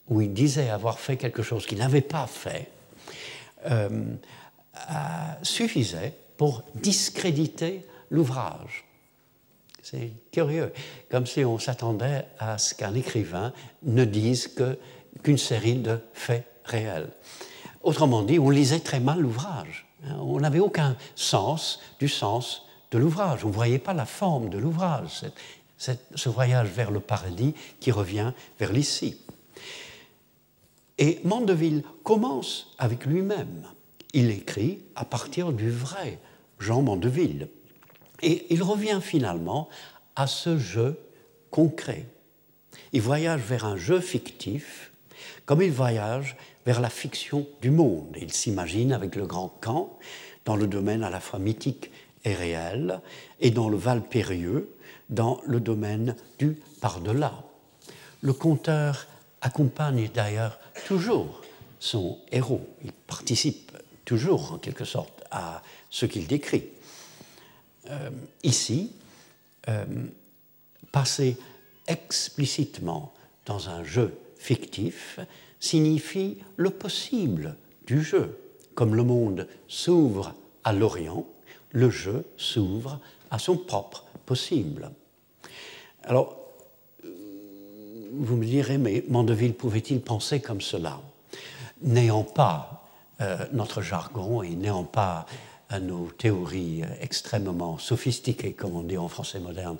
où 0.07 0.21
il 0.21 0.33
disait 0.33 0.69
avoir 0.69 0.99
fait 0.99 1.17
quelque 1.17 1.43
chose 1.43 1.65
qu'il 1.65 1.79
n'avait 1.79 2.01
pas 2.01 2.27
fait, 2.27 2.69
euh, 3.65 4.05
suffisaient 5.41 6.13
pour 6.37 6.63
discréditer 6.75 7.85
l'ouvrage. 8.09 8.85
C'est 9.81 10.11
curieux, 10.31 10.73
comme 11.09 11.25
si 11.25 11.45
on 11.45 11.59
s'attendait 11.59 12.25
à 12.39 12.57
ce 12.57 12.73
qu'un 12.73 12.93
écrivain 12.95 13.53
ne 13.83 14.03
dise 14.03 14.55
qu'une 15.23 15.37
série 15.37 15.75
de 15.75 15.99
faits 16.13 16.45
réels. 16.63 17.09
Autrement 17.83 18.23
dit, 18.23 18.39
on 18.39 18.49
lisait 18.49 18.79
très 18.79 18.99
mal 18.99 19.19
l'ouvrage. 19.19 19.85
Hein. 20.03 20.17
On 20.19 20.39
n'avait 20.39 20.59
aucun 20.59 20.97
sens 21.15 21.79
du 21.99 22.07
sens 22.07 22.65
de 22.91 22.97
l'ouvrage. 22.97 23.45
On 23.45 23.49
ne 23.49 23.53
voyait 23.53 23.79
pas 23.79 23.93
la 23.93 24.05
forme 24.05 24.49
de 24.49 24.57
l'ouvrage, 24.57 25.25
ce 25.77 26.29
voyage 26.29 26.69
vers 26.69 26.91
le 26.91 26.99
paradis 26.99 27.53
qui 27.79 27.91
revient 27.91 28.31
vers 28.59 28.71
l'ici. 28.71 29.17
Et 30.97 31.19
Mandeville 31.23 31.83
commence 32.03 32.73
avec 32.77 33.05
lui-même. 33.05 33.67
Il 34.13 34.29
écrit 34.29 34.79
à 34.95 35.03
partir 35.03 35.51
du 35.51 35.69
vrai 35.69 36.19
Jean 36.59 36.81
Mandeville. 36.81 37.49
Et 38.21 38.45
il 38.49 38.63
revient 38.63 38.99
finalement 39.01 39.67
à 40.15 40.25
ce 40.25 40.57
jeu 40.57 40.97
concret. 41.51 42.05
Il 42.93 43.01
voyage 43.01 43.41
vers 43.41 43.65
un 43.65 43.75
jeu 43.75 43.99
fictif, 43.99 44.91
comme 45.45 45.61
il 45.61 45.71
voyage 45.71 46.37
vers 46.65 46.79
la 46.79 46.89
fiction 46.89 47.45
du 47.61 47.71
monde. 47.71 48.15
Il 48.19 48.31
s'imagine 48.31 48.93
avec 48.93 49.15
le 49.15 49.25
grand 49.25 49.49
camp, 49.49 49.99
dans 50.45 50.55
le 50.55 50.67
domaine 50.67 51.03
à 51.03 51.09
la 51.09 51.19
fois 51.19 51.39
mythique 51.39 51.91
et 52.23 52.33
réel, 52.33 53.01
et 53.41 53.51
dans 53.51 53.69
le 53.69 53.77
Val 53.77 54.01
périlleux, 54.01 54.75
dans 55.09 55.41
le 55.45 55.59
domaine 55.59 56.15
du 56.39 56.57
par-delà. 56.81 57.33
Le 58.21 58.33
conteur 58.33 59.07
accompagne 59.41 60.09
d'ailleurs 60.13 60.59
toujours 60.87 61.41
son 61.79 62.17
héros. 62.31 62.67
Il 62.83 62.91
participe 62.91 63.71
toujours, 64.05 64.53
en 64.53 64.57
quelque 64.57 64.85
sorte, 64.85 65.23
à 65.31 65.61
ce 65.89 66.05
qu'il 66.05 66.27
décrit. 66.27 66.65
Euh, 67.89 68.09
ici, 68.43 68.91
euh, 69.69 69.85
passer 70.91 71.37
explicitement 71.87 73.13
dans 73.45 73.69
un 73.69 73.83
jeu 73.83 74.17
fictif 74.37 75.19
signifie 75.59 76.37
le 76.57 76.69
possible 76.69 77.55
du 77.85 78.01
jeu. 78.01 78.39
Comme 78.73 78.95
le 78.95 79.03
monde 79.03 79.47
s'ouvre 79.67 80.33
à 80.63 80.73
l'Orient, 80.73 81.25
le 81.71 81.89
jeu 81.89 82.25
s'ouvre 82.37 82.99
à 83.29 83.39
son 83.39 83.57
propre 83.57 84.04
possible. 84.25 84.91
Alors, 86.03 86.37
vous 87.03 88.37
me 88.37 88.45
direz, 88.45 88.77
mais 88.77 89.03
Mandeville 89.09 89.53
pouvait-il 89.53 90.01
penser 90.01 90.39
comme 90.39 90.61
cela? 90.61 91.01
N'ayant 91.81 92.23
pas 92.23 92.83
euh, 93.21 93.37
notre 93.51 93.81
jargon 93.81 94.41
et 94.41 94.55
n'ayant 94.55 94.83
pas 94.83 95.25
à 95.69 95.79
nos 95.79 96.07
théories 96.07 96.83
extrêmement 97.01 97.77
sophistiquées, 97.77 98.53
comme 98.53 98.75
on 98.75 98.83
dit 98.83 98.97
en 98.97 99.07
français 99.07 99.39
moderne, 99.39 99.77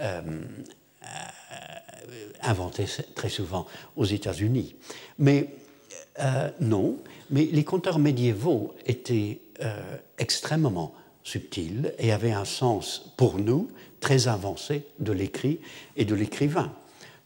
euh, 0.00 0.22
euh, 1.02 1.06
inventées 2.42 2.86
très 3.14 3.28
souvent 3.28 3.66
aux 3.96 4.04
États-Unis. 4.04 4.76
Mais 5.18 5.54
euh, 6.20 6.50
non, 6.60 6.98
mais 7.30 7.44
les 7.44 7.64
conteurs 7.64 7.98
médiévaux 7.98 8.74
étaient 8.84 9.40
extrêmement 10.18 10.92
subtils 11.26 11.92
et 11.98 12.12
avaient 12.12 12.32
un 12.32 12.44
sens 12.44 13.12
pour 13.16 13.38
nous 13.38 13.68
très 14.00 14.28
avancé 14.28 14.86
de 15.00 15.10
l'écrit 15.10 15.58
et 15.96 16.04
de 16.04 16.14
l'écrivain. 16.14 16.72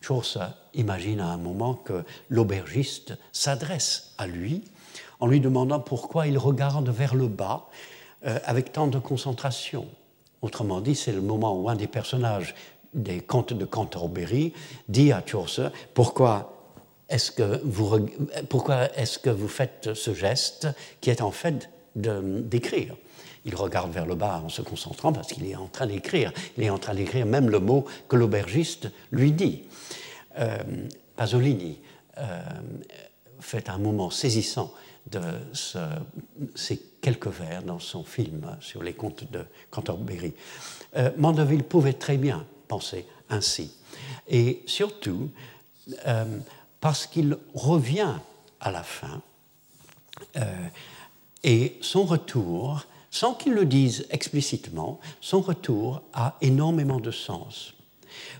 Chaucer 0.01 0.47
imagine 0.73 1.21
à 1.21 1.27
un 1.27 1.37
moment 1.37 1.75
que 1.75 2.03
l'aubergiste 2.31 3.13
s'adresse 3.33 4.15
à 4.17 4.27
lui 4.27 4.63
en 5.21 5.27
lui 5.27 5.41
demandant 5.41 5.81
pourquoi 5.81 6.27
il 6.27 6.39
regarde 6.39 6.89
vers 6.89 7.15
le 7.15 7.29
bas 7.29 7.69
euh, 8.25 8.39
avec 8.45 8.73
tant 8.73 8.87
de 8.87 8.99
concentration. 8.99 9.87
Autrement 10.41 10.81
dit, 10.81 10.95
c'est 10.95 11.13
le 11.13 11.21
moment 11.21 11.55
où 11.61 11.69
un 11.69 11.77
des 11.77 11.87
personnages 11.87 12.55
des 12.95 13.21
contes 13.21 13.53
de 13.53 13.67
Canterbury 13.67 14.55
dit 14.89 15.13
à 15.13 15.23
Chaucer 15.25 15.69
pourquoi 15.93 16.57
est-ce 17.11 17.31
que 17.31 17.61
vous, 17.65 18.09
pourquoi 18.49 18.91
est-ce 18.97 19.19
que 19.19 19.29
vous 19.29 19.49
faites 19.49 19.93
ce 19.93 20.15
geste 20.15 20.69
qui 21.03 21.11
est 21.11 21.21
en 21.21 21.31
fait 21.31 21.69
d'écrire? 21.95 22.97
Il 23.45 23.55
regarde 23.55 23.93
vers 23.93 24.07
le 24.07 24.15
bas 24.15 24.43
en 24.45 24.49
se 24.49 24.63
concentrant 24.63 25.13
parce 25.13 25.33
qu'il 25.33 25.47
est 25.47 25.57
en 25.57 25.69
train 25.69 25.87
d'écrire. 25.87 26.33
Il 26.57 26.65
est 26.65 26.71
en 26.71 26.79
train 26.79 26.95
d'écrire 26.95 27.27
même 27.27 27.49
le 27.49 27.61
mot 27.61 27.87
que 28.09 28.17
l'aubergiste 28.17 28.91
lui 29.11 29.33
dit. 29.33 29.63
Euh, 30.39 30.59
Pasolini 31.17 31.79
euh, 32.19 32.41
fait 33.41 33.69
un 33.69 33.79
moment 33.79 34.11
saisissant 34.11 34.73
de 35.11 35.21
ces 36.55 36.79
quelques 37.01 37.29
vers 37.29 37.63
dans 37.63 37.79
son 37.79 38.05
film 38.05 38.57
sur 38.61 38.83
les 38.83 38.93
contes 38.93 39.31
de 39.31 39.45
Canterbury. 39.71 40.35
Euh, 40.97 41.11
Mandeville 41.17 41.65
pouvait 41.65 41.95
très 41.95 42.17
bien 42.17 42.47
penser 42.69 43.07
ainsi. 43.29 43.73
Et 44.29 44.63
surtout, 44.67 45.31
parce 46.81 47.07
qu'il 47.07 47.37
revient 47.55 48.15
à 48.61 48.71
la 48.71 48.83
fin, 48.83 49.23
et 51.43 51.79
son 51.81 52.05
retour, 52.05 52.85
sans 53.11 53.35
qu'il 53.35 53.53
le 53.53 53.65
dise 53.65 54.07
explicitement, 54.11 55.01
son 55.21 55.41
retour 55.41 56.03
a 56.13 56.37
énormément 56.41 57.01
de 57.01 57.11
sens. 57.11 57.75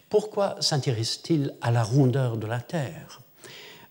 Pourquoi 0.09 0.57
s'intéresse-t-il 0.61 1.55
à 1.61 1.71
la 1.71 1.83
rondeur 1.83 2.37
de 2.37 2.47
la 2.47 2.61
Terre? 2.61 3.21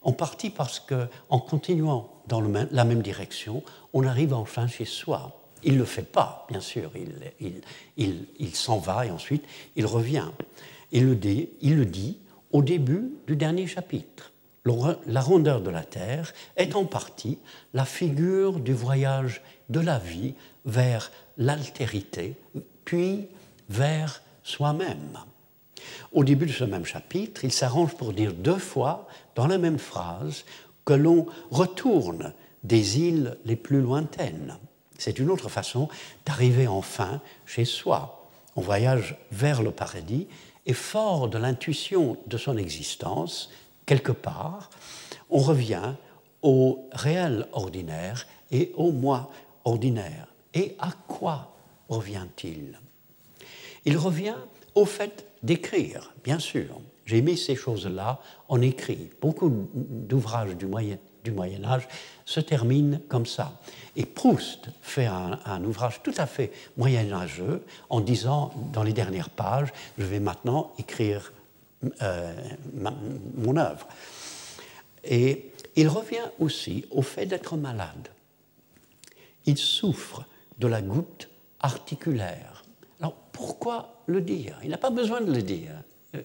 En 0.02 0.14
partie 0.14 0.50
parce 0.50 0.80
qu'en 0.80 1.40
continuant 1.40 2.10
dans 2.28 2.42
la 2.42 2.86
même 2.86 3.02
direction, 3.02 3.64
on 3.94 4.06
arrive 4.06 4.34
enfin 4.34 4.68
chez 4.68 4.86
soi. 4.86 5.42
Il 5.64 5.74
ne 5.74 5.80
le 5.80 5.86
fait 5.86 6.04
pas, 6.04 6.48
bien 6.50 6.62
sûr, 6.62 6.92
il, 7.98 8.56
s'en 8.56 8.78
va 8.78 9.06
et 9.06 9.12
ensuite 9.12 9.44
il 9.76 9.86
revient. 9.86 10.30
Il 10.92 11.06
le, 11.06 11.16
dit, 11.16 11.50
il 11.62 11.76
le 11.76 11.86
dit 11.86 12.18
au 12.52 12.62
début 12.62 13.12
du 13.28 13.36
dernier 13.36 13.68
chapitre. 13.68 14.32
La 15.08 15.22
rondeur 15.22 15.62
de 15.62 15.70
la 15.70 15.84
Terre 15.84 16.34
est 16.56 16.76
en 16.76 16.86
partie 16.86 17.40
la 17.74 17.86
figure 17.86 18.60
du 18.60 18.74
voyage 18.74 19.42
de 19.70 19.80
la 19.80 20.00
vie 20.00 20.36
vers 20.66 21.12
l'altérité, 21.38 22.36
puis 22.86 23.28
vers 23.70 24.22
soi-même. 24.44 25.20
Au 26.12 26.24
début 26.24 26.48
de 26.48 26.52
ce 26.52 26.64
même 26.64 26.86
chapitre, 26.86 27.44
il 27.44 27.52
s'arrange 27.52 27.96
pour 27.96 28.14
dire 28.14 28.34
deux 28.34 28.58
fois, 28.58 29.08
dans 29.36 29.48
la 29.48 29.58
même 29.58 29.80
phrase, 29.80 30.44
que 30.86 30.94
l'on 30.94 31.28
retourne 31.52 32.34
des 32.64 33.00
îles 33.00 33.38
les 33.46 33.56
plus 33.56 33.82
lointaines. 33.82 34.58
C'est 34.98 35.20
une 35.20 35.30
autre 35.30 35.50
façon 35.50 35.88
d'arriver 36.26 36.68
enfin 36.68 37.22
chez 37.46 37.64
soi. 37.64 38.28
On 38.56 38.62
voyage 38.62 39.18
vers 39.32 39.62
le 39.62 39.72
paradis 39.72 40.28
et 40.66 40.74
fort 40.74 41.30
de 41.30 41.38
l'intuition 41.38 42.18
de 42.28 42.38
son 42.38 42.58
existence, 42.58 43.50
quelque 43.86 44.12
part, 44.12 44.70
on 45.30 45.40
revient 45.40 45.94
au 46.42 46.86
réel 46.92 47.48
ordinaire 47.54 48.28
et 48.52 48.72
au 48.76 48.92
moi 48.92 49.32
ordinaire. 49.64 50.29
Et 50.54 50.76
à 50.80 50.92
quoi 51.08 51.56
revient-il? 51.88 52.80
Il 53.86 53.98
revient 53.98 54.36
au 54.76 54.86
fait 54.86 55.26
d'écrire, 55.44 56.14
bien 56.24 56.40
sûr. 56.40 56.80
J'ai 57.06 57.22
mis 57.22 57.38
ces 57.38 57.56
choses-là 57.56 58.20
en 58.50 58.62
écrit. 58.62 59.10
Beaucoup 59.22 59.68
d'ouvrages 59.74 60.56
du 60.56 60.68
Moyen, 60.68 60.98
du 61.24 61.32
Moyen 61.32 61.64
Âge 61.64 61.88
se 62.26 62.40
terminent 62.40 63.00
comme 63.08 63.26
ça. 63.26 63.60
Et 63.96 64.06
Proust 64.06 64.70
fait 64.82 65.08
un, 65.08 65.64
ouvrage 65.64 66.02
tout 66.04 66.14
à 66.18 66.28
fait 66.28 66.52
moyenâgeux 66.78 67.64
en 67.90 68.00
disant 68.00 68.54
dans 68.72 68.84
les 68.84 68.94
dernières 68.94 69.32
pages, 69.32 69.70
je 69.98 70.06
vais 70.06 70.20
maintenant 70.20 70.74
écrire 70.78 71.34
euh, 72.02 72.34
mon 73.36 73.58
œuvre. 73.58 73.88
Et 75.04 75.52
il 75.76 75.88
revient 75.88 76.30
aussi 76.40 76.86
au 76.92 77.02
fait 77.02 77.26
d'être 77.26 77.58
malade. 77.58 78.10
Il 79.46 79.58
souffre 79.58 80.26
de 80.60 80.68
la 80.68 80.82
goutte 80.82 81.30
articulaire. 81.60 82.64
Alors 83.00 83.16
pourquoi 83.32 84.02
le 84.08 84.22
dire? 84.22 84.60
Il 84.64 84.70
n'a 84.70 84.78
pas 84.78 84.90
besoin 84.90 85.22
de 85.22 85.32
le 85.32 85.42
dire. 85.42 85.72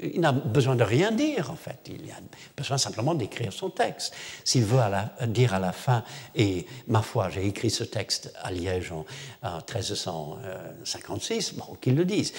Il 0.03 0.21
n'a 0.21 0.33
besoin 0.33 0.77
de 0.77 0.83
rien 0.83 1.13
dire, 1.13 1.51
en 1.51 1.57
fait. 1.57 1.79
Il 1.89 2.11
a 2.11 2.15
besoin 2.57 2.79
simplement 2.79 3.15
d'écrire 3.15 3.53
son 3.53 3.69
texte. 3.69 4.15
S'il 4.43 4.65
veut 4.65 4.81
dire 5.27 5.53
à 5.53 5.59
la 5.59 5.73
fin, 5.73 6.05
et 6.35 6.65
ma 6.89 7.03
foi, 7.03 7.29
j'ai 7.29 7.47
écrit 7.47 7.69
ce 7.69 7.85
texte 7.85 8.33
à 8.43 8.51
Liège 8.51 8.93
en, 8.93 9.05
1356, 9.43 11.55
bon, 11.55 11.77
qu'il 11.83 11.97
le 11.97 12.07
dise. 12.07 12.33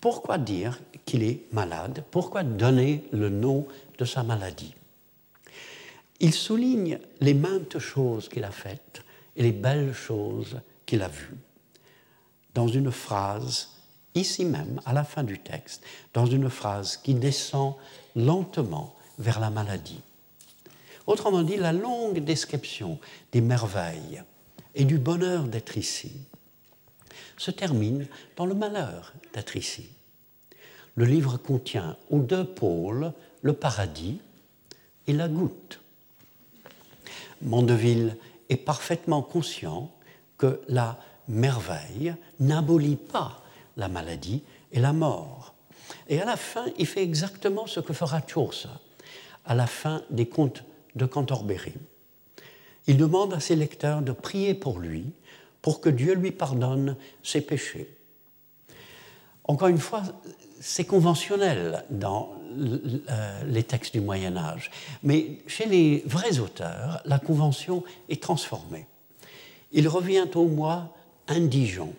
Pourquoi 0.00 0.38
dire 0.38 0.80
qu'il 1.04 1.22
est 1.22 1.42
malade? 1.52 2.02
Pourquoi 2.10 2.42
donner 2.42 3.04
le 3.12 3.28
nom 3.28 3.68
de 3.96 4.04
sa 4.04 4.24
maladie? 4.24 4.74
Il 6.18 6.34
souligne 6.34 6.98
les 7.20 7.34
maintes 7.34 7.78
choses 7.78 8.28
qu'il 8.28 8.42
a 8.42 8.50
faites 8.50 9.04
et 9.36 9.44
les 9.44 9.52
belles 9.52 9.94
choses 9.94 10.58
qu'il 10.88 11.02
a 11.02 11.08
vues. 11.08 11.36
Dans 12.54 12.66
une 12.66 12.90
phrase 12.90 13.68
ici 14.14 14.44
même, 14.44 14.80
à 14.86 14.92
la 14.92 15.04
fin 15.04 15.22
du 15.22 15.38
texte, 15.38 15.82
dans 16.14 16.26
une 16.26 16.48
phrase 16.48 16.96
qui 16.96 17.14
descend 17.14 17.74
lentement 18.16 18.96
vers 19.18 19.38
la 19.38 19.50
maladie. 19.50 20.00
Autrement 21.06 21.42
dit, 21.42 21.56
la 21.56 21.72
longue 21.72 22.18
description 22.18 22.98
des 23.32 23.42
merveilles 23.42 24.22
et 24.74 24.84
du 24.84 24.98
bonheur 24.98 25.44
d'être 25.44 25.76
ici 25.76 26.12
se 27.36 27.50
termine 27.50 28.06
dans 28.36 28.46
le 28.46 28.54
malheur 28.54 29.12
d'être 29.34 29.56
ici. 29.56 29.90
Le 30.96 31.04
livre 31.04 31.36
contient 31.36 31.96
aux 32.10 32.20
deux 32.20 32.44
pôles 32.44 33.12
le 33.42 33.52
paradis 33.52 34.20
et 35.06 35.12
la 35.12 35.28
goutte. 35.28 35.80
Mandeville 37.42 38.16
est 38.48 38.56
parfaitement 38.56 39.22
conscient 39.22 39.92
que 40.38 40.60
la 40.68 40.98
merveille 41.28 42.14
n'abolit 42.40 42.96
pas 42.96 43.42
la 43.76 43.88
maladie 43.88 44.42
et 44.72 44.80
la 44.80 44.92
mort. 44.92 45.54
Et 46.08 46.20
à 46.20 46.24
la 46.24 46.36
fin, 46.36 46.66
il 46.78 46.86
fait 46.86 47.02
exactement 47.02 47.66
ce 47.66 47.80
que 47.80 47.92
fera 47.92 48.22
Chaucer 48.26 48.68
à 49.44 49.54
la 49.54 49.66
fin 49.66 50.02
des 50.10 50.26
contes 50.26 50.62
de 50.94 51.06
Cantorbéry. 51.06 51.74
Il 52.86 52.96
demande 52.96 53.34
à 53.34 53.40
ses 53.40 53.56
lecteurs 53.56 54.02
de 54.02 54.12
prier 54.12 54.54
pour 54.54 54.78
lui, 54.78 55.06
pour 55.62 55.80
que 55.80 55.88
Dieu 55.88 56.14
lui 56.14 56.30
pardonne 56.30 56.96
ses 57.22 57.40
péchés. 57.40 57.88
Encore 59.44 59.68
une 59.68 59.78
fois, 59.78 60.02
c'est 60.60 60.84
conventionnel 60.84 61.84
dans 61.90 62.34
euh, 62.58 63.44
les 63.44 63.62
textes 63.62 63.94
du 63.94 64.00
Moyen 64.00 64.36
Âge, 64.36 64.70
mais 65.02 65.38
chez 65.46 65.66
les 65.66 66.02
vrais 66.06 66.38
auteurs, 66.38 67.00
la 67.04 67.18
convention 67.18 67.84
est 68.08 68.22
transformée. 68.22 68.86
Il 69.72 69.88
revient 69.88 70.28
au 70.34 70.46
moi 70.46 70.94
indigent, 71.26 71.92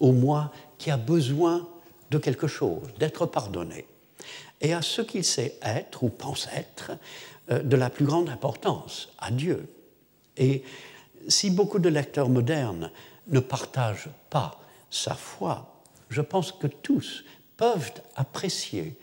au 0.00 0.12
moi 0.12 0.52
qui 0.78 0.90
a 0.90 0.96
besoin 0.96 1.68
de 2.10 2.18
quelque 2.18 2.46
chose, 2.46 2.82
d'être 2.98 3.26
pardonné, 3.26 3.86
et 4.60 4.72
à 4.72 4.82
ce 4.82 5.02
qu'il 5.02 5.24
sait 5.24 5.58
être 5.62 6.02
ou 6.02 6.08
pense 6.08 6.48
être 6.54 6.92
euh, 7.50 7.62
de 7.62 7.76
la 7.76 7.90
plus 7.90 8.04
grande 8.04 8.28
importance, 8.28 9.10
à 9.18 9.30
Dieu. 9.30 9.68
Et 10.36 10.62
si 11.28 11.50
beaucoup 11.50 11.78
de 11.78 11.88
lecteurs 11.88 12.28
modernes 12.28 12.90
ne 13.28 13.40
partagent 13.40 14.10
pas 14.30 14.60
sa 14.90 15.14
foi, 15.14 15.80
je 16.10 16.20
pense 16.20 16.52
que 16.52 16.66
tous 16.66 17.24
peuvent 17.56 17.92
apprécier 18.16 18.96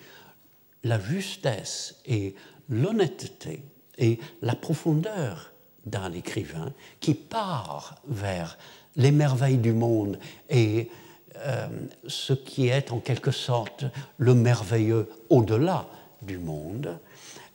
la 0.84 1.00
justesse 1.00 1.96
et 2.06 2.36
l'honnêteté 2.70 3.64
et 3.98 4.20
la 4.42 4.56
profondeur 4.56 5.51
d'un 5.86 6.12
écrivain 6.14 6.74
qui 7.00 7.14
part 7.14 7.96
vers 8.08 8.58
les 8.96 9.12
merveilles 9.12 9.58
du 9.58 9.74
monde 9.74 10.20
et 10.50 10.90
euh, 11.38 11.68
ce 12.08 12.34
qui 12.34 12.68
est 12.68 12.92
en 12.92 13.00
quelque 13.00 13.32
sorte 13.32 13.86
le 14.18 14.36
merveilleux 14.36 15.10
au-delà 15.30 15.88
du 16.22 16.38
monde 16.38 17.00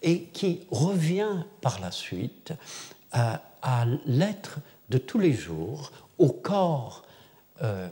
et 0.02 0.24
qui 0.24 0.66
revient 0.70 1.44
par 1.60 1.80
la 1.80 1.90
suite 1.90 2.52
à, 3.12 3.42
l'être 4.04 4.58
de 4.90 4.98
tous 4.98 5.18
les 5.18 5.32
jours, 5.32 5.90
au 6.18 6.28
corps 6.28 7.02
euh, 7.62 7.88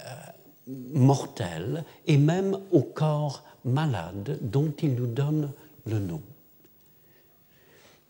euh, 0.00 0.10
mortel 0.92 1.84
et 2.06 2.18
même 2.18 2.58
au 2.72 2.82
corps 2.82 3.44
malade 3.64 4.38
dont 4.42 4.72
il 4.82 4.94
nous 4.94 5.06
donne 5.06 5.52
le 5.86 5.98
nom. 5.98 6.20